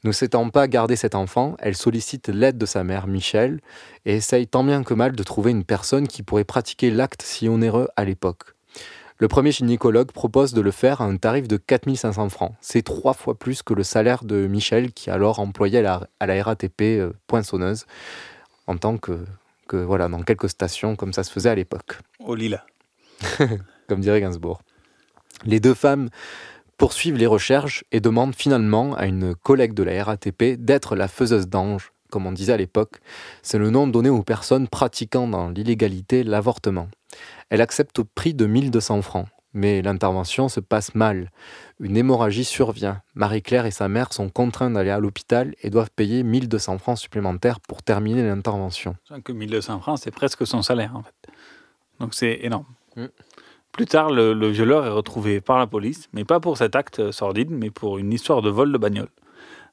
Ne 0.02 0.10
s'étant 0.10 0.50
pas 0.50 0.66
garder 0.66 0.96
cet 0.96 1.14
enfant, 1.14 1.56
elle 1.60 1.76
sollicite 1.76 2.28
l'aide 2.28 2.58
de 2.58 2.66
sa 2.66 2.82
mère, 2.82 3.06
Michel, 3.06 3.60
et 4.04 4.16
essaye 4.16 4.48
tant 4.48 4.64
bien 4.64 4.82
que 4.82 4.94
mal 4.94 5.12
de 5.12 5.22
trouver 5.22 5.52
une 5.52 5.62
personne 5.62 6.08
qui 6.08 6.24
pourrait 6.24 6.42
pratiquer 6.42 6.90
l'acte 6.90 7.22
si 7.22 7.48
onéreux 7.48 7.86
à 7.94 8.04
l'époque. 8.04 8.56
Le 9.22 9.28
premier 9.28 9.52
gynécologue 9.52 10.10
propose 10.10 10.52
de 10.52 10.60
le 10.60 10.72
faire 10.72 11.00
à 11.00 11.04
un 11.04 11.16
tarif 11.16 11.46
de 11.46 11.56
4500 11.56 12.28
francs. 12.28 12.54
C'est 12.60 12.82
trois 12.82 13.14
fois 13.14 13.36
plus 13.36 13.62
que 13.62 13.72
le 13.72 13.84
salaire 13.84 14.24
de 14.24 14.48
Michel, 14.48 14.90
qui 14.90 15.10
alors 15.10 15.38
employait 15.38 15.86
à 15.86 16.08
la, 16.26 16.42
RATP 16.42 16.82
euh, 16.82 17.12
poinçonneuse, 17.28 17.86
en 18.66 18.76
tant 18.78 18.98
que, 18.98 19.24
que, 19.68 19.76
voilà, 19.76 20.08
dans 20.08 20.22
quelques 20.22 20.48
stations, 20.48 20.96
comme 20.96 21.12
ça 21.12 21.22
se 21.22 21.30
faisait 21.30 21.50
à 21.50 21.54
l'époque. 21.54 22.00
Au 22.18 22.34
Lila. 22.34 22.66
comme 23.88 24.00
dirait 24.00 24.20
Gainsbourg. 24.20 24.60
Les 25.44 25.60
deux 25.60 25.74
femmes 25.74 26.08
poursuivent 26.76 27.16
les 27.16 27.26
recherches 27.26 27.84
et 27.92 28.00
demandent 28.00 28.34
finalement 28.34 28.96
à 28.96 29.06
une 29.06 29.36
collègue 29.36 29.74
de 29.74 29.84
la 29.84 30.02
RATP 30.02 30.56
d'être 30.58 30.96
la 30.96 31.06
faiseuse 31.06 31.46
d'ange, 31.46 31.92
comme 32.10 32.26
on 32.26 32.32
disait 32.32 32.54
à 32.54 32.56
l'époque. 32.56 32.96
C'est 33.42 33.58
le 33.58 33.70
nom 33.70 33.86
donné 33.86 34.08
aux 34.08 34.24
personnes 34.24 34.66
pratiquant 34.66 35.28
dans 35.28 35.48
l'illégalité 35.48 36.24
l'avortement. 36.24 36.88
Elle 37.52 37.60
accepte 37.60 37.98
au 37.98 38.04
prix 38.06 38.32
de 38.32 38.46
1200 38.46 39.02
francs. 39.02 39.26
Mais 39.52 39.82
l'intervention 39.82 40.48
se 40.48 40.58
passe 40.58 40.94
mal. 40.94 41.30
Une 41.80 41.98
hémorragie 41.98 42.46
survient. 42.46 43.02
Marie-Claire 43.14 43.66
et 43.66 43.70
sa 43.70 43.88
mère 43.88 44.14
sont 44.14 44.30
contraints 44.30 44.70
d'aller 44.70 44.88
à 44.88 44.98
l'hôpital 44.98 45.54
et 45.60 45.68
doivent 45.68 45.90
payer 45.94 46.22
1200 46.22 46.78
francs 46.78 46.96
supplémentaires 46.96 47.60
pour 47.60 47.82
terminer 47.82 48.22
l'intervention. 48.22 48.96
Que 49.22 49.32
1200 49.32 49.80
francs, 49.80 49.98
c'est 49.98 50.10
presque 50.10 50.46
son 50.46 50.62
salaire 50.62 50.96
en 50.96 51.02
fait. 51.02 51.30
Donc 52.00 52.14
c'est 52.14 52.38
énorme. 52.40 52.64
Mm. 52.96 53.08
Plus 53.70 53.86
tard, 53.86 54.08
le, 54.08 54.32
le, 54.32 54.48
violeur 54.48 54.86
est 54.86 54.90
retrouvé 54.90 55.42
par 55.42 55.58
la 55.58 55.66
police, 55.66 56.08
mais 56.14 56.24
pas 56.24 56.40
pour 56.40 56.56
cet 56.56 56.74
acte 56.74 57.10
sordide, 57.10 57.50
mais 57.50 57.70
pour 57.70 57.98
une 57.98 58.14
histoire 58.14 58.40
de 58.40 58.48
vol 58.48 58.72
de 58.72 58.78
bagnole. 58.78 59.10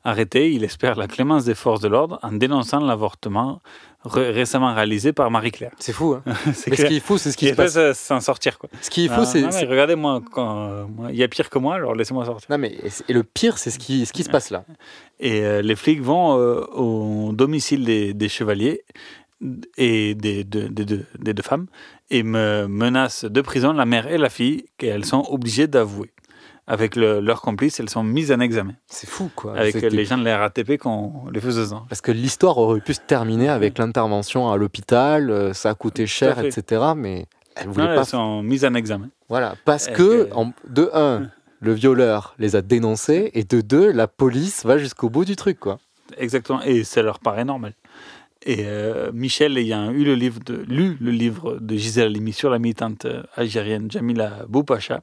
Arrêté, 0.06 0.54
il 0.54 0.64
espère 0.64 0.95
la 0.95 1.08
clémence 1.08 1.43
des 1.43 1.56
forces 1.56 1.82
de 1.82 1.89
l'ordre 1.89 2.20
en 2.24 2.32
dénonçant 2.32 2.80
l'avortement 2.80 3.62
récemment 4.06 4.74
réalisé 4.74 5.12
par 5.12 5.30
Marie-Claire. 5.30 5.72
C'est 5.78 5.91
fou, 5.91 6.14
hein 6.14 6.24
Mais 6.45 6.54
ce 6.54 6.86
qui 6.86 6.95
est 6.95 7.00
fou, 7.02 7.18
c'est 7.18 7.32
ce 7.32 7.38
qui 7.38 7.50
se 7.50 7.54
passe. 7.54 7.97
s'en 7.97 8.22
sortir, 8.22 8.58
quoi. 8.58 8.70
Ce 8.82 8.89
qui 8.89 9.06
est 9.06 9.08
fou, 9.10 9.26
c'est... 9.26 9.43
Regardez-moi, 9.66 10.22
il 11.10 11.16
y 11.16 11.24
a 11.24 11.28
pire 11.28 11.50
que 11.50 11.60
moi, 11.60 11.76
alors 11.76 11.95
laissez-moi 11.95 12.24
sortir. 12.26 12.50
Non, 12.50 12.58
mais 12.58 12.78
et 13.10 13.14
le 13.14 13.24
pire, 13.24 13.58
c'est 13.58 13.72
ce 13.72 13.80
qui, 13.80 14.06
ce 14.06 14.14
qui 14.14 14.24
se 14.24 14.30
passe 14.30 14.52
là. 14.52 14.64
Et 15.20 15.41
euh, 15.41 15.62
les 15.62 15.76
flics 15.76 16.02
vont 16.02 16.39
euh, 16.39 16.62
au 16.74 17.34
domicile 17.34 17.84
des, 17.84 18.14
des, 18.14 18.30
chevaliers 18.30 18.86
et 19.76 20.16
des, 20.16 20.45
des, 20.45 20.70
des 20.70 21.34
deux 21.34 21.43
femmes 21.43 21.66
et 22.10 22.24
me 22.24 22.68
menacent 22.68 23.26
de 23.26 23.41
prison 23.41 23.74
la 23.74 23.86
mère 23.86 24.08
et 24.08 24.18
la 24.18 24.30
fille 24.30 24.64
qu'elles 24.78 25.04
sont 25.04 25.26
obligées 25.30 25.68
d'avouer 25.68 26.10
avec 26.70 26.96
leurs 26.96 27.42
complices, 27.42 27.80
elles 27.80 27.90
sont 27.90 28.04
mises 28.04 28.32
en 28.32 28.40
examen. 28.40 28.74
C'est 28.86 29.10
fou, 29.10 29.32
quoi. 29.36 29.58
Avec 29.58 29.82
les 29.82 30.06
gens 30.06 30.20
de 30.20 30.24
la 30.24 30.38
RATP 30.38 30.78
qu'on 30.78 31.28
les 31.34 31.42
faisait 31.42 31.76
Parce 31.90 32.00
que 32.00 32.12
l'histoire 32.12 32.60
aurait 32.60 32.80
pu 32.80 32.94
se 32.94 33.02
terminer 33.02 33.50
avec 33.50 33.80
l'intervention 33.80 34.52
à 34.52 34.56
l'hôpital, 34.56 35.32
euh, 35.32 35.52
ça 35.54 35.72
a 35.72 35.74
coûté 35.74 36.06
cher, 36.06 36.40
etc. 36.40 36.94
Mais 36.96 37.26
elles 37.56 37.68
voulaient 37.68 37.88
pas. 37.88 38.02
Elles 38.02 38.06
sont 38.06 38.44
mises 38.44 38.66
en 38.66 38.76
examen. 38.76 39.10
Voilà, 39.30 39.56
parce 39.66 39.88
que, 39.88 40.30
de 40.68 40.92
un, 40.94 41.32
le 41.60 41.74
violeur 41.74 42.36
les 42.38 42.56
a 42.56 42.62
dénoncés, 42.62 43.32
et 43.34 43.44
de 43.44 43.62
deux, 43.62 43.92
la 43.92 44.08
police 44.08 44.64
va 44.64 44.78
jusqu'au 44.78 45.10
bout 45.10 45.26
du 45.26 45.36
truc, 45.36 45.60
quoi. 45.60 45.80
Exactement, 46.18 46.62
et 46.62 46.84
ça 46.84 47.02
leur 47.02 47.20
paraît 47.20 47.46
normal. 47.46 47.74
Et 48.46 48.60
euh, 48.60 49.12
Michel 49.12 49.58
ayant 49.58 49.92
eu 49.92 50.04
le 50.04 50.14
livre 50.16 50.40
de, 50.46 50.64
lu 50.68 50.98
le 51.02 51.12
livre 51.12 51.58
de 51.60 51.76
Gisèle 51.76 52.06
Halimi 52.06 52.32
sur 52.32 52.50
la 52.50 52.58
militante 52.58 53.06
euh, 53.06 53.24
algérienne 53.36 53.92
Jamila 53.92 54.46
Boupacha, 54.48 55.02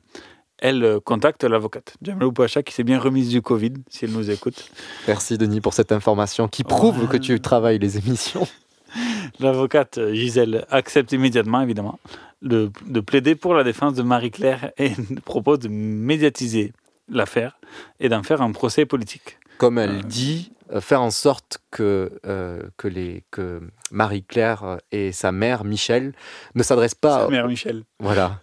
elle 0.59 0.85
euh, 0.85 1.01
contacte 1.01 1.45
l'avocate, 1.45 1.97
Jamila 2.03 2.27
Boupacha, 2.27 2.63
qui 2.63 2.73
s'est 2.73 2.85
bien 2.85 2.99
remise 2.99 3.29
du 3.29 3.43
Covid, 3.43 3.75
si 3.89 4.05
elle 4.05 4.13
nous 4.13 4.31
écoute. 4.31 4.71
Merci 5.07 5.39
Denis 5.39 5.61
pour 5.61 5.75
cette 5.75 5.93
information 5.93 6.49
qui 6.49 6.65
prouve 6.65 7.09
que 7.09 7.17
tu 7.17 7.41
travailles 7.41 7.79
les 7.79 7.99
émissions. 7.99 8.47
L'avocate 9.41 10.01
Gisèle 10.13 10.67
accepte 10.71 11.13
immédiatement, 11.13 11.61
évidemment, 11.61 11.99
de, 12.43 12.71
plaider 13.01 13.35
pour 13.35 13.55
la 13.55 13.65
défense 13.65 13.95
de 13.95 14.03
Marie-Claire 14.03 14.73
et 14.79 14.93
propose 15.25 15.61
de 15.61 15.69
médiatiser 15.69 16.73
l'affaire 17.09 17.59
et 18.01 18.09
d'en 18.09 18.23
faire 18.23 18.43
un 18.43 18.53
procès 18.53 18.87
politique. 18.87 19.39
Comme 19.59 19.79
elle 19.79 20.05
dit, 20.05 20.53
euh, 20.73 20.81
faire 20.81 21.03
en 21.03 21.11
sorte 21.11 21.59
que, 21.71 22.13
euh, 22.27 22.63
que, 22.77 22.89
les, 22.89 23.25
que 23.31 23.61
Marie-Claire 23.91 24.79
et 24.93 25.13
sa 25.13 25.33
mère, 25.33 25.65
Michel, 25.65 26.13
ne 26.55 26.63
s'adressent 26.63 26.95
pas... 26.95 27.25
Sa 27.25 27.29
mère, 27.29 27.49
Michel. 27.49 27.85
Voilà, 28.01 28.41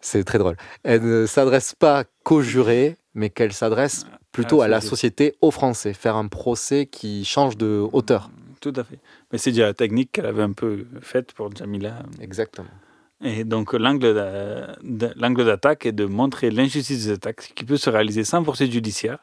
c'est 0.00 0.24
très 0.24 0.38
drôle. 0.38 0.56
Elle 0.82 1.02
ne 1.02 1.26
s'adresse 1.26 1.74
pas 1.74 2.04
qu'aux 2.24 2.42
jurés, 2.42 2.96
mais 3.14 3.30
qu'elle 3.30 3.52
s'adresse 3.52 4.06
plutôt 4.32 4.62
à 4.62 4.68
la 4.68 4.80
société, 4.80 5.34
aux 5.40 5.50
Français. 5.50 5.92
Faire 5.92 6.16
un 6.16 6.28
procès 6.28 6.86
qui 6.86 7.24
change 7.24 7.56
de 7.56 7.84
hauteur. 7.92 8.30
Tout 8.60 8.72
à 8.76 8.84
fait. 8.84 8.98
Mais 9.32 9.38
c'est 9.38 9.50
déjà 9.50 9.66
la 9.66 9.74
technique 9.74 10.12
qu'elle 10.12 10.26
avait 10.26 10.42
un 10.42 10.52
peu 10.52 10.86
faite 11.00 11.32
pour 11.32 11.54
Jamila. 11.54 12.02
Exactement. 12.20 12.68
Et 13.22 13.44
donc 13.44 13.74
l'angle 13.74 14.14
d'attaque 15.44 15.84
est 15.84 15.92
de 15.92 16.06
montrer 16.06 16.50
l'injustice 16.50 17.06
des 17.06 17.12
attaques, 17.12 17.52
qui 17.54 17.64
peut 17.64 17.76
se 17.76 17.90
réaliser 17.90 18.24
sans 18.24 18.42
poursuite 18.42 18.72
judiciaire 18.72 19.18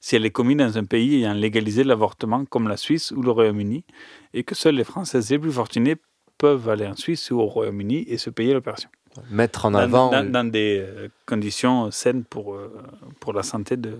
si 0.00 0.16
elle 0.16 0.24
est 0.24 0.30
commise 0.30 0.56
dans 0.56 0.78
un 0.78 0.84
pays 0.84 1.16
ayant 1.16 1.34
légalisé 1.34 1.84
l'avortement 1.84 2.46
comme 2.46 2.66
la 2.66 2.78
Suisse 2.78 3.10
ou 3.10 3.20
le 3.22 3.30
Royaume-Uni, 3.30 3.84
et 4.32 4.42
que 4.42 4.54
seuls 4.54 4.74
les 4.74 4.84
Françaises 4.84 5.30
les 5.30 5.38
plus 5.38 5.52
fortunés 5.52 5.96
peuvent 6.38 6.68
aller 6.68 6.86
en 6.86 6.96
Suisse 6.96 7.30
ou 7.30 7.40
au 7.40 7.46
Royaume-Uni 7.46 8.04
et 8.08 8.16
se 8.16 8.30
payer 8.30 8.54
l'opération. 8.54 8.88
Mettre 9.30 9.66
en 9.66 9.74
avant... 9.74 10.10
Dans, 10.22 10.50
des 10.50 10.78
euh, 10.80 11.08
conditions 11.26 11.90
saines 11.90 12.24
pour, 12.24 12.54
euh, 12.54 12.72
pour 13.20 13.32
la 13.32 13.42
santé 13.42 13.76
de, 13.76 13.96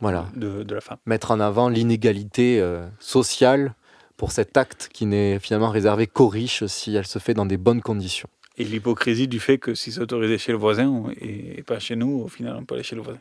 voilà. 0.00 0.26
de, 0.34 0.62
de 0.62 0.74
la 0.74 0.80
femme. 0.80 0.98
Mettre 1.06 1.30
en 1.30 1.40
avant 1.40 1.68
l'inégalité 1.68 2.60
euh, 2.60 2.86
sociale 2.98 3.74
pour 4.16 4.32
cet 4.32 4.56
acte 4.56 4.90
qui 4.92 5.06
n'est 5.06 5.38
finalement 5.38 5.70
réservé 5.70 6.06
qu'aux 6.06 6.28
riches 6.28 6.66
si 6.66 6.94
elle 6.94 7.06
se 7.06 7.18
fait 7.18 7.34
dans 7.34 7.46
des 7.46 7.56
bonnes 7.56 7.82
conditions. 7.82 8.28
Et 8.56 8.64
l'hypocrisie 8.64 9.26
du 9.26 9.40
fait 9.40 9.58
que 9.58 9.74
si 9.74 9.90
c'est 9.90 10.00
autorisé 10.00 10.38
chez 10.38 10.52
le 10.52 10.58
voisin 10.58 11.04
et 11.20 11.62
pas 11.62 11.80
chez 11.80 11.96
nous, 11.96 12.20
au 12.20 12.28
final, 12.28 12.56
on 12.56 12.64
peut 12.64 12.76
aller 12.76 12.84
chez 12.84 12.94
le 12.94 13.02
voisin. 13.02 13.20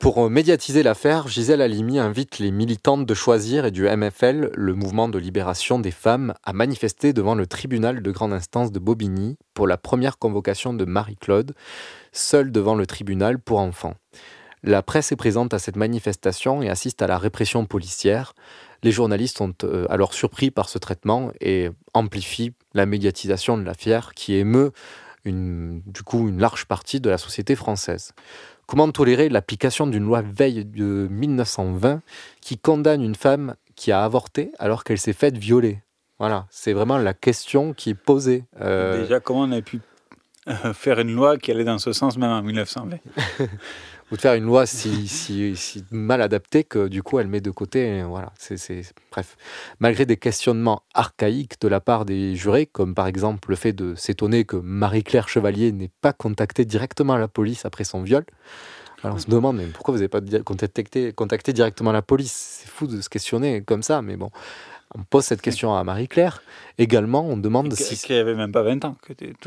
Pour 0.00 0.24
euh, 0.24 0.28
médiatiser 0.28 0.84
l'affaire, 0.84 1.26
Gisèle 1.26 1.60
Halimi 1.60 1.98
invite 1.98 2.38
les 2.38 2.52
militantes 2.52 3.04
de 3.04 3.14
Choisir 3.14 3.66
et 3.66 3.72
du 3.72 3.88
MFL, 3.88 4.50
le 4.54 4.74
mouvement 4.74 5.08
de 5.08 5.18
libération 5.18 5.80
des 5.80 5.90
femmes, 5.90 6.34
à 6.44 6.52
manifester 6.52 7.12
devant 7.12 7.34
le 7.34 7.48
tribunal 7.48 8.00
de 8.00 8.10
grande 8.12 8.32
instance 8.32 8.70
de 8.70 8.78
Bobigny 8.78 9.36
pour 9.54 9.66
la 9.66 9.76
première 9.76 10.18
convocation 10.18 10.72
de 10.72 10.84
Marie-Claude, 10.84 11.52
seule 12.12 12.52
devant 12.52 12.76
le 12.76 12.86
tribunal 12.86 13.40
pour 13.40 13.58
enfants. 13.58 13.94
La 14.62 14.82
presse 14.82 15.10
est 15.10 15.16
présente 15.16 15.52
à 15.52 15.58
cette 15.58 15.76
manifestation 15.76 16.62
et 16.62 16.68
assiste 16.68 17.02
à 17.02 17.08
la 17.08 17.18
répression 17.18 17.66
policière. 17.66 18.34
Les 18.84 18.92
journalistes 18.92 19.38
sont 19.38 19.54
euh, 19.64 19.86
alors 19.90 20.14
surpris 20.14 20.52
par 20.52 20.68
ce 20.68 20.78
traitement 20.78 21.32
et 21.40 21.70
amplifient 21.92 22.52
la 22.72 22.86
médiatisation 22.86 23.58
de 23.58 23.64
l'affaire 23.64 24.14
qui 24.14 24.34
émeut 24.34 24.70
une, 25.24 25.82
du 25.86 26.02
coup 26.02 26.28
une 26.28 26.40
large 26.40 26.66
partie 26.66 27.00
de 27.00 27.10
la 27.10 27.18
société 27.18 27.56
française. 27.56 28.12
Comment 28.68 28.90
tolérer 28.92 29.30
l'application 29.30 29.86
d'une 29.86 30.04
loi 30.04 30.20
veille 30.20 30.66
de 30.66 31.08
1920 31.10 32.02
qui 32.42 32.58
condamne 32.58 33.02
une 33.02 33.14
femme 33.14 33.54
qui 33.76 33.92
a 33.92 34.04
avorté 34.04 34.52
alors 34.58 34.84
qu'elle 34.84 34.98
s'est 34.98 35.14
faite 35.14 35.38
violer? 35.38 35.80
Voilà, 36.18 36.46
c'est 36.50 36.74
vraiment 36.74 36.98
la 36.98 37.14
question 37.14 37.72
qui 37.72 37.90
est 37.90 37.94
posée. 37.94 38.44
Euh, 38.60 39.00
Déjà, 39.00 39.20
comment 39.20 39.40
on 39.40 39.52
a 39.52 39.62
pu 39.62 39.80
euh, 40.48 40.74
faire 40.74 40.98
une 40.98 41.14
loi 41.14 41.38
qui 41.38 41.50
allait 41.50 41.64
dans 41.64 41.78
ce 41.78 41.94
sens 41.94 42.18
même 42.18 42.30
en 42.30 42.42
1920 42.42 42.98
ou 44.10 44.16
de 44.16 44.20
faire 44.20 44.34
une 44.34 44.44
loi 44.44 44.66
si, 44.66 45.08
si, 45.08 45.54
si, 45.56 45.84
mal 45.90 46.22
adaptée 46.22 46.64
que 46.64 46.88
du 46.88 47.02
coup 47.02 47.18
elle 47.18 47.28
met 47.28 47.40
de 47.40 47.50
côté. 47.50 48.02
Voilà, 48.02 48.32
c'est 48.36 48.82
bref. 49.10 49.36
Malgré 49.80 50.06
des 50.06 50.16
questionnements 50.16 50.82
archaïques 50.94 51.60
de 51.60 51.68
la 51.68 51.80
part 51.80 52.04
des 52.04 52.34
jurés, 52.34 52.66
comme 52.66 52.94
par 52.94 53.06
exemple 53.06 53.50
le 53.50 53.56
fait 53.56 53.72
de 53.72 53.94
s'étonner 53.94 54.44
que 54.44 54.56
Marie-Claire 54.56 55.28
Chevalier 55.28 55.72
n'ait 55.72 55.90
pas 56.00 56.12
contacté 56.12 56.64
directement 56.64 57.16
la 57.16 57.28
police 57.28 57.64
après 57.64 57.84
son 57.84 58.02
viol. 58.02 58.24
Alors 59.04 59.16
on 59.16 59.20
se 59.20 59.30
demande 59.30 59.56
mais 59.56 59.66
pourquoi 59.66 59.92
vous 59.92 59.98
n'avez 59.98 60.08
pas 60.08 60.20
contacté, 60.44 61.12
contacté 61.12 61.52
directement 61.52 61.92
la 61.92 62.02
police? 62.02 62.60
C'est 62.62 62.68
fou 62.68 62.86
de 62.86 63.00
se 63.00 63.08
questionner 63.08 63.62
comme 63.62 63.82
ça, 63.82 64.02
mais 64.02 64.16
bon. 64.16 64.30
On 64.94 65.02
pose 65.02 65.24
cette 65.24 65.42
question 65.42 65.74
à 65.74 65.84
Marie-Claire. 65.84 66.42
Également, 66.78 67.26
on 67.26 67.36
demande 67.36 67.72
si. 67.74 67.96
Qui 67.96 68.14
avait 68.14 68.34
même 68.34 68.52
pas 68.52 68.62
20 68.62 68.86
ans. 68.86 68.96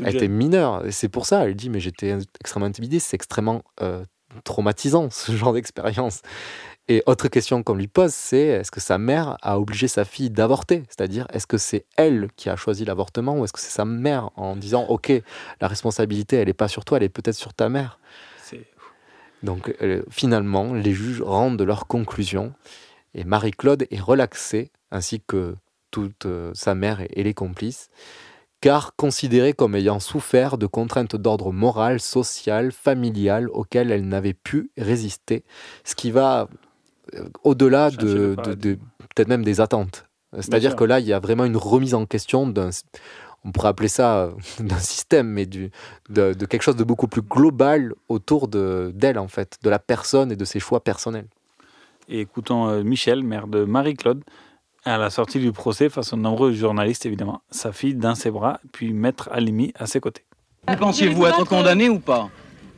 elle 0.04 0.14
était 0.14 0.28
mineure. 0.28 0.86
Et 0.86 0.92
c'est 0.92 1.08
pour 1.08 1.26
ça, 1.26 1.44
elle 1.44 1.56
dit 1.56 1.68
Mais 1.68 1.80
j'étais 1.80 2.16
extrêmement 2.40 2.66
intimidée. 2.66 3.00
C'est 3.00 3.16
extrêmement 3.16 3.64
euh, 3.80 4.04
traumatisant, 4.44 5.10
ce 5.10 5.32
genre 5.36 5.52
d'expérience. 5.52 6.22
Et 6.88 7.02
autre 7.06 7.28
question 7.28 7.62
qu'on 7.62 7.74
lui 7.74 7.86
pose, 7.86 8.12
c'est 8.12 8.38
est-ce 8.38 8.72
que 8.72 8.80
sa 8.80 8.98
mère 8.98 9.38
a 9.40 9.58
obligé 9.58 9.86
sa 9.86 10.04
fille 10.04 10.30
d'avorter? 10.30 10.82
C'est-à-dire, 10.88 11.26
est-ce 11.32 11.46
que 11.46 11.56
c'est 11.56 11.84
elle 11.96 12.28
qui 12.36 12.50
a 12.50 12.56
choisi 12.56 12.84
l'avortement 12.84 13.38
ou 13.38 13.44
est-ce 13.44 13.52
que 13.52 13.60
c'est 13.60 13.70
sa 13.70 13.84
mère 13.84 14.30
en 14.36 14.56
disant, 14.56 14.84
OK, 14.88 15.12
la 15.60 15.68
responsabilité, 15.68 16.36
elle 16.36 16.48
n'est 16.48 16.54
pas 16.54 16.68
sur 16.68 16.84
toi, 16.84 16.98
elle 16.98 17.04
est 17.04 17.08
peut-être 17.08 17.36
sur 17.36 17.54
ta 17.54 17.68
mère? 17.68 18.00
Donc, 19.44 19.74
euh, 19.80 20.02
finalement, 20.10 20.74
les 20.74 20.92
juges 20.92 21.22
rendent 21.22 21.62
leur 21.62 21.86
conclusion 21.86 22.52
et 23.14 23.24
Marie-Claude 23.24 23.86
est 23.90 24.00
relaxée, 24.00 24.70
ainsi 24.90 25.20
que 25.20 25.54
toute 25.90 26.26
euh, 26.26 26.50
sa 26.54 26.74
mère 26.74 27.00
et 27.10 27.22
les 27.22 27.34
complices 27.34 27.90
car 28.62 28.94
considérée 28.94 29.52
comme 29.52 29.74
ayant 29.74 29.98
souffert 29.98 30.56
de 30.56 30.66
contraintes 30.66 31.16
d'ordre 31.16 31.52
moral, 31.52 32.00
social, 32.00 32.70
familial 32.70 33.48
auxquelles 33.50 33.90
elle 33.90 34.06
n'avait 34.06 34.34
pu 34.34 34.70
résister, 34.78 35.44
ce 35.84 35.96
qui 35.96 36.12
va 36.12 36.48
euh, 37.14 37.24
au-delà 37.42 37.90
de, 37.90 38.36
peut-être 38.36 39.28
même 39.28 39.44
des 39.44 39.60
attentes. 39.60 40.06
C'est-à-dire 40.38 40.76
que 40.76 40.84
là, 40.84 41.00
il 41.00 41.06
y 41.06 41.12
a 41.12 41.18
vraiment 41.18 41.44
une 41.44 41.56
remise 41.56 41.92
en 41.92 42.06
question 42.06 42.46
d'un, 42.46 42.70
on 43.44 43.50
pourrait 43.50 43.68
appeler 43.68 43.88
ça 43.88 44.30
d'un 44.60 44.78
système, 44.78 45.26
mais 45.26 45.44
du, 45.44 45.72
de, 46.08 46.32
quelque 46.32 46.62
chose 46.62 46.76
de 46.76 46.84
beaucoup 46.84 47.08
plus 47.08 47.22
global 47.22 47.92
autour 48.08 48.46
d'elle, 48.46 49.18
en 49.18 49.28
fait, 49.28 49.58
de 49.64 49.70
la 49.70 49.80
personne 49.80 50.30
et 50.30 50.36
de 50.36 50.44
ses 50.44 50.60
choix 50.60 50.84
personnels. 50.84 51.26
Et 52.08 52.20
écoutons 52.20 52.82
Michel, 52.84 53.24
maire 53.24 53.48
de 53.48 53.64
Marie-Claude, 53.64 54.22
à 54.84 54.98
la 54.98 55.10
sortie 55.10 55.38
du 55.38 55.52
procès 55.52 55.88
face 55.88 56.12
aux 56.12 56.16
nombreux 56.16 56.52
journalistes, 56.52 57.06
évidemment, 57.06 57.42
sa 57.50 57.72
fille 57.72 57.94
dans 57.94 58.14
ses 58.14 58.30
bras, 58.30 58.60
puis 58.72 58.92
maître 58.92 59.28
Alimi 59.32 59.72
à 59.78 59.86
ses 59.86 60.00
côtés. 60.00 60.24
Vous 60.68 60.76
pensiez-vous 60.76 61.26
être 61.26 61.44
condamné 61.44 61.88
ou 61.88 61.98
pas? 61.98 62.28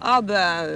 Ah 0.00 0.20
ben, 0.20 0.66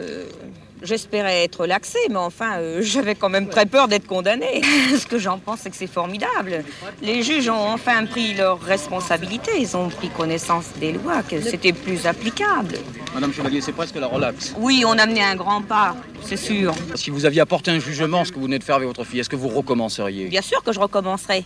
J'espérais 0.83 1.45
être 1.45 1.61
relaxée, 1.63 1.99
mais 2.11 2.17
enfin, 2.17 2.59
euh, 2.59 2.81
j'avais 2.83 3.15
quand 3.15 3.29
même 3.29 3.49
très 3.49 3.67
peur 3.67 3.89
d'être 3.89 4.07
condamnée. 4.07 4.63
Ce 4.99 5.07
que 5.07 5.19
j'en 5.19 5.39
pense, 5.39 5.61
c'est 5.61 5.71
que 5.71 5.77
c'est 5.77 5.87
formidable. 5.87 6.65
Les 7.03 7.23
juges 7.23 7.49
ont 7.49 7.69
enfin 7.73 8.05
pris 8.07 8.35
leurs 8.35 8.61
responsabilités. 8.61 9.53
Ils 9.59 9.77
ont 9.77 9.89
pris 9.89 10.09
connaissance 10.09 10.67
des 10.81 10.93
lois, 10.93 11.23
que 11.23 11.41
c'était 11.41 11.73
plus 11.73 12.07
applicable. 12.07 12.77
Madame 13.15 13.33
Chevalier, 13.33 13.61
c'est 13.61 13.73
presque 13.73 13.97
la 13.97 14.07
relaxe. 14.07 14.55
Oui, 14.59 14.85
on 14.87 14.99
a 14.99 15.03
amené 15.03 15.23
un 15.23 15.35
grand 15.35 15.63
pas, 15.63 15.97
c'est 16.23 16.37
sûr. 16.37 16.75
Si 16.95 17.11
vous 17.11 17.25
aviez 17.25 17.41
apporté 17.41 17.71
un 17.71 17.79
jugement, 17.79 18.25
ce 18.25 18.33
que 18.33 18.37
vous 18.37 18.45
venez 18.45 18.59
de 18.59 18.65
faire 18.65 18.77
avec 18.77 18.89
votre 18.89 19.05
fille, 19.05 19.21
est-ce 19.21 19.31
que 19.31 19.37
vous 19.37 19.49
recommenceriez? 19.49 20.27
Bien 20.27 20.43
sûr 20.43 20.63
que 20.63 20.73
je 20.73 20.81
recommencerai. 20.81 21.45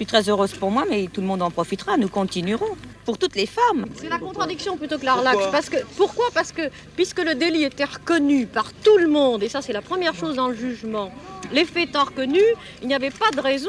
Je 0.00 0.06
suis 0.06 0.12
très 0.14 0.30
heureuse 0.30 0.54
pour 0.54 0.70
moi, 0.70 0.86
mais 0.88 1.08
tout 1.12 1.20
le 1.20 1.26
monde 1.26 1.42
en 1.42 1.50
profitera. 1.50 1.98
Nous 1.98 2.08
continuerons 2.08 2.74
pour 3.04 3.18
toutes 3.18 3.36
les 3.36 3.44
femmes. 3.44 3.84
C'est 3.96 4.08
la 4.08 4.18
contradiction 4.18 4.78
plutôt 4.78 4.96
que 4.96 5.04
la 5.04 5.12
relaxe. 5.12 5.36
Pourquoi 5.36 5.52
parce 5.52 5.68
que, 5.68 5.76
pourquoi? 5.98 6.24
Parce 6.32 6.52
que 6.52 6.62
puisque 6.96 7.22
le 7.22 7.34
délit 7.34 7.64
était 7.64 7.84
reconnu 7.84 8.46
par 8.46 8.72
tout 8.72 8.96
le 8.96 9.08
monde, 9.08 9.42
et 9.42 9.50
ça 9.50 9.60
c'est 9.60 9.74
la 9.74 9.82
première 9.82 10.14
chose 10.14 10.36
dans 10.36 10.48
le 10.48 10.54
jugement, 10.54 11.12
les 11.52 11.66
faits 11.66 11.90
étant 11.90 12.04
reconnus, 12.04 12.42
il 12.80 12.88
n'y 12.88 12.94
avait 12.94 13.10
pas 13.10 13.30
de 13.30 13.42
raison, 13.42 13.68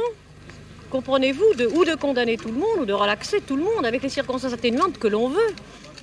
comprenez-vous, 0.89 1.53
de, 1.57 1.67
ou 1.67 1.83
de 1.83 1.95
condamner 1.95 2.37
tout 2.37 2.47
le 2.47 2.59
monde 2.59 2.79
ou 2.79 2.85
de 2.85 2.93
relaxer 2.93 3.41
tout 3.41 3.57
le 3.57 3.63
monde 3.63 3.85
avec 3.85 4.01
les 4.01 4.07
circonstances 4.07 4.53
atténuantes 4.53 4.99
que 4.99 5.09
l'on 5.09 5.27
veut. 5.27 5.53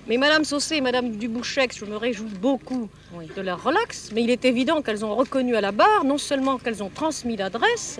Mais 0.09 0.19
Madame 0.19 0.45
Saucé 0.45 0.77
et 0.77 0.81
Madame 0.83 1.13
Dubouchec, 1.13 1.75
je 1.75 1.87
me 1.87 1.97
réjouis 1.97 2.29
beaucoup 2.39 2.91
de 3.35 3.41
leur 3.41 3.65
relax, 3.65 4.11
mais 4.15 4.25
il 4.25 4.29
est 4.29 4.45
évident 4.45 4.83
qu'elles 4.83 5.07
ont 5.07 5.15
reconnu 5.15 5.57
à 5.57 5.63
la 5.63 5.73
barre 5.73 6.05
non 6.05 6.19
seulement 6.19 6.59
qu'elles 6.59 6.83
ont 6.83 6.91
transmis 6.91 7.39
l'adresse, 7.39 7.99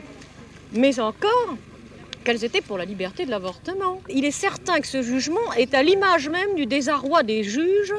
mais 0.75 1.01
encore 1.01 1.57
qu'elles 2.25 2.45
étaient 2.45 2.61
pour 2.61 2.79
la 2.79 2.85
liberté 2.85 3.25
de 3.25 3.31
l'avortement. 3.31 4.01
Il 4.09 4.25
est 4.25 4.31
certain 4.31 4.81
que 4.81 4.87
ce 4.87 5.03
jugement 5.03 5.53
est 5.57 5.75
à 5.75 5.83
l'image 5.83 6.29
même 6.29 6.55
du 6.55 6.67
désarroi 6.67 7.23
des 7.23 7.43
juges 7.43 7.95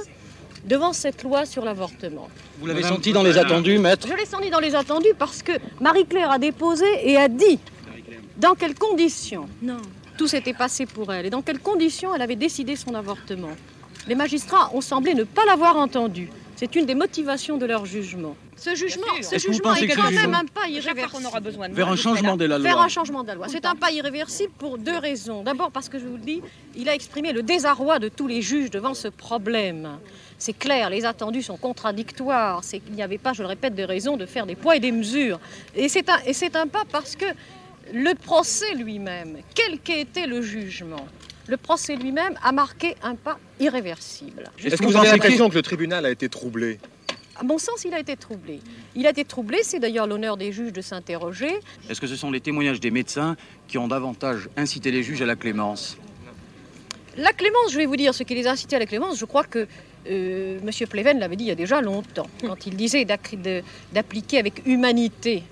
devant 0.66 0.94
cette 0.94 1.24
loi 1.24 1.46
sur 1.46 1.64
l'avortement. 1.64 2.30
Vous 2.60 2.68
l'avez 2.68 2.84
senti 2.84 3.14
dans 3.14 3.24
les 3.24 3.38
attendus, 3.38 3.78
maître 3.80 4.08
Je 4.08 4.14
l'ai 4.14 4.26
senti 4.26 4.50
dans 4.50 4.60
les 4.60 4.76
attendus 4.76 5.14
parce 5.18 5.42
que 5.42 5.54
Marie-Claire 5.80 6.32
a 6.32 6.40
déposé 6.40 6.86
et 7.04 7.18
a 7.18 7.28
dit 7.28 7.60
dans 8.38 8.56
quelles 8.56 8.76
conditions 8.76 9.48
tout 10.18 10.28
s'était 10.28 10.54
passé 10.54 10.86
pour 10.86 11.14
elle 11.14 11.26
et 11.26 11.30
dans 11.30 11.42
quelles 11.42 11.60
conditions 11.60 12.14
elle 12.14 12.22
avait 12.22 12.36
décidé 12.36 12.76
son 12.76 12.94
avortement. 12.94 13.52
Les 14.08 14.16
magistrats 14.16 14.72
ont 14.74 14.82
semblé 14.82 15.14
ne 15.14 15.24
pas 15.24 15.46
l'avoir 15.46 15.78
entendu. 15.78 16.30
C'est 16.56 16.76
une 16.76 16.86
des 16.86 16.96
motivations 16.96 17.58
de 17.58 17.66
leur 17.66 17.86
jugement. 17.86 18.36
Ce 18.60 18.76
jugement, 18.76 19.06
ce 19.22 19.38
jugement 19.38 19.74
est 19.76 19.88
quand 19.88 20.12
même 20.12 20.34
un 20.34 20.46
pas 20.46 20.68
irréversible. 20.68 21.26
Aura 21.26 21.40
besoin 21.40 21.70
de 21.70 21.74
Vers 21.74 21.90
un 21.90 21.96
changement 21.96 22.36
de 22.36 22.46
la 22.46 22.58
loi. 22.58 22.68
Vers 22.68 22.80
un 22.80 22.88
changement 22.88 23.24
de 23.24 23.30
la 23.30 23.36
loi. 23.36 23.48
C'est 23.48 23.66
un 23.66 23.76
pas 23.76 23.92
irréversible 23.92 24.52
pour 24.58 24.78
deux 24.78 24.98
raisons. 24.98 25.44
D'abord 25.44 25.72
parce 25.72 25.88
que 25.90 26.00
je 26.00 26.06
vous 26.06 26.18
le 26.18 26.24
dis, 26.24 26.42
il 26.76 26.90
a 26.90 26.96
exprimé 26.96 27.32
le 27.32 27.42
désarroi 27.42 28.00
de 28.00 28.10
tous 28.10 28.28
les 28.28 28.42
juges 28.42 28.70
devant 28.70 28.94
ce 28.94 29.08
problème. 29.08 29.98
C'est 30.38 30.58
clair, 30.58 30.90
les 30.90 31.06
attendus 31.06 31.44
sont 31.44 31.58
contradictoires. 31.58 32.64
C'est 32.64 32.80
qu'il 32.80 32.94
n'y 32.94 33.04
avait 33.04 33.18
pas, 33.18 33.34
je 33.34 33.42
le 33.42 33.48
répète, 33.48 33.76
de 33.76 33.84
raison 33.84 34.18
de 34.18 34.26
faire 34.26 34.46
des 34.46 34.56
poids 34.56 34.76
et 34.76 34.80
des 34.80 34.92
mesures. 34.92 35.40
Et 35.76 35.90
c'est 35.90 36.10
un, 36.10 36.20
et 36.26 36.34
c'est 36.34 36.56
un 36.56 36.68
pas 36.68 36.84
parce 36.92 37.16
que 37.16 37.26
le 37.94 38.14
procès 38.14 38.74
lui-même, 38.76 39.38
quel 39.56 39.80
qu'ait 39.80 40.02
été 40.02 40.28
le 40.28 40.42
jugement, 40.42 41.08
le 41.48 41.58
procès 41.58 41.96
lui-même 41.96 42.38
a 42.44 42.52
marqué 42.52 42.96
un 43.02 43.16
pas 43.16 43.40
irréversible. 43.60 44.52
Est-ce 44.64 44.78
que 44.78 44.86
vous 44.86 44.96
avez 44.96 45.10
l'impression 45.10 45.50
que 45.50 45.56
le 45.56 45.62
tribunal 45.62 46.06
a 46.06 46.12
été 46.12 46.30
troublé? 46.30 46.80
À 47.40 47.44
mon 47.44 47.58
sens, 47.58 47.86
il 47.86 47.94
a 47.94 48.00
été 48.00 48.18
troublé. 48.18 48.60
Il 48.96 49.08
a 49.08 49.12
été 49.12 49.24
troublé, 49.24 49.60
c'est 49.64 49.80
d'ailleurs 49.80 50.08
l'honneur 50.08 50.36
des 50.36 50.52
juges 50.52 50.74
de 50.74 50.82
s'interroger. 50.82 51.60
Est-ce 51.90 52.02
que 52.02 52.08
ce 52.08 52.18
sont 52.18 52.32
les 52.32 52.42
témoignages 52.42 52.82
des 52.82 52.92
médecins 52.92 53.38
qui 53.68 53.78
ont 53.78 53.88
davantage 53.88 54.50
incité 54.58 54.92
les 54.92 55.04
juges 55.04 55.22
à 55.22 55.26
la 55.26 55.38
clémence 55.38 55.98
La 57.16 57.32
clémence, 57.32 57.72
je 57.72 57.78
vais 57.78 57.86
vous 57.86 57.96
dire, 57.96 58.14
ce 58.14 58.24
qui 58.24 58.36
les 58.36 58.46
a 58.46 58.52
incités 58.52 58.76
à 58.76 58.80
la 58.80 58.86
clémence, 58.86 59.18
je 59.18 59.26
crois 59.26 59.46
que 59.46 59.68
euh, 60.10 60.60
M. 60.60 60.88
Pleven 60.90 61.20
l'avait 61.20 61.38
dit 61.38 61.46
il 61.46 61.48
y 61.48 61.52
a 61.52 61.56
déjà 61.56 61.80
longtemps, 61.82 62.28
quand 62.42 62.66
il 62.66 62.76
disait 62.76 63.06
d'appliquer 63.06 64.40
avec 64.40 64.66
humanité 64.66 65.44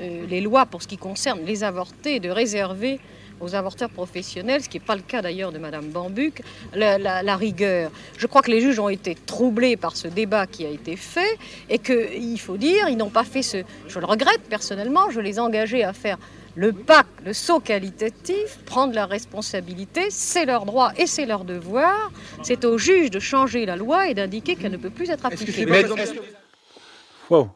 euh, 0.00 0.26
les 0.26 0.40
lois 0.40 0.64
pour 0.64 0.82
ce 0.82 0.88
qui 0.88 0.96
concerne 0.96 1.40
les 1.44 1.62
avortés, 1.62 2.20
de 2.20 2.30
réserver 2.30 3.00
aux 3.40 3.54
avorteurs 3.54 3.90
professionnels, 3.90 4.62
ce 4.62 4.68
qui 4.68 4.78
n'est 4.78 4.84
pas 4.84 4.96
le 4.96 5.02
cas 5.02 5.22
d'ailleurs 5.22 5.52
de 5.52 5.58
Mme 5.58 5.88
Bambuc, 5.88 6.42
la, 6.74 7.36
rigueur. 7.36 7.90
Je 8.16 8.26
crois 8.26 8.42
que 8.42 8.50
les 8.50 8.60
juges 8.60 8.78
ont 8.78 8.88
été 8.88 9.14
troublés 9.14 9.76
par 9.76 9.96
ce 9.96 10.08
débat 10.08 10.46
qui 10.46 10.66
a 10.66 10.70
été 10.70 10.96
fait 10.96 11.38
et 11.68 11.78
qu'il 11.78 12.40
faut 12.40 12.56
dire, 12.56 12.88
ils 12.88 12.96
n'ont 12.96 13.10
pas 13.10 13.24
fait 13.24 13.42
ce... 13.42 13.58
Je 13.86 13.98
le 13.98 14.06
regrette 14.06 14.42
personnellement, 14.48 15.10
je 15.10 15.20
les 15.20 15.36
ai 15.36 15.40
engagés 15.40 15.84
à 15.84 15.92
faire 15.92 16.18
le 16.54 16.72
pacte, 16.72 17.08
le 17.24 17.32
saut 17.32 17.60
qualitatif, 17.60 18.58
prendre 18.66 18.92
la 18.92 19.06
responsabilité, 19.06 20.10
c'est 20.10 20.44
leur 20.44 20.64
droit 20.64 20.90
et 20.96 21.06
c'est 21.06 21.24
leur 21.24 21.44
devoir. 21.44 22.10
C'est 22.42 22.64
aux 22.64 22.78
juges 22.78 23.10
de 23.10 23.20
changer 23.20 23.64
la 23.64 23.76
loi 23.76 24.08
et 24.08 24.14
d'indiquer 24.14 24.56
qu'elle 24.56 24.72
ne 24.72 24.76
peut 24.76 24.90
plus 24.90 25.08
être 25.08 25.24
appliquée. 25.24 25.66
Wow. 27.30 27.50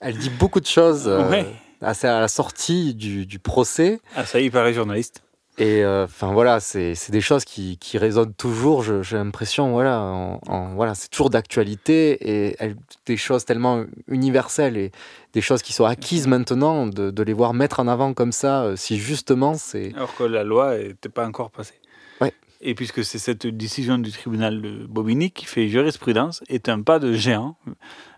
Elle 0.00 0.18
dit 0.18 0.30
beaucoup 0.30 0.60
de 0.60 0.66
choses. 0.66 1.06
Euh, 1.06 1.44
à 1.80 2.20
la 2.20 2.28
sortie 2.28 2.94
du, 2.94 3.38
procès. 3.38 4.00
Ah, 4.16 4.24
ça 4.24 4.40
y 4.40 4.46
est, 4.46 4.50
paraît 4.50 4.74
journaliste. 4.74 5.22
Et 5.58 5.82
euh, 5.82 6.04
enfin 6.04 6.32
voilà, 6.32 6.60
c'est 6.60 7.10
des 7.10 7.20
choses 7.20 7.44
qui, 7.44 7.78
qui 7.78 7.98
résonnent 7.98 8.34
toujours. 8.34 8.84
J'ai 8.84 9.16
l'impression, 9.16 9.72
voilà, 9.72 10.00
en, 10.00 10.74
voilà, 10.74 10.94
c'est 10.94 11.08
toujours 11.08 11.30
d'actualité 11.30 12.52
et 12.60 12.74
des 13.06 13.16
choses 13.16 13.44
tellement 13.44 13.84
universelles 14.06 14.76
et 14.76 14.92
des 15.32 15.40
choses 15.40 15.62
qui 15.62 15.72
sont 15.72 15.84
acquises 15.84 16.28
maintenant, 16.28 16.86
de, 16.86 17.10
de 17.10 17.22
les 17.24 17.32
voir 17.32 17.54
mettre 17.54 17.80
en 17.80 17.88
avant 17.88 18.14
comme 18.14 18.30
ça, 18.30 18.62
euh, 18.62 18.76
si 18.76 18.98
justement 18.98 19.54
c'est. 19.54 19.92
Alors 19.96 20.14
que 20.14 20.22
la 20.22 20.44
loi 20.44 20.78
n'était 20.78 21.08
pas 21.08 21.26
encore 21.26 21.50
passée. 21.50 21.74
Ouais. 22.20 22.32
Et 22.60 22.76
puisque 22.76 23.04
c'est 23.04 23.18
cette 23.18 23.48
décision 23.48 23.98
du 23.98 24.12
tribunal 24.12 24.62
de 24.62 24.86
Bobigny 24.86 25.32
qui 25.32 25.46
fait 25.46 25.66
jurisprudence, 25.68 26.40
est 26.48 26.68
un 26.68 26.82
pas 26.82 27.00
de 27.00 27.12
géant 27.14 27.56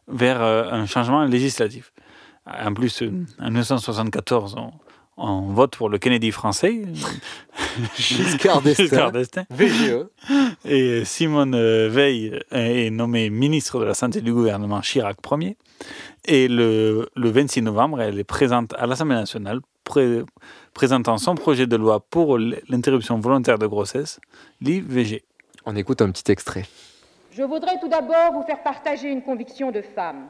vers 0.09 0.43
euh, 0.43 0.65
un 0.71 0.85
changement 0.85 1.25
législatif. 1.25 1.93
En 2.47 2.75
plus, 2.75 3.03
en 3.03 3.51
1974, 3.51 4.57
on, 5.17 5.43
vote 5.53 5.77
pour 5.77 5.89
le 5.89 5.99
Kennedy 5.99 6.31
français. 6.31 6.83
Giscard 7.97 8.63
d'Estaing. 8.63 9.45
VGE. 9.51 10.07
Et 10.65 11.05
Simone 11.05 11.57
Veil 11.89 12.41
est 12.51 12.91
nommée 12.91 13.31
ministre 13.31 13.79
de 13.79 13.85
la 13.85 13.95
Santé 13.95 14.23
du 14.23 14.33
gouvernement 14.33 14.81
Chirac 14.81 15.19
Ier. 15.33 15.57
Et 16.25 16.49
le, 16.49 17.09
26 17.17 17.63
novembre, 17.63 18.01
elle 18.01 18.19
est 18.19 18.25
présente 18.25 18.75
à 18.79 18.87
l'Assemblée 18.87 19.17
nationale, 19.17 19.61
présentant 20.75 21.19
son 21.19 21.35
projet 21.35 21.67
de 21.67 21.77
loi 21.77 22.01
pour 22.01 22.39
l'interruption 22.39 23.19
volontaire 23.19 23.59
de 23.59 23.67
grossesse, 23.67 24.21
l'IVG. 24.61 25.25
On 25.67 25.77
écoute 25.77 26.01
un 26.01 26.11
petit 26.11 26.31
extrait. 26.33 26.65
Je 27.33 27.43
voudrais 27.43 27.79
tout 27.81 27.89
d'abord 27.89 28.33
vous 28.33 28.43
faire 28.43 28.63
partager 28.63 29.09
une 29.09 29.23
conviction 29.23 29.71
de 29.71 29.83
femme. 29.83 30.27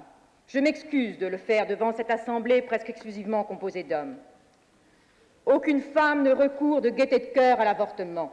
Je 0.53 0.59
m'excuse 0.59 1.17
de 1.17 1.29
le 1.29 1.37
faire 1.37 1.69
devant 1.69 1.93
cette 1.93 2.11
assemblée 2.11 2.61
presque 2.61 2.91
exclusivement 2.91 3.45
composée 3.45 3.85
d'hommes. 3.85 4.17
Aucune 5.47 5.81
femme 5.81 6.25
ne 6.25 6.33
recourt 6.33 6.81
de 6.81 6.91
gaieté 6.91 7.21
de 7.21 7.27
cœur 7.27 7.61
à 7.61 7.65
l'avortement. 7.65 8.33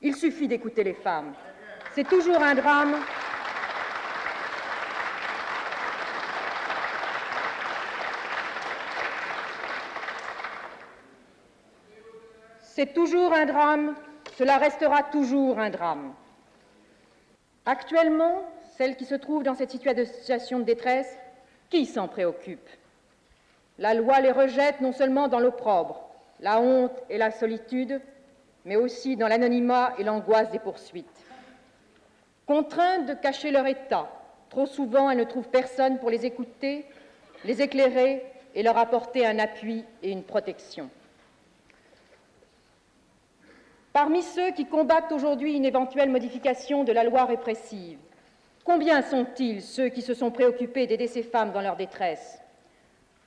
Il 0.00 0.14
suffit 0.14 0.46
d'écouter 0.46 0.84
les 0.84 0.94
femmes. 0.94 1.34
C'est 1.96 2.06
toujours 2.06 2.40
un 2.40 2.54
drame. 2.54 2.94
C'est 12.62 12.94
toujours 12.94 13.32
un 13.32 13.46
drame, 13.46 13.96
cela 14.36 14.58
restera 14.58 15.02
toujours 15.02 15.58
un 15.58 15.70
drame. 15.70 16.14
Actuellement, 17.66 18.44
celles 18.76 18.94
qui 18.94 19.06
se 19.06 19.16
trouvent 19.16 19.42
dans 19.42 19.56
cette 19.56 19.72
situation 19.72 20.60
de 20.60 20.64
détresse 20.64 21.18
qui 21.70 21.86
s'en 21.86 22.08
préoccupe? 22.08 22.68
La 23.78 23.94
loi 23.94 24.20
les 24.20 24.32
rejette 24.32 24.80
non 24.80 24.92
seulement 24.92 25.28
dans 25.28 25.40
l'opprobre, 25.40 26.08
la 26.40 26.60
honte 26.60 27.02
et 27.08 27.18
la 27.18 27.30
solitude, 27.30 28.00
mais 28.64 28.76
aussi 28.76 29.16
dans 29.16 29.28
l'anonymat 29.28 29.94
et 29.98 30.04
l'angoisse 30.04 30.50
des 30.50 30.58
poursuites. 30.58 31.06
Contraintes 32.46 33.06
de 33.06 33.14
cacher 33.14 33.50
leur 33.50 33.66
état, 33.66 34.10
trop 34.50 34.66
souvent 34.66 35.10
elles 35.10 35.18
ne 35.18 35.24
trouvent 35.24 35.48
personne 35.48 35.98
pour 35.98 36.10
les 36.10 36.26
écouter, 36.26 36.86
les 37.44 37.62
éclairer 37.62 38.24
et 38.54 38.62
leur 38.62 38.78
apporter 38.78 39.26
un 39.26 39.38
appui 39.38 39.84
et 40.02 40.10
une 40.10 40.24
protection. 40.24 40.90
Parmi 43.92 44.22
ceux 44.22 44.52
qui 44.52 44.66
combattent 44.66 45.12
aujourd'hui 45.12 45.54
une 45.54 45.64
éventuelle 45.64 46.10
modification 46.10 46.84
de 46.84 46.92
la 46.92 47.04
loi 47.04 47.24
répressive, 47.24 47.98
Combien 48.68 49.00
sont-ils 49.00 49.62
ceux 49.62 49.88
qui 49.88 50.02
se 50.02 50.12
sont 50.12 50.30
préoccupés 50.30 50.86
d'aider 50.86 51.06
ces 51.06 51.22
femmes 51.22 51.52
dans 51.52 51.62
leur 51.62 51.74
détresse 51.74 52.38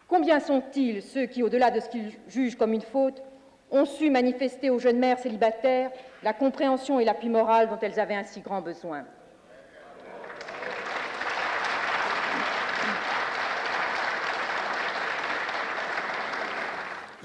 Combien 0.07 0.39
sont-ils 0.39 1.01
ceux 1.01 1.25
qui, 1.25 1.41
au-delà 1.41 1.71
de 1.71 1.79
ce 1.79 1.89
qu'ils 1.89 2.11
jugent 2.27 2.55
comme 2.55 2.73
une 2.73 2.83
faute, 2.83 3.23
ont 3.71 3.85
su 3.85 4.11
manifester 4.11 4.69
aux 4.69 4.77
jeunes 4.77 4.99
mères 4.99 5.17
célibataires 5.17 5.89
la 6.21 6.33
compréhension 6.33 6.99
et 6.99 7.05
l'appui 7.05 7.27
moral 7.27 7.69
dont 7.69 7.79
elles 7.81 7.99
avaient 7.99 8.13
un 8.13 8.23
si 8.23 8.41
grand 8.41 8.61
besoin. 8.61 9.03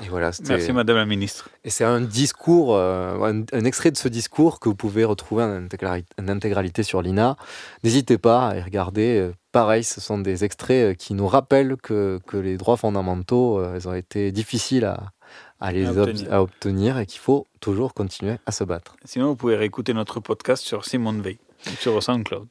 Et 0.07 0.09
voilà, 0.09 0.31
Merci 0.49 0.73
Madame 0.73 0.97
la 0.99 1.05
Ministre. 1.05 1.49
Et 1.65 1.71
c'est 1.71 1.83
un 1.83 2.01
discours, 2.01 2.77
euh, 2.77 3.43
un, 3.53 3.65
extrait 3.65 3.91
de 3.91 3.97
ce 3.97 4.07
discours 4.07 4.61
que 4.61 4.69
vous 4.69 4.77
pouvez 4.77 5.05
retrouver 5.05 5.43
en 5.43 6.29
intégralité, 6.29 6.85
sur 6.85 7.03
l'INA. 7.03 7.37
N'hésitez 7.83 8.17
pas 8.17 8.51
à 8.51 8.57
y 8.57 8.61
regarder. 8.63 9.19
Euh, 9.19 9.33
pareil, 9.51 9.83
ce 9.83 10.01
sont 10.01 10.19
des 10.19 10.45
extraits 10.45 10.93
euh, 10.93 10.95
qui 10.95 11.15
nous 11.15 11.27
rappellent 11.27 11.77
que, 11.77 12.21
que 12.25 12.37
les 12.37 12.57
droits 12.57 12.77
fondamentaux, 12.77 13.61
ils 13.75 13.89
ont 13.89 13.95
été 13.95 14.31
difficiles 14.31 14.85
à, 14.85 15.11
à 15.59 15.73
les 15.73 15.89
obtenir. 15.89 16.33
À 16.33 16.41
obtenir 16.41 16.99
et 16.99 17.07
qu'il 17.07 17.21
faut 17.21 17.49
toujours 17.59 17.93
continuer 17.93 18.37
à 18.47 18.53
se 18.53 18.63
battre. 18.63 18.95
Sinon, 19.05 19.31
vous 19.31 19.37
pouvez 19.37 19.57
réécouter 19.57 19.93
notre 19.93 20.21
podcast 20.21 20.63
sur 20.63 20.85
Simone 20.85 21.21
Veil 21.21 21.39
sur 21.81 22.01
SoundCloud. 22.01 22.47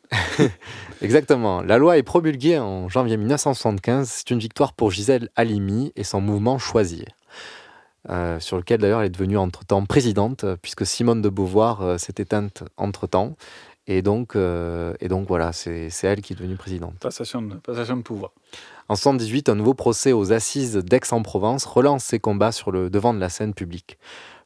Exactement. 1.02 1.62
La 1.62 1.78
loi 1.78 1.98
est 1.98 2.04
promulguée 2.04 2.60
en 2.60 2.90
janvier 2.90 3.16
1975. 3.16 4.10
C'est 4.10 4.32
une 4.32 4.40
victoire 4.40 4.74
pour 4.74 4.92
Gisèle 4.92 5.30
Halimi 5.36 5.94
et 5.96 6.04
son 6.04 6.20
mouvement 6.20 6.58
Choisir. 6.58 7.06
Euh, 8.10 8.40
sur 8.40 8.58
lequel 8.58 8.82
d'ailleurs 8.82 9.00
elle 9.00 9.08
est 9.08 9.10
devenue 9.10 9.38
entre-temps 9.38 9.84
présidente, 9.86 10.44
euh, 10.44 10.56
puisque 10.62 10.86
Simone 10.86 11.24
de 11.24 11.30
Beauvoir 11.30 11.82
euh, 11.82 11.98
s'est 11.98 12.14
éteinte 12.18 12.64
entre-temps. 12.78 13.36
Et 13.88 14.02
donc, 14.02 14.36
et 14.36 15.08
donc 15.10 15.28
voilà, 15.28 15.54
c'est 15.54 15.92
elle 16.02 16.22
qui 16.22 16.34
est 16.34 16.36
devenue 16.36 16.56
présidente. 16.56 16.96
Passation 17.00 17.44
de, 17.44 17.54
passation 17.54 17.96
de 17.98 18.02
pouvoir. 18.02 18.32
En 18.90 18.96
1978, 18.96 19.50
un 19.50 19.54
nouveau 19.54 19.76
procès 19.76 20.12
aux 20.12 20.34
assises 20.34 20.78
d'Aix-en-Provence 20.78 21.66
relance 21.66 22.04
ses 22.04 22.18
combats 22.18 22.52
sur 22.52 22.72
le 22.72 22.90
devant 22.90 23.14
de 23.14 23.20
la 23.20 23.30
scène 23.30 23.54
publique. 23.54 24.00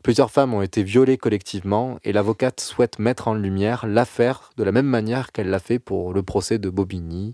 Plusieurs 0.03 0.29
femmes 0.29 0.53
ont 0.53 0.61
été 0.61 0.83
violées 0.83 1.17
collectivement 1.17 1.99
et 2.03 2.11
l'avocate 2.11 2.59
souhaite 2.59 2.99
mettre 2.99 3.29
en 3.29 3.33
lumière 3.33 3.87
l'affaire 3.87 4.49
de 4.57 4.65
la 4.65 4.73
même 4.73 4.87
manière 4.87 5.31
qu'elle 5.31 5.49
l'a 5.49 5.59
fait 5.59 5.79
pour 5.79 6.13
le 6.13 6.21
procès 6.21 6.57
de 6.57 6.69
Bobigny 6.69 7.33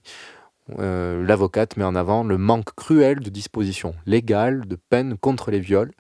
euh, 0.80 1.24
l'avocate 1.24 1.78
met 1.78 1.84
en 1.84 1.96
avant 1.96 2.24
le 2.24 2.38
manque 2.38 2.74
cruel 2.76 3.20
de 3.20 3.30
dispositions 3.30 3.94
légales 4.06 4.68
de 4.68 4.76
peine 4.76 5.18
contre 5.18 5.52
les 5.52 5.60
viols, 5.60 5.92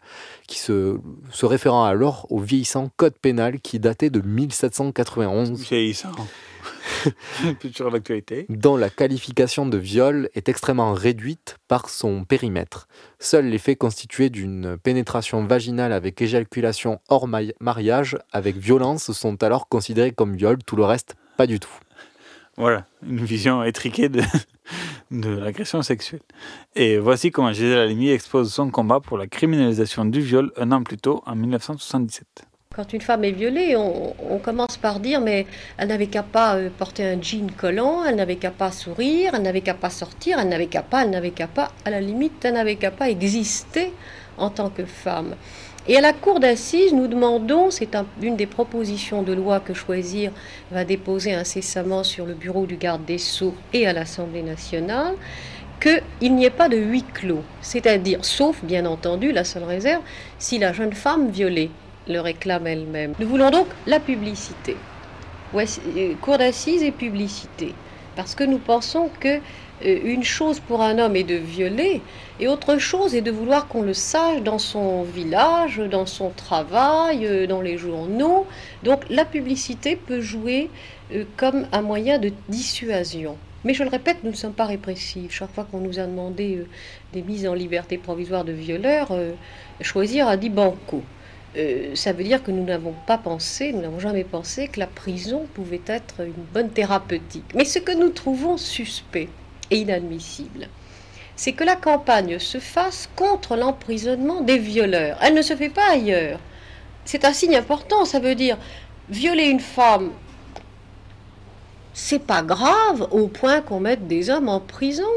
qui 0.47 0.57
se, 0.57 0.97
se 1.31 1.45
référant 1.45 1.85
alors 1.85 2.25
au 2.31 2.39
vieillissant 2.39 2.89
code 2.97 3.17
pénal 3.17 3.59
qui 3.59 3.79
datait 3.79 4.09
de 4.09 4.21
1791. 4.21 5.51
Vieillissant. 5.61 6.11
L'actualité. 7.91 8.47
Dont 8.49 8.77
la 8.77 8.89
qualification 8.89 9.67
de 9.67 9.77
viol 9.77 10.29
est 10.33 10.49
extrêmement 10.49 10.93
réduite 10.93 11.57
par 11.67 11.89
son 11.89 12.23
périmètre. 12.23 12.87
Seuls 13.19 13.45
les 13.45 13.59
faits 13.59 13.77
constitués 13.77 14.29
d'une 14.29 14.77
pénétration 14.77 15.45
vaginale 15.45 15.93
avec 15.93 16.21
éjaculation 16.21 16.99
hors 17.09 17.27
mariage 17.59 18.17
avec 18.31 18.57
violence 18.57 19.11
sont 19.11 19.43
alors 19.43 19.67
considérés 19.67 20.11
comme 20.11 20.35
viol, 20.35 20.57
tout 20.65 20.75
le 20.75 20.85
reste 20.85 21.15
pas 21.37 21.47
du 21.47 21.59
tout. 21.59 21.79
Voilà, 22.57 22.85
une 23.05 23.23
vision 23.23 23.63
étriquée 23.63 24.09
de, 25.11 25.29
l'agression 25.29 25.81
sexuelle. 25.81 26.21
Et 26.75 26.97
voici 26.97 27.29
comment 27.29 27.51
Gisèle 27.51 27.79
Halimi 27.79 28.09
expose 28.09 28.53
son 28.53 28.69
combat 28.69 29.01
pour 29.01 29.17
la 29.17 29.27
criminalisation 29.27 30.05
du 30.05 30.21
viol 30.21 30.51
un 30.55 30.71
an 30.71 30.81
plus 30.81 30.97
tôt, 30.97 31.21
en 31.25 31.35
1977. 31.35 32.45
Quand 32.73 32.93
une 32.93 33.01
femme 33.01 33.23
est 33.23 33.31
violée, 33.31 33.75
on, 33.77 34.39
commence 34.39 34.77
par 34.77 34.99
dire 34.99 35.21
mais 35.21 35.47
elle 35.77 35.87
n'avait 35.87 36.07
qu'à 36.07 36.23
pas 36.23 36.55
euh, 36.55 36.69
porter 36.69 37.05
un 37.05 37.21
jean 37.21 37.49
collant, 37.49 38.03
elle 38.03 38.15
n'avait 38.15 38.35
qu'à 38.35 38.51
pas 38.51 38.71
sourire, 38.71 39.31
elle 39.33 39.43
n'avait 39.43 39.61
qu'à 39.61 39.73
pas 39.73 39.89
sortir, 39.89 40.39
elle 40.39 40.49
n'avait 40.49 40.67
qu'à 40.67 40.81
pas, 40.81 41.03
elle 41.03 41.09
n'avait 41.09 41.31
qu'à 41.31 41.47
pas, 41.47 41.71
à 41.85 41.89
la 41.89 42.01
limite, 42.01 42.43
elle 42.43 42.55
n'avait 42.55 42.75
qu'à 42.75 42.91
pas 42.91 43.09
exister 43.09 43.93
en 44.37 44.49
tant 44.49 44.69
que 44.69 44.85
femme. 44.85 45.35
Et 45.87 45.97
à 45.97 46.01
la 46.01 46.13
Cour 46.13 46.39
d'assises, 46.39 46.93
nous 46.93 47.07
demandons, 47.07 47.69
c'est 47.69 47.95
une 48.21 48.35
des 48.35 48.47
propositions 48.47 49.21
de 49.21 49.33
loi 49.33 49.59
que 49.59 49.75
Choisir 49.75 50.31
va 50.71 50.83
déposer 50.83 51.33
incessamment 51.33 52.03
sur 52.03 52.25
le 52.25 52.33
bureau 52.33 52.65
du 52.65 52.75
garde 52.75 53.05
des 53.05 53.19
Sceaux 53.19 53.53
et 53.71 53.85
à 53.85 53.93
l'Assemblée 53.93 54.41
nationale, 54.41 55.13
qu'il 55.79 56.33
n'y 56.33 56.45
ait 56.45 56.49
pas 56.49 56.69
de 56.69 56.77
huis 56.77 57.05
clos, 57.13 57.43
c'est-à-dire, 57.61 58.25
sauf 58.25 58.63
bien 58.63 58.87
entendu, 58.87 59.31
la 59.31 59.43
seule 59.43 59.65
réserve, 59.65 60.01
si 60.39 60.57
la 60.57 60.73
jeune 60.73 60.93
femme 60.93 61.29
violée 61.29 61.69
le 62.07 62.19
réclame 62.19 62.65
elle-même. 62.65 63.13
Nous 63.19 63.27
voulons 63.27 63.51
donc 63.51 63.67
la 63.85 63.99
publicité. 63.99 64.75
Euh, 65.55 66.13
cour 66.19 66.37
d'assises 66.37 66.83
et 66.83 66.91
publicité. 66.91 67.73
Parce 68.15 68.33
que 68.33 68.43
nous 68.43 68.57
pensons 68.57 69.09
que 69.19 69.39
une 69.83 70.23
chose 70.23 70.59
pour 70.59 70.81
un 70.81 70.99
homme 70.99 71.15
est 71.15 71.23
de 71.23 71.35
violer, 71.35 72.01
et 72.39 72.47
autre 72.47 72.77
chose 72.77 73.15
est 73.15 73.21
de 73.21 73.31
vouloir 73.31 73.67
qu'on 73.67 73.81
le 73.81 73.93
sache 73.93 74.41
dans 74.41 74.59
son 74.59 75.03
village, 75.03 75.77
dans 75.77 76.05
son 76.05 76.29
travail, 76.29 77.25
euh, 77.25 77.47
dans 77.47 77.61
les 77.61 77.77
journaux. 77.77 78.45
Donc 78.83 79.03
la 79.09 79.25
publicité 79.25 79.95
peut 79.95 80.21
jouer 80.21 80.69
euh, 81.13 81.23
comme 81.37 81.67
un 81.71 81.81
moyen 81.81 82.19
de 82.19 82.31
dissuasion. 82.49 83.37
Mais 83.63 83.73
je 83.73 83.83
le 83.83 83.89
répète, 83.89 84.17
nous 84.23 84.31
ne 84.31 84.35
sommes 84.35 84.53
pas 84.53 84.65
répressifs. 84.65 85.31
Chaque 85.31 85.51
fois 85.53 85.65
qu'on 85.69 85.79
nous 85.79 85.99
a 85.99 86.05
demandé 86.05 86.65
des 87.13 87.21
mises 87.23 87.47
en 87.47 87.53
liberté 87.53 87.97
provisoire 87.97 88.43
de 88.43 88.51
violeurs, 88.51 89.11
choisir 89.81 90.27
a 90.27 90.37
dit 90.37 90.51
banco. 90.51 91.01
ça 91.95 92.13
veut 92.13 92.23
dire 92.23 92.43
que 92.43 92.51
nous 92.51 92.63
n'avons 92.63 92.93
pas 93.07 93.17
pensé, 93.17 93.73
nous 93.73 93.81
n'avons 93.81 93.99
jamais 93.99 94.23
pensé 94.23 94.67
que 94.67 94.79
la 94.79 94.85
prison 94.85 95.47
pouvait 95.55 95.81
être 95.87 96.21
une 96.21 96.43
bonne 96.53 96.69
thérapeutique. 96.69 97.45
Mais 97.55 97.65
ce 97.65 97.79
que 97.79 97.91
nous 97.91 98.09
trouvons 98.09 98.57
suspect, 98.57 99.29
et 99.71 99.77
inadmissible, 99.77 100.67
c'est 101.35 101.53
que 101.53 101.63
la 101.63 101.75
campagne 101.75 102.39
se 102.39 102.59
fasse 102.59 103.09
contre 103.15 103.55
l'emprisonnement 103.55 104.41
des 104.41 104.57
violeurs. 104.57 105.17
Elle 105.21 105.33
ne 105.33 105.41
se 105.41 105.55
fait 105.55 105.69
pas 105.69 105.91
ailleurs. 105.91 106.39
C'est 107.03 107.25
un 107.25 107.33
signe 107.33 107.55
important, 107.55 108.05
ça 108.05 108.19
veut 108.19 108.35
dire 108.35 108.57
violer 109.09 109.45
une 109.45 109.59
femme, 109.59 110.11
c'est 111.97 112.19
pas 112.19 112.41
grave 112.41 113.07
au 113.11 113.29
point 113.29 113.61
qu'on 113.61 113.79
mette 113.79 114.05
des 114.05 114.29
hommes 114.29 114.49
en 114.49 114.59
prison. 114.59 115.07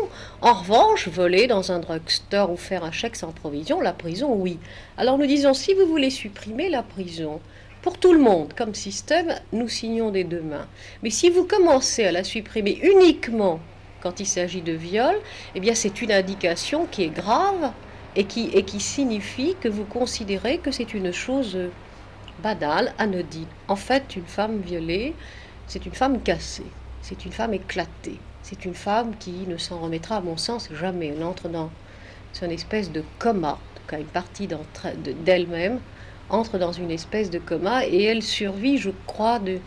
En 0.40 0.52
revanche, 0.52 1.08
voler 1.08 1.48
dans 1.48 1.72
un 1.72 1.80
drugstore 1.80 2.52
ou 2.52 2.56
faire 2.56 2.84
un 2.84 2.92
chèque 2.92 3.16
sans 3.16 3.32
provision, 3.32 3.80
la 3.80 3.92
prison, 3.92 4.32
oui. 4.32 4.60
Alors 4.96 5.18
nous 5.18 5.26
disons, 5.26 5.54
si 5.54 5.74
vous 5.74 5.86
voulez 5.86 6.10
supprimer 6.10 6.68
la 6.68 6.84
prison, 6.84 7.40
pour 7.82 7.98
tout 7.98 8.12
le 8.12 8.20
monde 8.20 8.52
comme 8.56 8.76
système, 8.76 9.34
nous 9.52 9.68
signons 9.68 10.10
des 10.10 10.22
deux 10.22 10.40
mains. 10.40 10.68
Mais 11.02 11.10
si 11.10 11.30
vous 11.30 11.44
commencez 11.44 12.04
à 12.04 12.12
la 12.12 12.22
supprimer 12.22 12.78
uniquement 12.80 13.58
quand 14.00 14.20
il 14.20 14.26
s'agit 14.26 14.62
de 14.62 14.72
viol, 14.72 15.16
eh 15.54 15.60
bien 15.60 15.74
c'est 15.74 16.02
une 16.02 16.12
indication 16.12 16.86
qui 16.86 17.02
est 17.04 17.08
grave 17.08 17.72
et 18.16 18.24
qui, 18.24 18.48
et 18.48 18.62
qui 18.62 18.80
signifie 18.80 19.56
que 19.60 19.68
vous 19.68 19.84
considérez 19.84 20.58
que 20.58 20.70
c'est 20.70 20.94
une 20.94 21.12
chose 21.12 21.58
banale, 22.42 22.92
anodine. 22.98 23.46
En 23.66 23.76
fait, 23.76 24.16
une 24.16 24.26
femme 24.26 24.60
violée, 24.60 25.14
c'est 25.66 25.84
une 25.86 25.94
femme 25.94 26.20
cassée, 26.22 26.66
c'est 27.02 27.24
une 27.24 27.32
femme 27.32 27.54
éclatée, 27.54 28.18
c'est 28.42 28.64
une 28.64 28.74
femme 28.74 29.16
qui 29.18 29.46
ne 29.46 29.56
s'en 29.56 29.80
remettra, 29.80 30.16
à 30.16 30.20
mon 30.20 30.36
sens, 30.36 30.68
jamais. 30.72 31.08
Elle 31.08 31.24
entre 31.24 31.48
dans 31.48 31.70
une 32.42 32.52
espèce 32.52 32.92
de 32.92 33.02
coma, 33.18 33.52
en 33.52 33.54
tout 33.74 33.86
cas 33.88 33.98
une 33.98 34.06
partie 34.06 34.48
d'elle-même 35.24 35.80
entre 36.30 36.58
dans 36.58 36.72
une 36.72 36.90
espèce 36.90 37.30
de 37.30 37.38
coma 37.38 37.86
et 37.86 38.02
elle 38.02 38.22
survit, 38.22 38.78
je 38.78 38.90
crois, 39.06 39.38
de, 39.38 39.58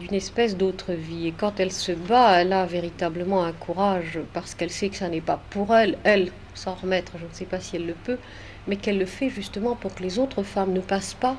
d'une 0.00 0.14
espèce 0.14 0.56
d'autre 0.56 0.92
vie. 0.92 1.28
Et 1.28 1.32
quand 1.32 1.58
elle 1.60 1.72
se 1.72 1.92
bat, 1.92 2.40
elle 2.40 2.52
a 2.52 2.66
véritablement 2.66 3.44
un 3.44 3.52
courage 3.52 4.18
parce 4.32 4.54
qu'elle 4.54 4.70
sait 4.70 4.88
que 4.88 4.96
ça 4.96 5.08
n'est 5.08 5.20
pas 5.20 5.40
pour 5.50 5.74
elle, 5.74 5.98
elle, 6.04 6.30
s'en 6.54 6.74
remettre, 6.74 7.12
je 7.18 7.24
ne 7.24 7.32
sais 7.32 7.44
pas 7.44 7.60
si 7.60 7.76
elle 7.76 7.86
le 7.86 7.94
peut, 7.94 8.18
mais 8.66 8.76
qu'elle 8.76 8.98
le 8.98 9.06
fait 9.06 9.30
justement 9.30 9.74
pour 9.76 9.94
que 9.94 10.02
les 10.02 10.18
autres 10.18 10.42
femmes 10.42 10.72
ne 10.72 10.80
passent 10.80 11.14
pas 11.14 11.36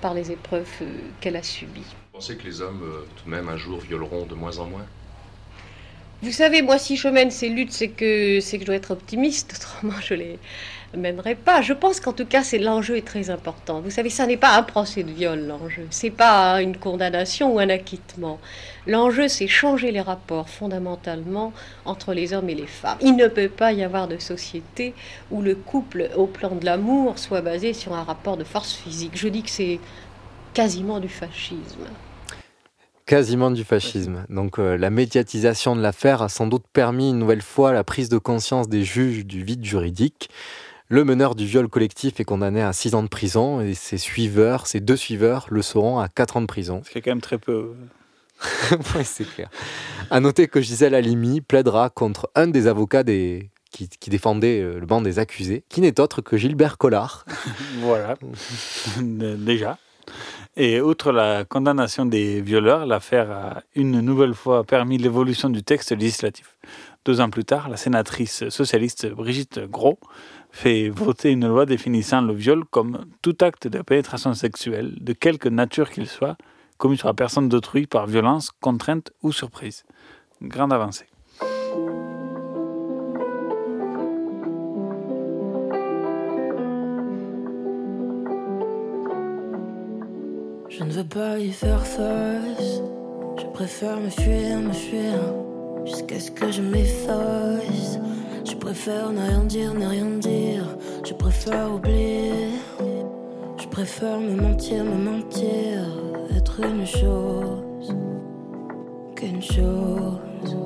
par 0.00 0.14
les 0.14 0.30
épreuves 0.30 0.68
euh, 0.82 0.86
qu'elle 1.20 1.36
a 1.36 1.42
subies. 1.42 1.80
Vous 1.80 2.18
pensez 2.18 2.36
que 2.36 2.44
les 2.44 2.60
hommes, 2.62 2.82
euh, 2.82 3.06
tout 3.16 3.24
de 3.26 3.30
même, 3.30 3.48
un 3.48 3.56
jour 3.56 3.80
violeront 3.80 4.26
de 4.26 4.34
moins 4.34 4.58
en 4.58 4.66
moins? 4.66 4.86
Vous 6.22 6.32
savez, 6.32 6.60
moi, 6.60 6.78
si 6.78 6.96
je 6.96 7.08
mène 7.08 7.30
ces 7.30 7.48
luttes, 7.48 7.72
c'est 7.72 7.88
que, 7.88 8.40
c'est 8.40 8.58
que 8.58 8.62
je 8.62 8.66
dois 8.66 8.76
être 8.76 8.90
optimiste, 8.90 9.54
autrement 9.56 9.98
je 10.00 10.14
les 10.14 10.38
mènerait 10.96 11.36
pas. 11.36 11.62
Je 11.62 11.72
pense 11.72 12.00
qu'en 12.00 12.12
tout 12.12 12.26
cas, 12.26 12.42
c'est 12.42 12.58
l'enjeu 12.58 12.96
est 12.96 13.06
très 13.06 13.30
important. 13.30 13.80
Vous 13.80 13.90
savez, 13.90 14.10
ça 14.10 14.26
n'est 14.26 14.36
pas 14.36 14.56
un 14.56 14.62
procès 14.62 15.02
de 15.02 15.10
viol, 15.10 15.40
l'enjeu. 15.46 15.86
C'est 15.90 16.10
pas 16.10 16.60
une 16.62 16.76
condamnation 16.76 17.54
ou 17.54 17.58
un 17.58 17.68
acquittement. 17.68 18.40
L'enjeu, 18.86 19.28
c'est 19.28 19.46
changer 19.46 19.92
les 19.92 20.00
rapports 20.00 20.48
fondamentalement 20.48 21.52
entre 21.84 22.12
les 22.12 22.32
hommes 22.32 22.48
et 22.48 22.54
les 22.54 22.66
femmes. 22.66 22.98
Il 23.00 23.16
ne 23.16 23.28
peut 23.28 23.48
pas 23.48 23.72
y 23.72 23.82
avoir 23.82 24.08
de 24.08 24.18
société 24.18 24.94
où 25.30 25.42
le 25.42 25.54
couple, 25.54 26.10
au 26.16 26.26
plan 26.26 26.54
de 26.54 26.64
l'amour, 26.64 27.18
soit 27.18 27.42
basé 27.42 27.72
sur 27.72 27.92
un 27.92 28.02
rapport 28.02 28.36
de 28.36 28.44
force 28.44 28.72
physique. 28.72 29.12
Je 29.14 29.28
dis 29.28 29.42
que 29.42 29.50
c'est 29.50 29.78
quasiment 30.54 30.98
du 30.98 31.08
fascisme. 31.08 31.86
Quasiment 33.06 33.50
du 33.50 33.64
fascisme. 33.64 34.24
Donc 34.28 34.58
euh, 34.58 34.76
la 34.76 34.90
médiatisation 34.90 35.74
de 35.74 35.80
l'affaire 35.80 36.22
a 36.22 36.28
sans 36.28 36.46
doute 36.46 36.64
permis 36.72 37.10
une 37.10 37.18
nouvelle 37.18 37.42
fois 37.42 37.72
la 37.72 37.82
prise 37.82 38.08
de 38.08 38.18
conscience 38.18 38.68
des 38.68 38.84
juges 38.84 39.26
du 39.26 39.42
vide 39.42 39.64
juridique. 39.64 40.30
Le 40.92 41.04
meneur 41.04 41.36
du 41.36 41.46
viol 41.46 41.68
collectif 41.68 42.18
est 42.18 42.24
condamné 42.24 42.60
à 42.60 42.72
6 42.72 42.96
ans 42.96 43.04
de 43.04 43.08
prison 43.08 43.60
et 43.60 43.74
ses 43.74 43.96
suiveurs, 43.96 44.66
ses 44.66 44.80
deux 44.80 44.96
suiveurs, 44.96 45.46
le 45.48 45.62
seront 45.62 46.00
à 46.00 46.08
4 46.08 46.38
ans 46.38 46.40
de 46.40 46.46
prison. 46.46 46.82
Ce 46.84 46.90
qui 46.90 46.98
est 46.98 47.00
quand 47.00 47.12
même 47.12 47.20
très 47.20 47.38
peu. 47.38 47.74
oui, 48.96 49.04
c'est 49.04 49.22
clair. 49.22 49.50
À 50.10 50.18
noter 50.18 50.48
que 50.48 50.60
Gisèle 50.60 50.96
Halimi 50.96 51.42
plaidera 51.42 51.90
contre 51.90 52.28
un 52.34 52.48
des 52.48 52.66
avocats 52.66 53.04
des 53.04 53.50
qui, 53.70 54.10
défendait 54.10 54.62
le 54.62 54.84
banc 54.84 55.00
des 55.00 55.20
accusés, 55.20 55.62
qui 55.68 55.80
n'est 55.80 56.00
autre 56.00 56.22
que 56.22 56.36
Gilbert 56.36 56.76
Collard. 56.76 57.24
voilà, 57.78 58.16
déjà. 58.98 59.78
Et 60.56 60.80
outre 60.80 61.12
la 61.12 61.44
condamnation 61.44 62.04
des 62.04 62.40
violeurs, 62.40 62.84
l'affaire 62.84 63.30
a 63.30 63.62
une 63.76 64.00
nouvelle 64.00 64.34
fois 64.34 64.64
permis 64.64 64.98
l'évolution 64.98 65.50
du 65.50 65.62
texte 65.62 65.92
législatif. 65.92 66.56
Deux 67.04 67.20
ans 67.20 67.30
plus 67.30 67.44
tard, 67.44 67.68
la 67.68 67.76
sénatrice 67.76 68.48
socialiste 68.48 69.08
Brigitte 69.08 69.60
Gros 69.60 70.00
fait 70.52 70.88
voter 70.88 71.30
une 71.30 71.46
loi 71.46 71.66
définissant 71.66 72.22
le 72.22 72.32
viol 72.32 72.64
comme 72.70 73.06
tout 73.22 73.36
acte 73.40 73.68
de 73.68 73.82
pénétration 73.82 74.34
sexuelle, 74.34 74.94
de 75.00 75.12
quelque 75.12 75.48
nature 75.48 75.90
qu'il 75.90 76.06
soit, 76.06 76.36
commis 76.78 76.96
sur 76.96 77.08
la 77.08 77.14
personne 77.14 77.48
d'autrui 77.48 77.86
par 77.86 78.06
violence, 78.06 78.50
contrainte 78.60 79.12
ou 79.22 79.32
surprise. 79.32 79.84
grande 80.42 80.72
avancée. 80.72 81.06
Je 90.68 90.84
ne 90.84 90.90
veux 90.92 91.04
pas 91.04 91.38
y 91.38 91.52
faire 91.52 91.86
face. 91.86 92.80
Je 93.38 93.44
préfère 93.52 94.00
me 94.00 94.08
fuir, 94.08 94.60
me 94.60 94.72
fuir. 94.72 95.18
Jusqu'à 95.84 96.18
ce 96.18 96.30
que 96.30 96.50
je 96.50 96.62
m'efface. 96.62 97.98
Je 98.44 98.54
préfère 98.54 99.10
ne 99.12 99.20
rien 99.20 99.44
dire, 99.44 99.74
ne 99.74 99.86
rien 99.86 100.10
dire. 100.18 100.64
Je 101.04 101.12
préfère 101.14 101.74
oublier. 101.74 102.32
Je 103.58 103.66
préfère 103.68 104.18
me 104.18 104.34
mentir, 104.40 104.84
me 104.84 104.96
mentir. 104.96 105.86
Être 106.36 106.60
une 106.60 106.86
chose 106.86 107.94
qu'une 109.16 109.42
chose. 109.42 110.56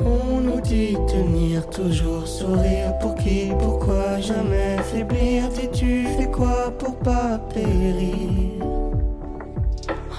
On 0.00 0.40
nous 0.40 0.60
dit 0.60 0.96
tenir 1.06 1.68
toujours 1.70 2.26
sourire 2.26 2.98
pour 3.00 3.14
qui, 3.14 3.50
pourquoi 3.58 4.18
jamais 4.20 4.76
faiblir? 4.82 5.48
Dis-tu 5.50 6.06
fais 6.16 6.30
quoi 6.30 6.72
pour 6.78 6.96
pas 6.96 7.38
périr? 7.52 8.64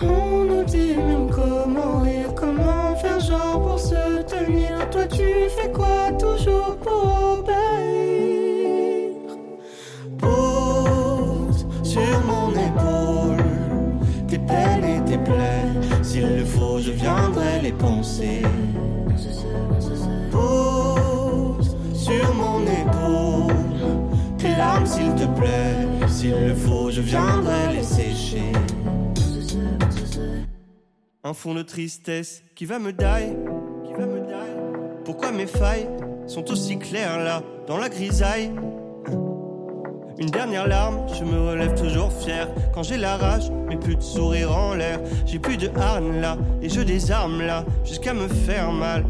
On 0.02 0.44
nous 0.46 0.64
dit 0.64 0.96
même 0.96 1.30
comment 1.30 2.00
rire, 2.02 2.25
pour 3.32 3.80
se 3.80 4.22
tenir. 4.24 4.90
Toi 4.92 5.06
tu 5.06 5.50
fais 5.58 5.72
quoi 5.72 6.12
toujours 6.20 6.78
pour 6.78 7.40
obéir? 7.40 9.14
Pose 10.20 11.66
sur 11.84 12.22
mon 12.26 12.52
épaule 12.52 13.44
tes 14.28 14.38
peines 14.38 14.84
et 14.84 15.02
tes 15.10 15.18
plaies. 15.18 16.04
S'il 16.04 16.38
le 16.38 16.46
faut, 16.46 16.80
je 16.80 16.92
viendrai 16.92 17.62
les 17.64 17.72
penser. 17.72 18.42
Pose 20.32 21.76
sur 21.94 22.34
mon 22.36 22.62
épaule 22.62 23.56
tes 24.38 24.56
larmes, 24.56 24.86
s'il 24.86 25.14
te 25.16 25.26
plaît. 25.40 25.88
S'il 26.08 26.48
le 26.48 26.54
faut, 26.54 26.92
je 26.92 27.02
viendrai 27.02 27.74
les 27.76 27.84
sécher. 27.84 28.52
Un 31.28 31.34
fond 31.34 31.56
de 31.56 31.64
tristesse 31.64 32.44
qui 32.54 32.66
va 32.66 32.78
me 32.78 32.94
die, 32.94 33.34
qui 33.84 33.94
va 33.94 34.06
me 34.06 34.20
die. 34.20 35.04
Pourquoi 35.06 35.32
mes 35.32 35.48
failles 35.48 35.90
sont 36.28 36.52
aussi 36.52 36.78
claires 36.78 37.18
là, 37.18 37.42
dans 37.66 37.80
la 37.80 37.90
grisaille? 37.90 38.52
Une 40.20 40.30
dernière 40.30 40.68
larme, 40.68 41.00
je 41.18 41.24
me 41.24 41.50
relève 41.50 41.74
toujours 41.74 42.14
fier. 42.14 42.48
Quand 42.76 42.84
j'ai 42.84 42.98
la 42.98 43.18
rage, 43.18 43.50
mais 43.68 43.76
plus 43.76 43.96
de 43.96 44.04
sourire 44.04 44.56
en 44.56 44.76
l'air. 44.76 45.00
J'ai 45.26 45.40
plus 45.40 45.58
de 45.58 45.72
harne 45.76 46.22
là, 46.22 46.38
et 46.62 46.70
je 46.70 46.82
désarme 46.82 47.42
là, 47.42 47.66
jusqu'à 47.84 48.14
me 48.14 48.28
faire 48.28 48.72
mal. 48.72 49.04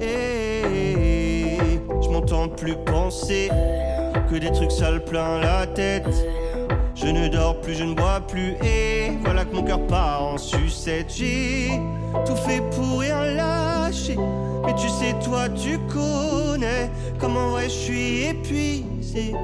Et 0.00 1.58
je 2.00 2.08
m'entends 2.10 2.48
plus 2.48 2.76
penser 2.76 3.50
que 4.30 4.36
des 4.36 4.52
trucs 4.52 4.70
sales 4.70 5.04
plein 5.04 5.40
la 5.40 5.66
tête. 5.66 6.06
Je 6.94 7.06
ne 7.08 7.28
dors 7.28 7.60
plus, 7.60 7.74
je 7.74 7.84
ne 7.84 7.94
bois 7.94 8.20
plus, 8.20 8.52
et 8.62 9.10
voilà 9.24 9.44
que 9.44 9.54
mon 9.54 9.62
cœur 9.62 9.84
part 9.86 10.22
en 10.22 10.38
sucette. 10.38 11.12
J'ai 11.14 11.80
tout 12.24 12.36
fait 12.36 12.62
pour 12.70 13.00
rien 13.00 13.24
lâcher. 13.34 14.16
Mais 14.64 14.74
tu 14.74 14.88
sais, 14.88 15.14
toi, 15.22 15.48
tu 15.48 15.78
connais 15.92 16.90
comment 17.18 17.48
vrai 17.48 17.64
je 17.64 17.70
suis 17.70 18.22
épuisé. 18.26 19.34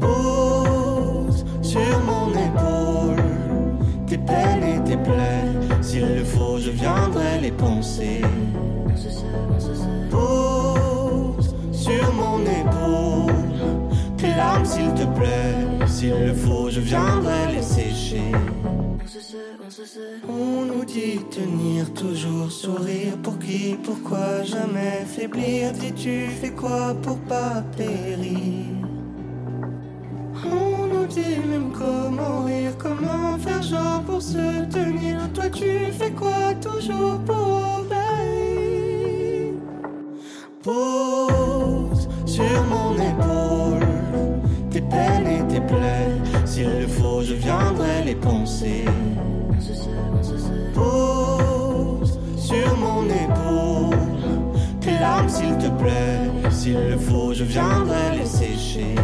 Pose 0.00 1.44
sur 1.60 2.00
mon 2.06 2.30
épaule 2.30 3.22
tes 4.06 4.18
peines 4.18 4.62
et 4.62 4.84
tes 4.88 4.96
plaies. 4.96 5.82
S'il 5.82 6.14
le 6.14 6.24
faut, 6.24 6.58
je 6.58 6.70
viendrai 6.70 7.40
les 7.42 7.52
penser. 7.52 8.22
Pose 10.10 11.54
sur 11.72 12.12
mon 12.14 12.40
épaule 12.42 13.37
tes 14.18 14.34
larmes, 14.34 14.64
s'il 14.64 14.92
te 14.94 15.04
plaît. 15.18 15.54
S'il 15.86 16.18
le 16.26 16.34
faut, 16.34 16.68
je 16.70 16.80
viendrai 16.80 17.54
les 17.54 17.62
sécher. 17.62 18.32
On 20.28 20.64
nous 20.64 20.84
dit 20.84 21.20
tenir 21.30 21.92
toujours 21.94 22.50
sourire 22.50 23.16
pour 23.22 23.38
qui, 23.38 23.76
pourquoi 23.82 24.42
jamais 24.42 25.04
faiblir? 25.06 25.72
Dis-tu 25.72 26.26
fais 26.40 26.50
quoi 26.50 26.94
pour 27.02 27.18
pas 27.20 27.62
périr? 27.76 28.66
On 30.44 30.86
nous 30.86 31.06
dit 31.06 31.38
même 31.50 31.70
comment 31.72 32.44
rire, 32.44 32.76
comment 32.78 33.38
faire 33.38 33.62
genre 33.62 34.02
pour 34.02 34.22
se 34.22 34.64
tenir. 34.70 35.16
Toi 35.34 35.48
tu 35.50 35.92
fais 35.98 36.10
quoi 36.10 36.54
toujours 36.60 37.18
pour 37.26 37.78
obéir? 37.80 39.54
Pose 40.62 42.08
sur 42.26 42.64
mon 42.64 42.94
épaule 42.94 43.47
et 44.98 45.60
tes. 45.60 46.08
S'il 46.44 46.68
le 46.80 46.86
faut, 46.86 47.22
je 47.22 47.34
viendrai 47.34 48.04
les 48.04 48.14
penser. 48.14 48.84
Pose 50.74 52.18
sur 52.36 52.76
mon 52.78 53.04
épaule 53.04 53.96
tes 54.80 54.98
larmes, 54.98 55.28
s'il 55.28 55.56
te 55.58 55.68
plaît. 55.82 56.50
S'il 56.50 56.78
le 56.90 56.96
faut, 56.96 57.32
je 57.32 57.44
viendrai 57.44 58.18
les 58.18 58.26
sécher. 58.26 58.94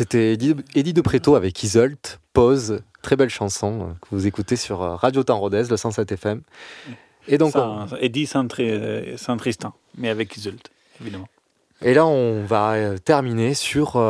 C'était 0.00 0.32
Eddie 0.32 0.94
de 0.94 1.00
Préto 1.02 1.34
avec 1.34 1.62
Isolt, 1.62 2.20
Pause, 2.32 2.80
très 3.02 3.16
belle 3.16 3.28
chanson 3.28 3.80
euh, 3.82 3.92
que 4.00 4.08
vous 4.12 4.26
écoutez 4.26 4.56
sur 4.56 4.80
euh, 4.80 4.96
Radio 4.96 5.22
Temps 5.24 5.38
Rodez, 5.38 5.64
le 5.68 5.76
107 5.76 6.12
FM. 6.12 6.40
Et 7.28 7.36
donc, 7.36 7.52
Eddie 8.00 8.24
sans, 8.24 8.46
Tristan, 8.46 9.74
mais 9.98 10.08
avec 10.08 10.34
Isolt, 10.38 10.70
évidemment. 11.02 11.28
Et 11.82 11.92
là, 11.92 12.06
on 12.06 12.46
va 12.46 12.72
euh, 12.76 12.96
terminer 12.96 13.52
sur 13.52 14.00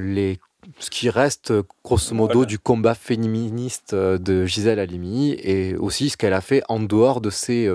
les, 0.00 0.40
ce 0.80 0.90
qui 0.90 1.10
reste, 1.10 1.52
grosso 1.84 2.12
modo, 2.12 2.44
du 2.44 2.58
combat 2.58 2.96
féministe 2.96 3.94
de 3.94 4.46
Gisèle 4.46 4.80
Halimi 4.80 5.30
et 5.40 5.76
aussi 5.76 6.10
ce 6.10 6.16
qu'elle 6.16 6.34
a 6.34 6.40
fait 6.40 6.64
en 6.68 6.80
dehors 6.80 7.20
de 7.20 7.30
ces, 7.30 7.68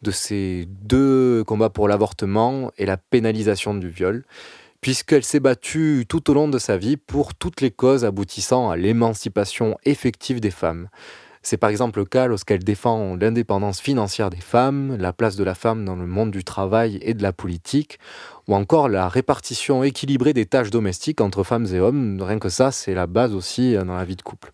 de 0.00 0.10
ces 0.10 0.66
deux 0.66 1.44
combats 1.44 1.68
pour 1.68 1.88
l'avortement 1.88 2.72
et 2.78 2.86
la 2.86 2.96
pénalisation 2.96 3.74
du 3.74 3.90
viol 3.90 4.24
puisqu'elle 4.82 5.22
s'est 5.22 5.40
battue 5.40 6.04
tout 6.08 6.28
au 6.28 6.34
long 6.34 6.48
de 6.48 6.58
sa 6.58 6.76
vie 6.76 6.96
pour 6.96 7.34
toutes 7.34 7.60
les 7.60 7.70
causes 7.70 8.04
aboutissant 8.04 8.68
à 8.68 8.76
l'émancipation 8.76 9.78
effective 9.84 10.40
des 10.40 10.50
femmes. 10.50 10.88
C'est 11.44 11.56
par 11.56 11.70
exemple 11.70 12.00
le 12.00 12.04
cas 12.04 12.26
lorsqu'elle 12.26 12.62
défend 12.62 13.16
l'indépendance 13.16 13.80
financière 13.80 14.28
des 14.28 14.40
femmes, 14.40 14.96
la 14.96 15.12
place 15.12 15.36
de 15.36 15.44
la 15.44 15.54
femme 15.54 15.84
dans 15.84 15.96
le 15.96 16.06
monde 16.06 16.32
du 16.32 16.42
travail 16.42 16.98
et 17.02 17.14
de 17.14 17.22
la 17.22 17.32
politique, 17.32 17.98
ou 18.48 18.54
encore 18.56 18.88
la 18.88 19.08
répartition 19.08 19.84
équilibrée 19.84 20.32
des 20.32 20.46
tâches 20.46 20.70
domestiques 20.70 21.20
entre 21.20 21.44
femmes 21.44 21.66
et 21.72 21.78
hommes. 21.78 22.20
Rien 22.20 22.40
que 22.40 22.48
ça, 22.48 22.72
c'est 22.72 22.94
la 22.94 23.06
base 23.06 23.34
aussi 23.34 23.74
dans 23.74 23.96
la 23.96 24.04
vie 24.04 24.16
de 24.16 24.22
couple. 24.22 24.52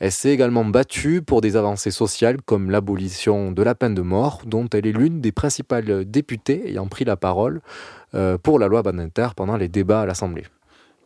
Elle 0.00 0.10
s'est 0.10 0.30
également 0.30 0.64
battue 0.64 1.22
pour 1.22 1.40
des 1.40 1.56
avancées 1.56 1.92
sociales 1.92 2.42
comme 2.42 2.70
l'abolition 2.70 3.52
de 3.52 3.62
la 3.62 3.76
peine 3.76 3.94
de 3.94 4.02
mort, 4.02 4.42
dont 4.44 4.68
elle 4.74 4.86
est 4.86 4.92
l'une 4.92 5.20
des 5.20 5.30
principales 5.30 6.04
députées 6.04 6.68
ayant 6.68 6.88
pris 6.88 7.04
la 7.04 7.16
parole, 7.16 7.56
euh, 7.56 8.01
pour 8.42 8.58
la 8.58 8.68
loi 8.68 8.82
Badinter 8.82 9.28
pendant 9.34 9.56
les 9.56 9.68
débats 9.68 10.02
à 10.02 10.06
l'Assemblée. 10.06 10.44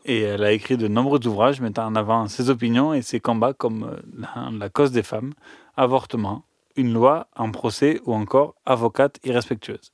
Et 0.09 0.20
elle 0.20 0.44
a 0.44 0.52
écrit 0.52 0.76
de 0.76 0.86
nombreux 0.86 1.24
ouvrages 1.26 1.61
mettant 1.61 1.84
en 1.84 1.96
avant 1.96 2.28
ses 2.28 2.48
opinions 2.48 2.94
et 2.94 3.02
ses 3.02 3.18
combats 3.18 3.52
comme 3.52 3.90
euh, 3.90 4.50
la 4.57 4.68
cause 4.68 4.92
des 4.92 5.02
femmes, 5.02 5.32
avortement, 5.76 6.44
une 6.76 6.92
loi, 6.92 7.26
un 7.36 7.50
procès 7.50 8.00
ou 8.07 8.14
encore 8.14 8.54
avocate 8.64 9.18
irrespectueuse. 9.24 9.92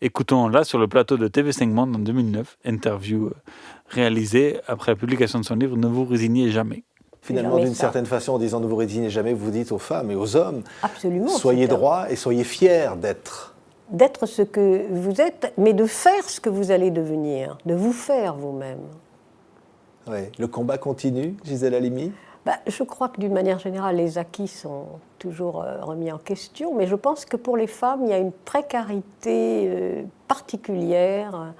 Écoutons-la 0.00 0.64
sur 0.64 0.80
le 0.80 0.88
plateau 0.88 1.16
de 1.16 1.28
TV5 1.28 1.68
Monde 1.68 1.94
en 1.94 2.00
2009, 2.00 2.58
interview 2.64 3.26
euh, 3.26 3.34
réalisée 3.86 4.58
après 4.66 4.92
la 4.92 4.96
publication 4.96 5.38
de 5.38 5.44
son 5.44 5.54
livre 5.54 5.76
Ne 5.76 5.86
vous 5.86 6.04
résignez 6.04 6.50
jamais. 6.50 6.82
Finalement, 7.22 7.58
d'une 7.58 7.74
certaine 7.74 8.06
façon, 8.06 8.32
en 8.32 8.38
disant 8.38 8.58
ne 8.58 8.66
vous 8.66 8.76
résignez 8.76 9.08
jamais, 9.08 9.34
vous 9.34 9.52
dites 9.52 9.70
aux 9.70 9.78
femmes 9.78 10.10
et 10.10 10.16
aux 10.16 10.34
hommes 10.34 10.62
Absolument, 10.82 11.28
soyez 11.28 11.68
droits 11.68 12.10
et 12.10 12.16
soyez 12.16 12.42
fiers 12.42 12.90
d'être 13.00 13.53
d'être 13.90 14.26
ce 14.26 14.42
que 14.42 14.86
vous 14.90 15.20
êtes, 15.20 15.52
mais 15.58 15.72
de 15.72 15.86
faire 15.86 16.28
ce 16.28 16.40
que 16.40 16.48
vous 16.48 16.70
allez 16.70 16.90
devenir, 16.90 17.58
de 17.66 17.74
vous 17.74 17.92
faire 17.92 18.34
vous-même. 18.34 18.80
Le 20.38 20.46
combat 20.46 20.78
continue, 20.78 21.34
Gisèle 21.44 21.74
Halimi? 21.74 22.12
Bah, 22.44 22.56
je 22.66 22.82
crois 22.82 23.08
que 23.08 23.20
d'une 23.20 23.32
manière 23.32 23.58
générale, 23.58 23.96
les 23.96 24.18
acquis 24.18 24.48
sont 24.48 24.84
toujours 25.18 25.62
euh, 25.62 25.80
remis 25.80 26.12
en 26.12 26.18
question, 26.18 26.74
mais 26.74 26.86
je 26.86 26.94
pense 26.94 27.24
que 27.24 27.38
pour 27.38 27.56
les 27.56 27.66
femmes, 27.66 28.00
il 28.04 28.10
y 28.10 28.12
a 28.12 28.18
une 28.18 28.32
précarité 28.32 29.66
euh, 29.66 30.02
particulière 30.28 31.54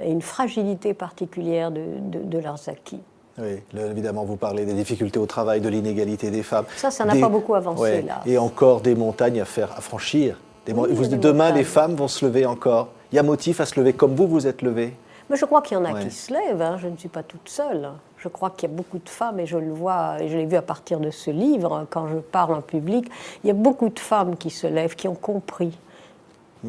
et 0.00 0.12
une 0.12 0.22
fragilité 0.22 0.94
particulière 0.94 1.72
de, 1.72 2.38
leurs 2.38 2.68
acquis. 2.68 3.00
Oui, 3.36 3.60
évidemment, 3.76 4.24
vous 4.24 4.36
parlez 4.36 4.64
des 4.64 4.74
difficultés 4.74 5.18
au 5.18 5.26
travail, 5.26 5.60
de 5.60 5.68
l'inégalité 5.68 6.30
des 6.30 6.44
femmes. 6.44 6.66
Ça, 6.76 6.92
ça 6.92 7.04
n'a 7.04 7.16
pas 7.16 7.28
beaucoup 7.28 7.54
avancé, 7.54 8.02
là. 8.02 8.20
Et 8.24 8.38
encore 8.38 8.80
des 8.80 8.94
montagnes 8.94 9.40
à 9.40 9.44
faire, 9.44 9.72
à 9.76 9.80
franchir. 9.80 10.38
Demain, 10.66 11.52
les 11.52 11.64
femmes 11.64 11.94
vont 11.94 12.08
se 12.08 12.24
lever 12.24 12.46
encore. 12.46 12.88
Il 13.12 13.16
y 13.16 13.18
a 13.18 13.22
motif 13.22 13.60
à 13.60 13.66
se 13.66 13.78
lever 13.78 13.92
comme 13.92 14.14
vous 14.14 14.26
vous 14.26 14.46
êtes 14.46 14.62
levé. 14.62 14.94
Mais 15.30 15.36
je 15.36 15.44
crois 15.44 15.60
qu'il 15.60 15.76
y 15.76 15.80
en 15.80 15.84
a 15.84 16.00
qui 16.00 16.10
se 16.10 16.32
lèvent, 16.32 16.62
hein. 16.62 16.78
je 16.80 16.88
ne 16.88 16.96
suis 16.96 17.08
pas 17.08 17.22
toute 17.22 17.48
seule. 17.48 17.90
Je 18.16 18.28
crois 18.28 18.50
qu'il 18.50 18.68
y 18.68 18.72
a 18.72 18.74
beaucoup 18.74 18.98
de 18.98 19.08
femmes, 19.08 19.38
et 19.40 19.46
je 19.46 19.58
le 19.58 19.70
vois, 19.70 20.16
et 20.20 20.28
je 20.28 20.36
l'ai 20.36 20.46
vu 20.46 20.56
à 20.56 20.62
partir 20.62 21.00
de 21.00 21.10
ce 21.10 21.30
livre, 21.30 21.86
quand 21.90 22.08
je 22.08 22.16
parle 22.16 22.54
en 22.54 22.62
public, 22.62 23.08
il 23.44 23.48
y 23.48 23.50
a 23.50 23.54
beaucoup 23.54 23.90
de 23.90 23.98
femmes 23.98 24.36
qui 24.36 24.50
se 24.50 24.66
lèvent, 24.66 24.96
qui 24.96 25.06
ont 25.06 25.14
compris. 25.14 25.78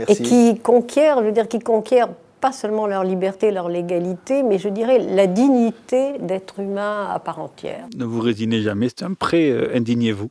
Et 0.07 0.15
qui 0.15 0.59
conquièrent, 0.59 1.19
je 1.19 1.25
veux 1.25 1.31
dire, 1.31 1.47
qui 1.47 1.59
conquièrent 1.59 2.09
pas 2.39 2.51
seulement 2.51 2.85
leur 2.85 3.03
liberté, 3.03 3.51
leur 3.51 3.69
légalité, 3.69 4.43
mais 4.43 4.59
je 4.59 4.69
dirais 4.69 4.99
la 4.99 5.27
dignité 5.27 6.17
d'être 6.19 6.59
humain 6.59 7.07
à 7.11 7.19
part 7.19 7.39
entière. 7.39 7.87
Ne 7.97 8.05
vous 8.05 8.21
résignez 8.21 8.61
jamais, 8.61 8.89
c'est 8.89 9.03
un 9.03 9.13
prêt, 9.13 9.49
euh, 9.49 9.75
indignez-vous 9.75 10.29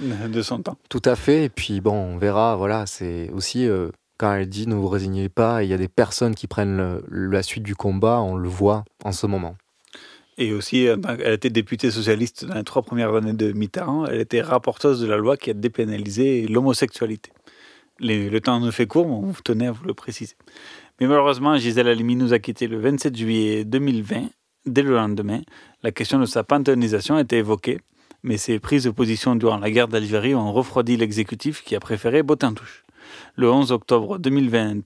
de 0.00 0.42
son 0.42 0.62
temps. 0.62 0.76
Tout 0.88 1.02
à 1.04 1.16
fait, 1.16 1.44
et 1.44 1.48
puis 1.48 1.80
bon, 1.80 1.94
on 1.94 2.18
verra, 2.18 2.56
voilà, 2.56 2.86
c'est 2.86 3.30
aussi 3.30 3.66
euh, 3.66 3.90
quand 4.18 4.32
elle 4.34 4.48
dit 4.48 4.66
ne 4.66 4.74
vous 4.74 4.88
résignez 4.88 5.28
pas, 5.28 5.62
il 5.62 5.70
y 5.70 5.74
a 5.74 5.78
des 5.78 5.88
personnes 5.88 6.34
qui 6.34 6.46
prennent 6.46 7.00
la 7.10 7.42
suite 7.42 7.62
du 7.62 7.74
combat, 7.74 8.20
on 8.20 8.36
le 8.36 8.48
voit 8.48 8.84
en 9.04 9.12
ce 9.12 9.26
moment. 9.26 9.56
Et 10.38 10.52
aussi, 10.52 10.88
euh, 10.88 10.96
elle 11.24 11.34
était 11.34 11.50
députée 11.50 11.90
socialiste 11.90 12.44
dans 12.44 12.54
les 12.54 12.64
trois 12.64 12.82
premières 12.82 13.14
années 13.14 13.34
de 13.34 13.52
Mitterrand. 13.52 14.06
Elle 14.06 14.20
était 14.20 14.40
rapporteuse 14.40 15.00
de 15.00 15.06
la 15.06 15.16
loi 15.16 15.36
qui 15.36 15.50
a 15.50 15.54
dépénalisé 15.54 16.46
l'homosexualité. 16.46 17.30
Le 18.00 18.38
temps 18.40 18.58
nous 18.58 18.72
fait 18.72 18.86
court, 18.86 19.06
mais 19.06 19.14
on 19.14 19.32
tenait 19.44 19.66
à 19.66 19.72
vous 19.72 19.84
le 19.84 19.94
préciser. 19.94 20.34
Mais 21.00 21.06
malheureusement, 21.06 21.56
Gisèle 21.56 21.88
Halimi 21.88 22.16
nous 22.16 22.32
a 22.32 22.38
quittés 22.38 22.66
le 22.66 22.78
27 22.78 23.16
juillet 23.16 23.64
2020. 23.64 24.30
Dès 24.64 24.82
le 24.82 24.94
lendemain, 24.94 25.40
la 25.82 25.92
question 25.92 26.18
de 26.18 26.24
sa 26.24 26.44
panthéonisation 26.44 27.18
était 27.18 27.38
évoquée, 27.38 27.78
mais 28.22 28.36
ses 28.36 28.58
prises 28.58 28.84
de 28.84 28.90
position 28.90 29.36
durant 29.36 29.58
la 29.58 29.70
guerre 29.70 29.88
d'Algérie 29.88 30.34
ont 30.34 30.52
refroidi 30.52 30.96
l'exécutif 30.96 31.62
qui 31.62 31.74
a 31.74 31.80
préféré 31.80 32.22
botter 32.22 32.46
en 32.46 32.54
touche. 32.54 32.84
Le 33.36 33.50
11 33.50 33.72
octobre 33.72 34.18
2020, 34.18 34.82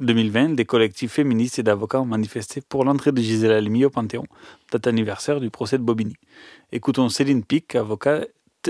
2020 0.00 0.54
des 0.54 0.64
collectifs 0.64 1.12
féministes 1.12 1.58
et 1.58 1.62
d'avocats 1.62 2.00
ont 2.00 2.06
manifesté 2.06 2.60
pour 2.60 2.84
l'entrée 2.84 3.12
de 3.12 3.20
Gisèle 3.20 3.52
Halimi 3.52 3.84
au 3.84 3.90
Panthéon, 3.90 4.24
date 4.72 4.86
anniversaire 4.86 5.40
du 5.40 5.50
procès 5.50 5.78
de 5.78 5.82
Bobigny. 5.82 6.16
Écoutons 6.72 7.08
Céline 7.08 7.44
Pic, 7.44 7.74
avocate 7.74 8.28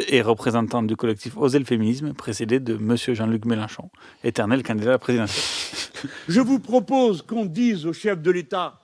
et 0.09 0.21
représentante 0.21 0.87
du 0.87 0.97
collectif 0.97 1.37
Oser 1.37 1.59
le 1.59 1.65
féminisme, 1.65 2.13
précédée 2.13 2.61
de 2.61 2.75
M. 2.75 2.97
Jean-Luc 2.97 3.45
Mélenchon, 3.47 3.91
éternel 4.23 4.63
candidat 4.63 4.91
à 4.91 4.93
la 4.93 4.99
présidentielle. 4.99 6.11
Je 6.29 6.41
vous 6.41 6.59
propose 6.59 7.23
qu'on 7.23 7.47
dise 7.47 7.87
au 7.87 7.93
chef 7.93 8.21
de 8.21 8.31
l'État 8.31 8.81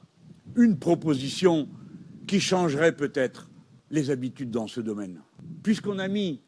une 0.57 0.79
proposition 0.79 1.69
qui 2.27 2.41
changerait 2.41 2.97
peut-être 2.97 3.51
les 3.93 4.11
habitudes 4.11 4.51
dans 4.51 4.67
ce 4.67 4.81
domaine. 4.81 5.21
Puisqu'on 5.63 5.99
a 5.99 6.09
mis, 6.09 6.41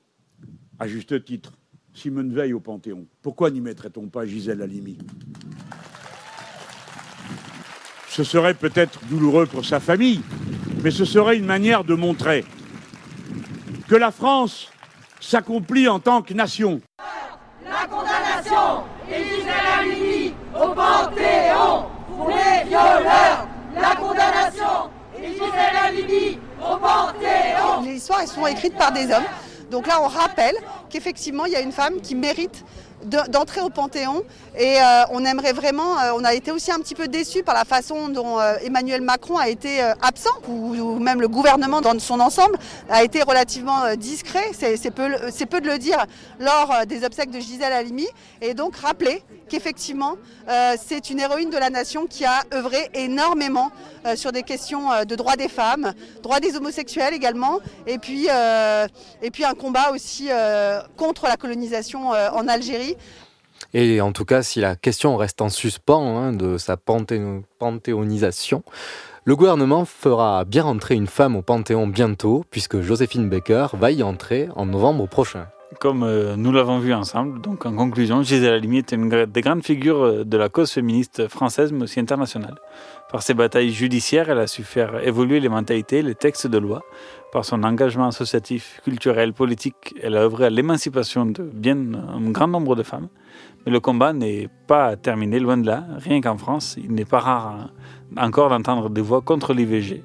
à 0.81 0.89
juste 0.89 1.25
titre, 1.25 1.53
Simone 1.93 2.33
Veil 2.33 2.55
au 2.55 2.59
Panthéon. 2.59 3.07
Pourquoi 3.23 3.51
n'y 3.51 3.61
mettrait-on 3.61 4.09
pas 4.09 4.27
Gisèle 4.27 4.63
Halimi? 4.63 4.99
Ce 8.09 8.25
serait 8.25 8.55
peut-être 8.55 8.99
douloureux 9.07 9.47
pour 9.47 9.65
sa 9.65 9.79
famille, 9.79 10.23
mais 10.83 10.91
ce 10.91 11.05
serait 11.05 11.37
une 11.37 11.45
manière 11.45 11.85
de 11.85 11.95
montrer 11.95 12.45
que 13.89 13.95
la 13.95 14.11
France 14.11 14.71
s'accomplit 15.21 15.87
en 15.87 16.01
tant 16.01 16.23
que 16.23 16.33
nation. 16.33 16.81
La 17.63 17.87
condamnation 17.87 18.85
et 19.11 19.23
Gisèle 19.23 19.53
Halimi 19.79 20.33
au 20.55 20.75
Panthéon 20.75 21.85
pour 22.09 22.29
les 22.29 22.69
violeurs. 22.69 23.49
La 23.75 23.97
condamnation 23.97 24.91
et 25.21 25.33
Gisèle 25.33 25.77
Halimi 25.85 26.39
Les 27.85 27.97
histoires, 27.97 28.21
elles 28.23 28.29
sont 28.29 28.47
écrites 28.47 28.77
par 28.77 28.93
des 28.93 29.13
hommes. 29.13 29.25
Donc 29.71 29.87
là, 29.87 30.01
on 30.03 30.09
rappelle 30.09 30.55
qu'effectivement, 30.91 31.47
il 31.47 31.53
y 31.53 31.57
a 31.57 31.61
une 31.61 31.73
femme 31.73 32.01
qui 32.01 32.15
mérite 32.15 32.65
d'entrer 33.05 33.61
au 33.61 33.71
Panthéon. 33.71 34.23
Et 34.57 34.81
euh, 34.81 35.03
on 35.11 35.25
aimerait 35.25 35.53
vraiment, 35.53 35.99
euh, 35.99 36.13
on 36.17 36.25
a 36.25 36.33
été 36.33 36.53
aussi 36.53 36.71
un 36.71 36.79
petit 36.79 36.95
peu 36.95 37.09
déçus 37.09 37.43
par 37.43 37.55
la 37.55 37.65
façon 37.65 38.09
dont 38.09 38.39
euh, 38.39 38.55
Emmanuel 38.63 39.01
Macron 39.01 39.37
a 39.37 39.49
été 39.49 39.81
absent, 40.01 40.31
ou, 40.49 40.99
même 40.99 41.21
le 41.21 41.29
gouvernement 41.29 41.81
dans 41.81 41.99
son 41.99 42.21
ensemble 42.21 42.57
a 42.89 43.03
été 43.03 43.23
relativement 43.23 43.95
discret, 43.97 44.51
c'est 44.53 44.91
peu, 44.91 45.09
peu, 45.51 45.61
de 45.61 45.67
le 45.67 45.79
dire, 45.79 46.07
lors 46.39 46.87
des 46.87 47.05
obsèques 47.05 47.31
de 47.31 47.41
Gisèle 47.41 47.73
Halimi. 47.73 48.07
Et 48.41 48.55
donc 48.55 48.77
rappeler 48.77 49.23
qu'effectivement, 49.49 50.17
c'est 50.87 51.11
une 51.11 51.21
héroïne 51.21 51.51
de 51.51 51.59
la 51.59 51.71
nation 51.71 52.07
qui 52.07 52.25
a 52.25 52.43
œuvré 52.53 52.91
énormément 52.95 53.71
sur 54.15 54.33
des 54.33 54.43
questions 54.43 54.89
de 55.07 55.15
droits 55.15 55.37
des 55.37 55.49
femmes, 55.49 55.93
droits 56.23 56.41
des 56.41 56.57
homosexuels 56.57 57.15
également, 57.15 57.59
et 57.87 57.99
puis, 57.99 58.29
et 59.23 59.31
puis 59.31 59.45
un 59.45 59.55
combat 59.55 59.91
aussi 59.93 60.29
contre 60.97 61.27
la 61.27 61.37
colonisation 61.37 62.11
en 62.11 62.49
Algérie 62.49 62.94
et 63.73 64.01
en 64.01 64.13
tout 64.13 64.25
cas, 64.25 64.43
si 64.43 64.61
la 64.61 64.77
question 64.77 65.17
reste 65.17 65.43
en 65.43 65.49
suspens 65.49 66.17
hein, 66.17 66.33
de 66.33 66.59
sa 66.59 66.77
panthéonisation, 66.77 68.63
le 69.25 69.37
gouvernement 69.37 69.85
fera 69.85 70.45
bien 70.45 70.65
rentrer 70.65 70.95
une 70.95 71.07
femme 71.07 71.35
au 71.35 71.43
Panthéon 71.43 71.87
bientôt, 71.87 72.45
puisque 72.51 72.81
Joséphine 72.83 73.31
Baker 73.31 73.69
va 73.73 73.91
y 73.91 74.03
entrer 74.03 74.49
en 74.55 74.67
novembre 74.67 75.09
prochain. 75.09 75.47
Comme 75.81 76.03
euh, 76.03 76.37
nous 76.37 76.53
l'avons 76.53 76.79
vu 76.79 76.93
ensemble, 76.93 77.41
donc 77.41 77.67
en 77.67 77.75
conclusion, 77.75 78.23
Gisèle 78.23 78.53
Halimi 78.53 78.79
est 78.79 78.93
une 78.93 79.09
des 79.25 79.41
grandes 79.41 79.65
figures 79.65 80.05
euh, 80.05 80.25
de 80.25 80.37
la 80.37 80.49
cause 80.49 80.71
féministe 80.71 81.27
française, 81.29 81.73
mais 81.73 81.85
aussi 81.85 81.99
internationale. 81.99 82.57
Par 83.11 83.23
ses 83.23 83.35
batailles 83.35 83.71
judiciaires, 83.71 84.29
elle 84.29 84.39
a 84.39 84.47
su 84.47 84.63
faire 84.63 85.05
évoluer 85.07 85.41
les 85.41 85.49
mentalités, 85.49 86.03
les 86.03 86.15
textes 86.15 86.47
de 86.47 86.59
loi. 86.59 86.83
Par 87.35 87.45
son 87.45 87.65
engagement 87.65 88.07
associatif, 88.07 88.81
culturel, 88.85 89.33
politique, 89.33 89.93
elle 90.01 90.17
a 90.17 90.21
œuvré 90.21 90.45
à 90.45 90.51
l'émancipation 90.51 91.27
de 91.27 91.43
bien 91.43 91.77
un 91.77 92.31
grand 92.31 92.47
nombre 92.47 92.77
de 92.77 92.85
femmes. 92.85 93.09
Mais 93.67 93.73
le 93.73 93.81
combat 93.81 94.13
n'est 94.13 94.49
pas 94.69 94.95
terminé, 94.95 95.41
loin 95.41 95.57
de 95.57 95.67
là. 95.67 95.85
Rien 95.97 96.21
qu'en 96.21 96.39
France, 96.39 96.77
il 96.79 96.93
n'est 96.93 97.05
pas 97.05 97.19
rare 97.19 97.49
hein, 97.49 97.71
encore 98.17 98.51
d'entendre 98.51 98.89
des 98.89 99.01
voix 99.01 99.21
contre 99.21 99.53
l'IVG. 99.53 100.05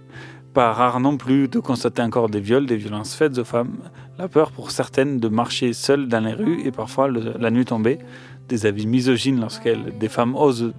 Pas 0.55 0.73
rare 0.73 0.99
non 0.99 1.17
plus 1.17 1.47
de 1.47 1.59
constater 1.59 2.01
encore 2.01 2.29
des 2.29 2.39
viols, 2.39 2.65
des 2.65 2.77
violences 2.77 3.13
faites 3.13 3.37
aux 3.37 3.45
femmes. 3.45 3.77
La 4.17 4.27
peur 4.27 4.51
pour 4.51 4.71
certaines 4.71 5.19
de 5.19 5.27
marcher 5.27 5.73
seules 5.73 6.07
dans 6.07 6.25
les 6.25 6.33
rues 6.33 6.61
et 6.65 6.71
parfois 6.71 7.09
la 7.09 7.51
nuit 7.51 7.65
tombée. 7.65 7.99
Des 8.47 8.65
avis 8.65 8.87
misogynes 8.87 9.39
lorsqu'elles, 9.39 9.95
des 9.99 10.09
femmes 10.09 10.35
osent 10.35 10.73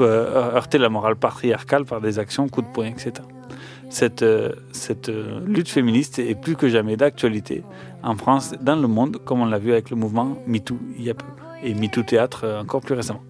heurter 0.00 0.78
la 0.78 0.88
morale 0.88 1.16
patriarcale 1.16 1.84
par 1.84 2.00
des 2.00 2.20
actions, 2.20 2.48
coups 2.48 2.68
de 2.68 2.72
poing, 2.72 2.86
etc. 2.86 3.24
Cette, 3.94 4.24
euh, 4.24 4.50
euh, 5.08 5.40
lutte 5.46 5.68
féministe 5.68 6.18
est 6.18 6.34
plus 6.34 6.56
que 6.56 6.68
jamais 6.68 6.96
d'actualité 6.96 7.62
en 8.02 8.16
France, 8.16 8.52
dans 8.60 8.74
le 8.74 8.88
monde, 8.88 9.18
comme 9.24 9.40
on 9.40 9.44
l'a 9.44 9.60
vu 9.60 9.70
avec 9.70 9.88
le 9.88 9.94
mouvement 9.94 10.36
MeToo 10.48 10.76
il 10.98 11.04
y 11.04 11.10
a 11.10 11.14
peu 11.14 11.26
et 11.62 11.74
MeToo 11.74 12.02
Théâtre 12.02 12.40
euh, 12.42 12.60
encore 12.60 12.80
plus 12.80 12.96
récemment. 12.96 13.22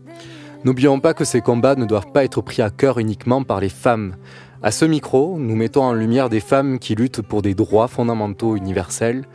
N'oublions 0.65 1.01
pas 1.01 1.13
que 1.13 1.27
ces 1.27 1.43
combats 1.43 1.75
ne 1.75 1.85
doivent 1.85 2.13
pas 2.13 2.25
être 2.25 2.41
pris 2.41 2.63
à 2.63 2.71
cœur 2.71 2.99
uniquement 2.99 3.43
par 3.43 3.61
les 3.61 3.69
femmes. 3.69 4.17
À 4.63 4.71
ce 4.71 4.87
micro, 4.87 5.37
nous 5.39 5.55
mettons 5.55 5.83
en 5.83 5.93
lumière 5.93 6.31
des 6.31 6.41
femmes 6.41 6.79
qui 6.79 6.95
luttent 6.95 7.21
pour 7.21 7.43
des 7.43 7.55
droits 7.55 7.87
fondamentaux 7.87 8.57
universels, 8.57 9.27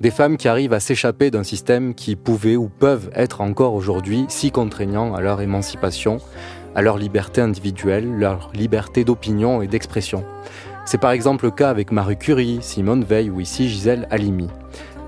des 0.00 0.10
femmes 0.10 0.38
qui 0.38 0.48
arrivent 0.48 0.72
à 0.72 0.80
s'échapper 0.80 1.30
d'un 1.30 1.44
système 1.44 1.94
qui 1.94 2.16
pouvait 2.16 2.56
ou 2.56 2.70
peuvent 2.70 3.10
être 3.14 3.42
encore 3.42 3.74
aujourd'hui 3.74 4.24
si 4.28 4.50
contraignant 4.50 5.14
à 5.14 5.20
leur 5.20 5.42
émancipation, 5.42 6.16
à 6.74 6.80
leur 6.80 6.96
liberté 6.96 7.42
individuelle, 7.42 8.10
leur 8.10 8.50
liberté 8.54 9.04
d'opinion 9.04 9.60
et 9.60 9.66
d'expression. 9.66 10.24
C'est 10.90 10.96
par 10.96 11.10
exemple 11.10 11.44
le 11.44 11.50
cas 11.50 11.68
avec 11.68 11.92
Marie 11.92 12.16
Curie, 12.16 12.60
Simone 12.62 13.04
Veil 13.04 13.28
ou 13.28 13.40
ici 13.40 13.68
Gisèle 13.68 14.08
Halimi. 14.10 14.48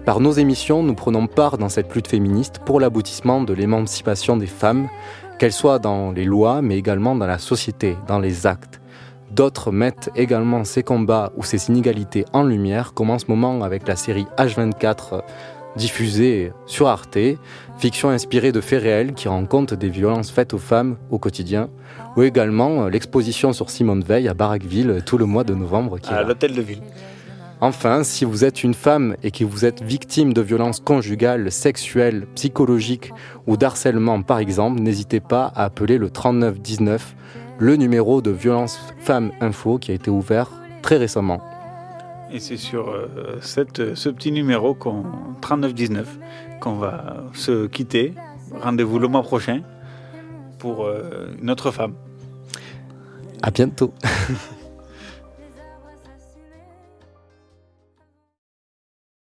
Par 0.05 0.21
nos 0.21 0.33
émissions, 0.33 0.83
nous 0.83 0.93
prenons 0.93 1.27
part 1.27 1.57
dans 1.57 1.71
cette 1.71 1.95
lutte 1.95 2.07
féministe 2.09 2.59
pour 2.67 2.81
l'aboutissement 2.81 3.41
de 3.41 3.55
l'émancipation 3.55 4.37
des 4.37 4.47
femmes, 4.47 4.91
qu'elles 5.39 5.55
soient 5.55 5.79
dans 5.79 6.13
les 6.13 6.27
lois, 6.27 6.61
mais 6.61 6.77
également 6.77 7.15
dans 7.15 7.27
la 7.27 7.39
société, 7.39 7.97
dans 8.09 8.19
les 8.19 8.47
actes. 8.47 8.79
D'autres 9.31 9.73
mettent 9.73 10.11
également 10.17 10.65
ces 10.65 10.83
combats 10.83 11.33
ou 11.39 11.45
ces 11.45 11.71
inégalités 11.71 12.27
en 12.35 12.43
lumière, 12.43 12.93
comme 12.93 13.09
en 13.09 13.19
ce 13.19 13.29
moment 13.29 13.63
avec 13.63 13.89
la 13.89 13.97
série 13.97 14.27
H24 14.37 15.23
diffusée 15.77 16.53
sur 16.67 16.89
Arte, 16.89 17.17
fiction 17.79 18.11
inspirée 18.11 18.53
de 18.53 18.61
faits 18.61 18.83
réels 18.83 19.15
qui 19.15 19.29
rend 19.29 19.47
compte 19.47 19.73
des 19.73 19.89
violences 19.89 20.31
faites 20.31 20.53
aux 20.53 20.59
femmes 20.59 20.99
au 21.11 21.19
quotidien, 21.19 21.71
ou 22.17 22.23
également 22.23 22.89
l'exposition 22.89 23.53
sur 23.53 23.71
Simone 23.71 24.03
Veil 24.03 24.29
à 24.29 24.35
Barraqueville 24.35 25.03
tout 25.05 25.19
le 25.19 25.27
mois 25.27 25.45
de 25.45 25.55
novembre. 25.55 25.99
Qui 25.99 26.13
à 26.13 26.23
l'hôtel 26.23 26.55
de 26.55 26.63
ville. 26.63 26.83
Enfin, 27.63 28.05
si 28.05 28.25
vous 28.25 28.47
êtes 28.47 28.65
une 28.65 28.73
femme 28.73 29.17
et 29.23 29.31
que 29.31 29.45
vous 29.45 29.67
êtes 29.67 29.83
victime 29.83 30.33
de 30.33 30.41
violences 30.41 30.81
conjugales, 30.81 31.53
sexuelles, 31.53 32.27
psychologiques 32.35 33.13
ou 33.47 33.59
d'harcèlement 33.59 34.23
par 34.23 34.39
exemple, 34.39 34.81
n'hésitez 34.81 35.21
pas 35.21 35.53
à 35.55 35.65
appeler 35.65 35.99
le 35.99 36.09
3919, 36.09 37.15
le 37.59 37.77
numéro 37.77 38.23
de 38.23 38.31
violence 38.31 38.81
femmes 38.99 39.31
info 39.43 39.77
qui 39.77 39.91
a 39.91 39.95
été 39.95 40.11
ouvert 40.11 40.51
très 40.81 40.97
récemment. 40.97 41.43
Et 42.33 42.41
c'est 42.41 42.57
sur 42.57 42.89
euh, 42.89 43.09
cette, 43.43 43.95
ce 43.95 44.09
petit 44.09 44.33
numéro 44.33 44.75
3919 45.43 46.19
qu'on 46.61 46.77
va 46.77 47.25
se 47.35 47.67
quitter. 47.67 48.15
Rendez-vous 48.55 48.99
le 48.99 49.09
mois 49.09 49.23
prochain 49.23 49.61
pour 50.61 50.85
euh, 50.85 51.35
une 51.43 51.51
autre 51.51 51.73
femme. 51.73 51.95
À 53.43 53.51
bientôt. 53.51 53.93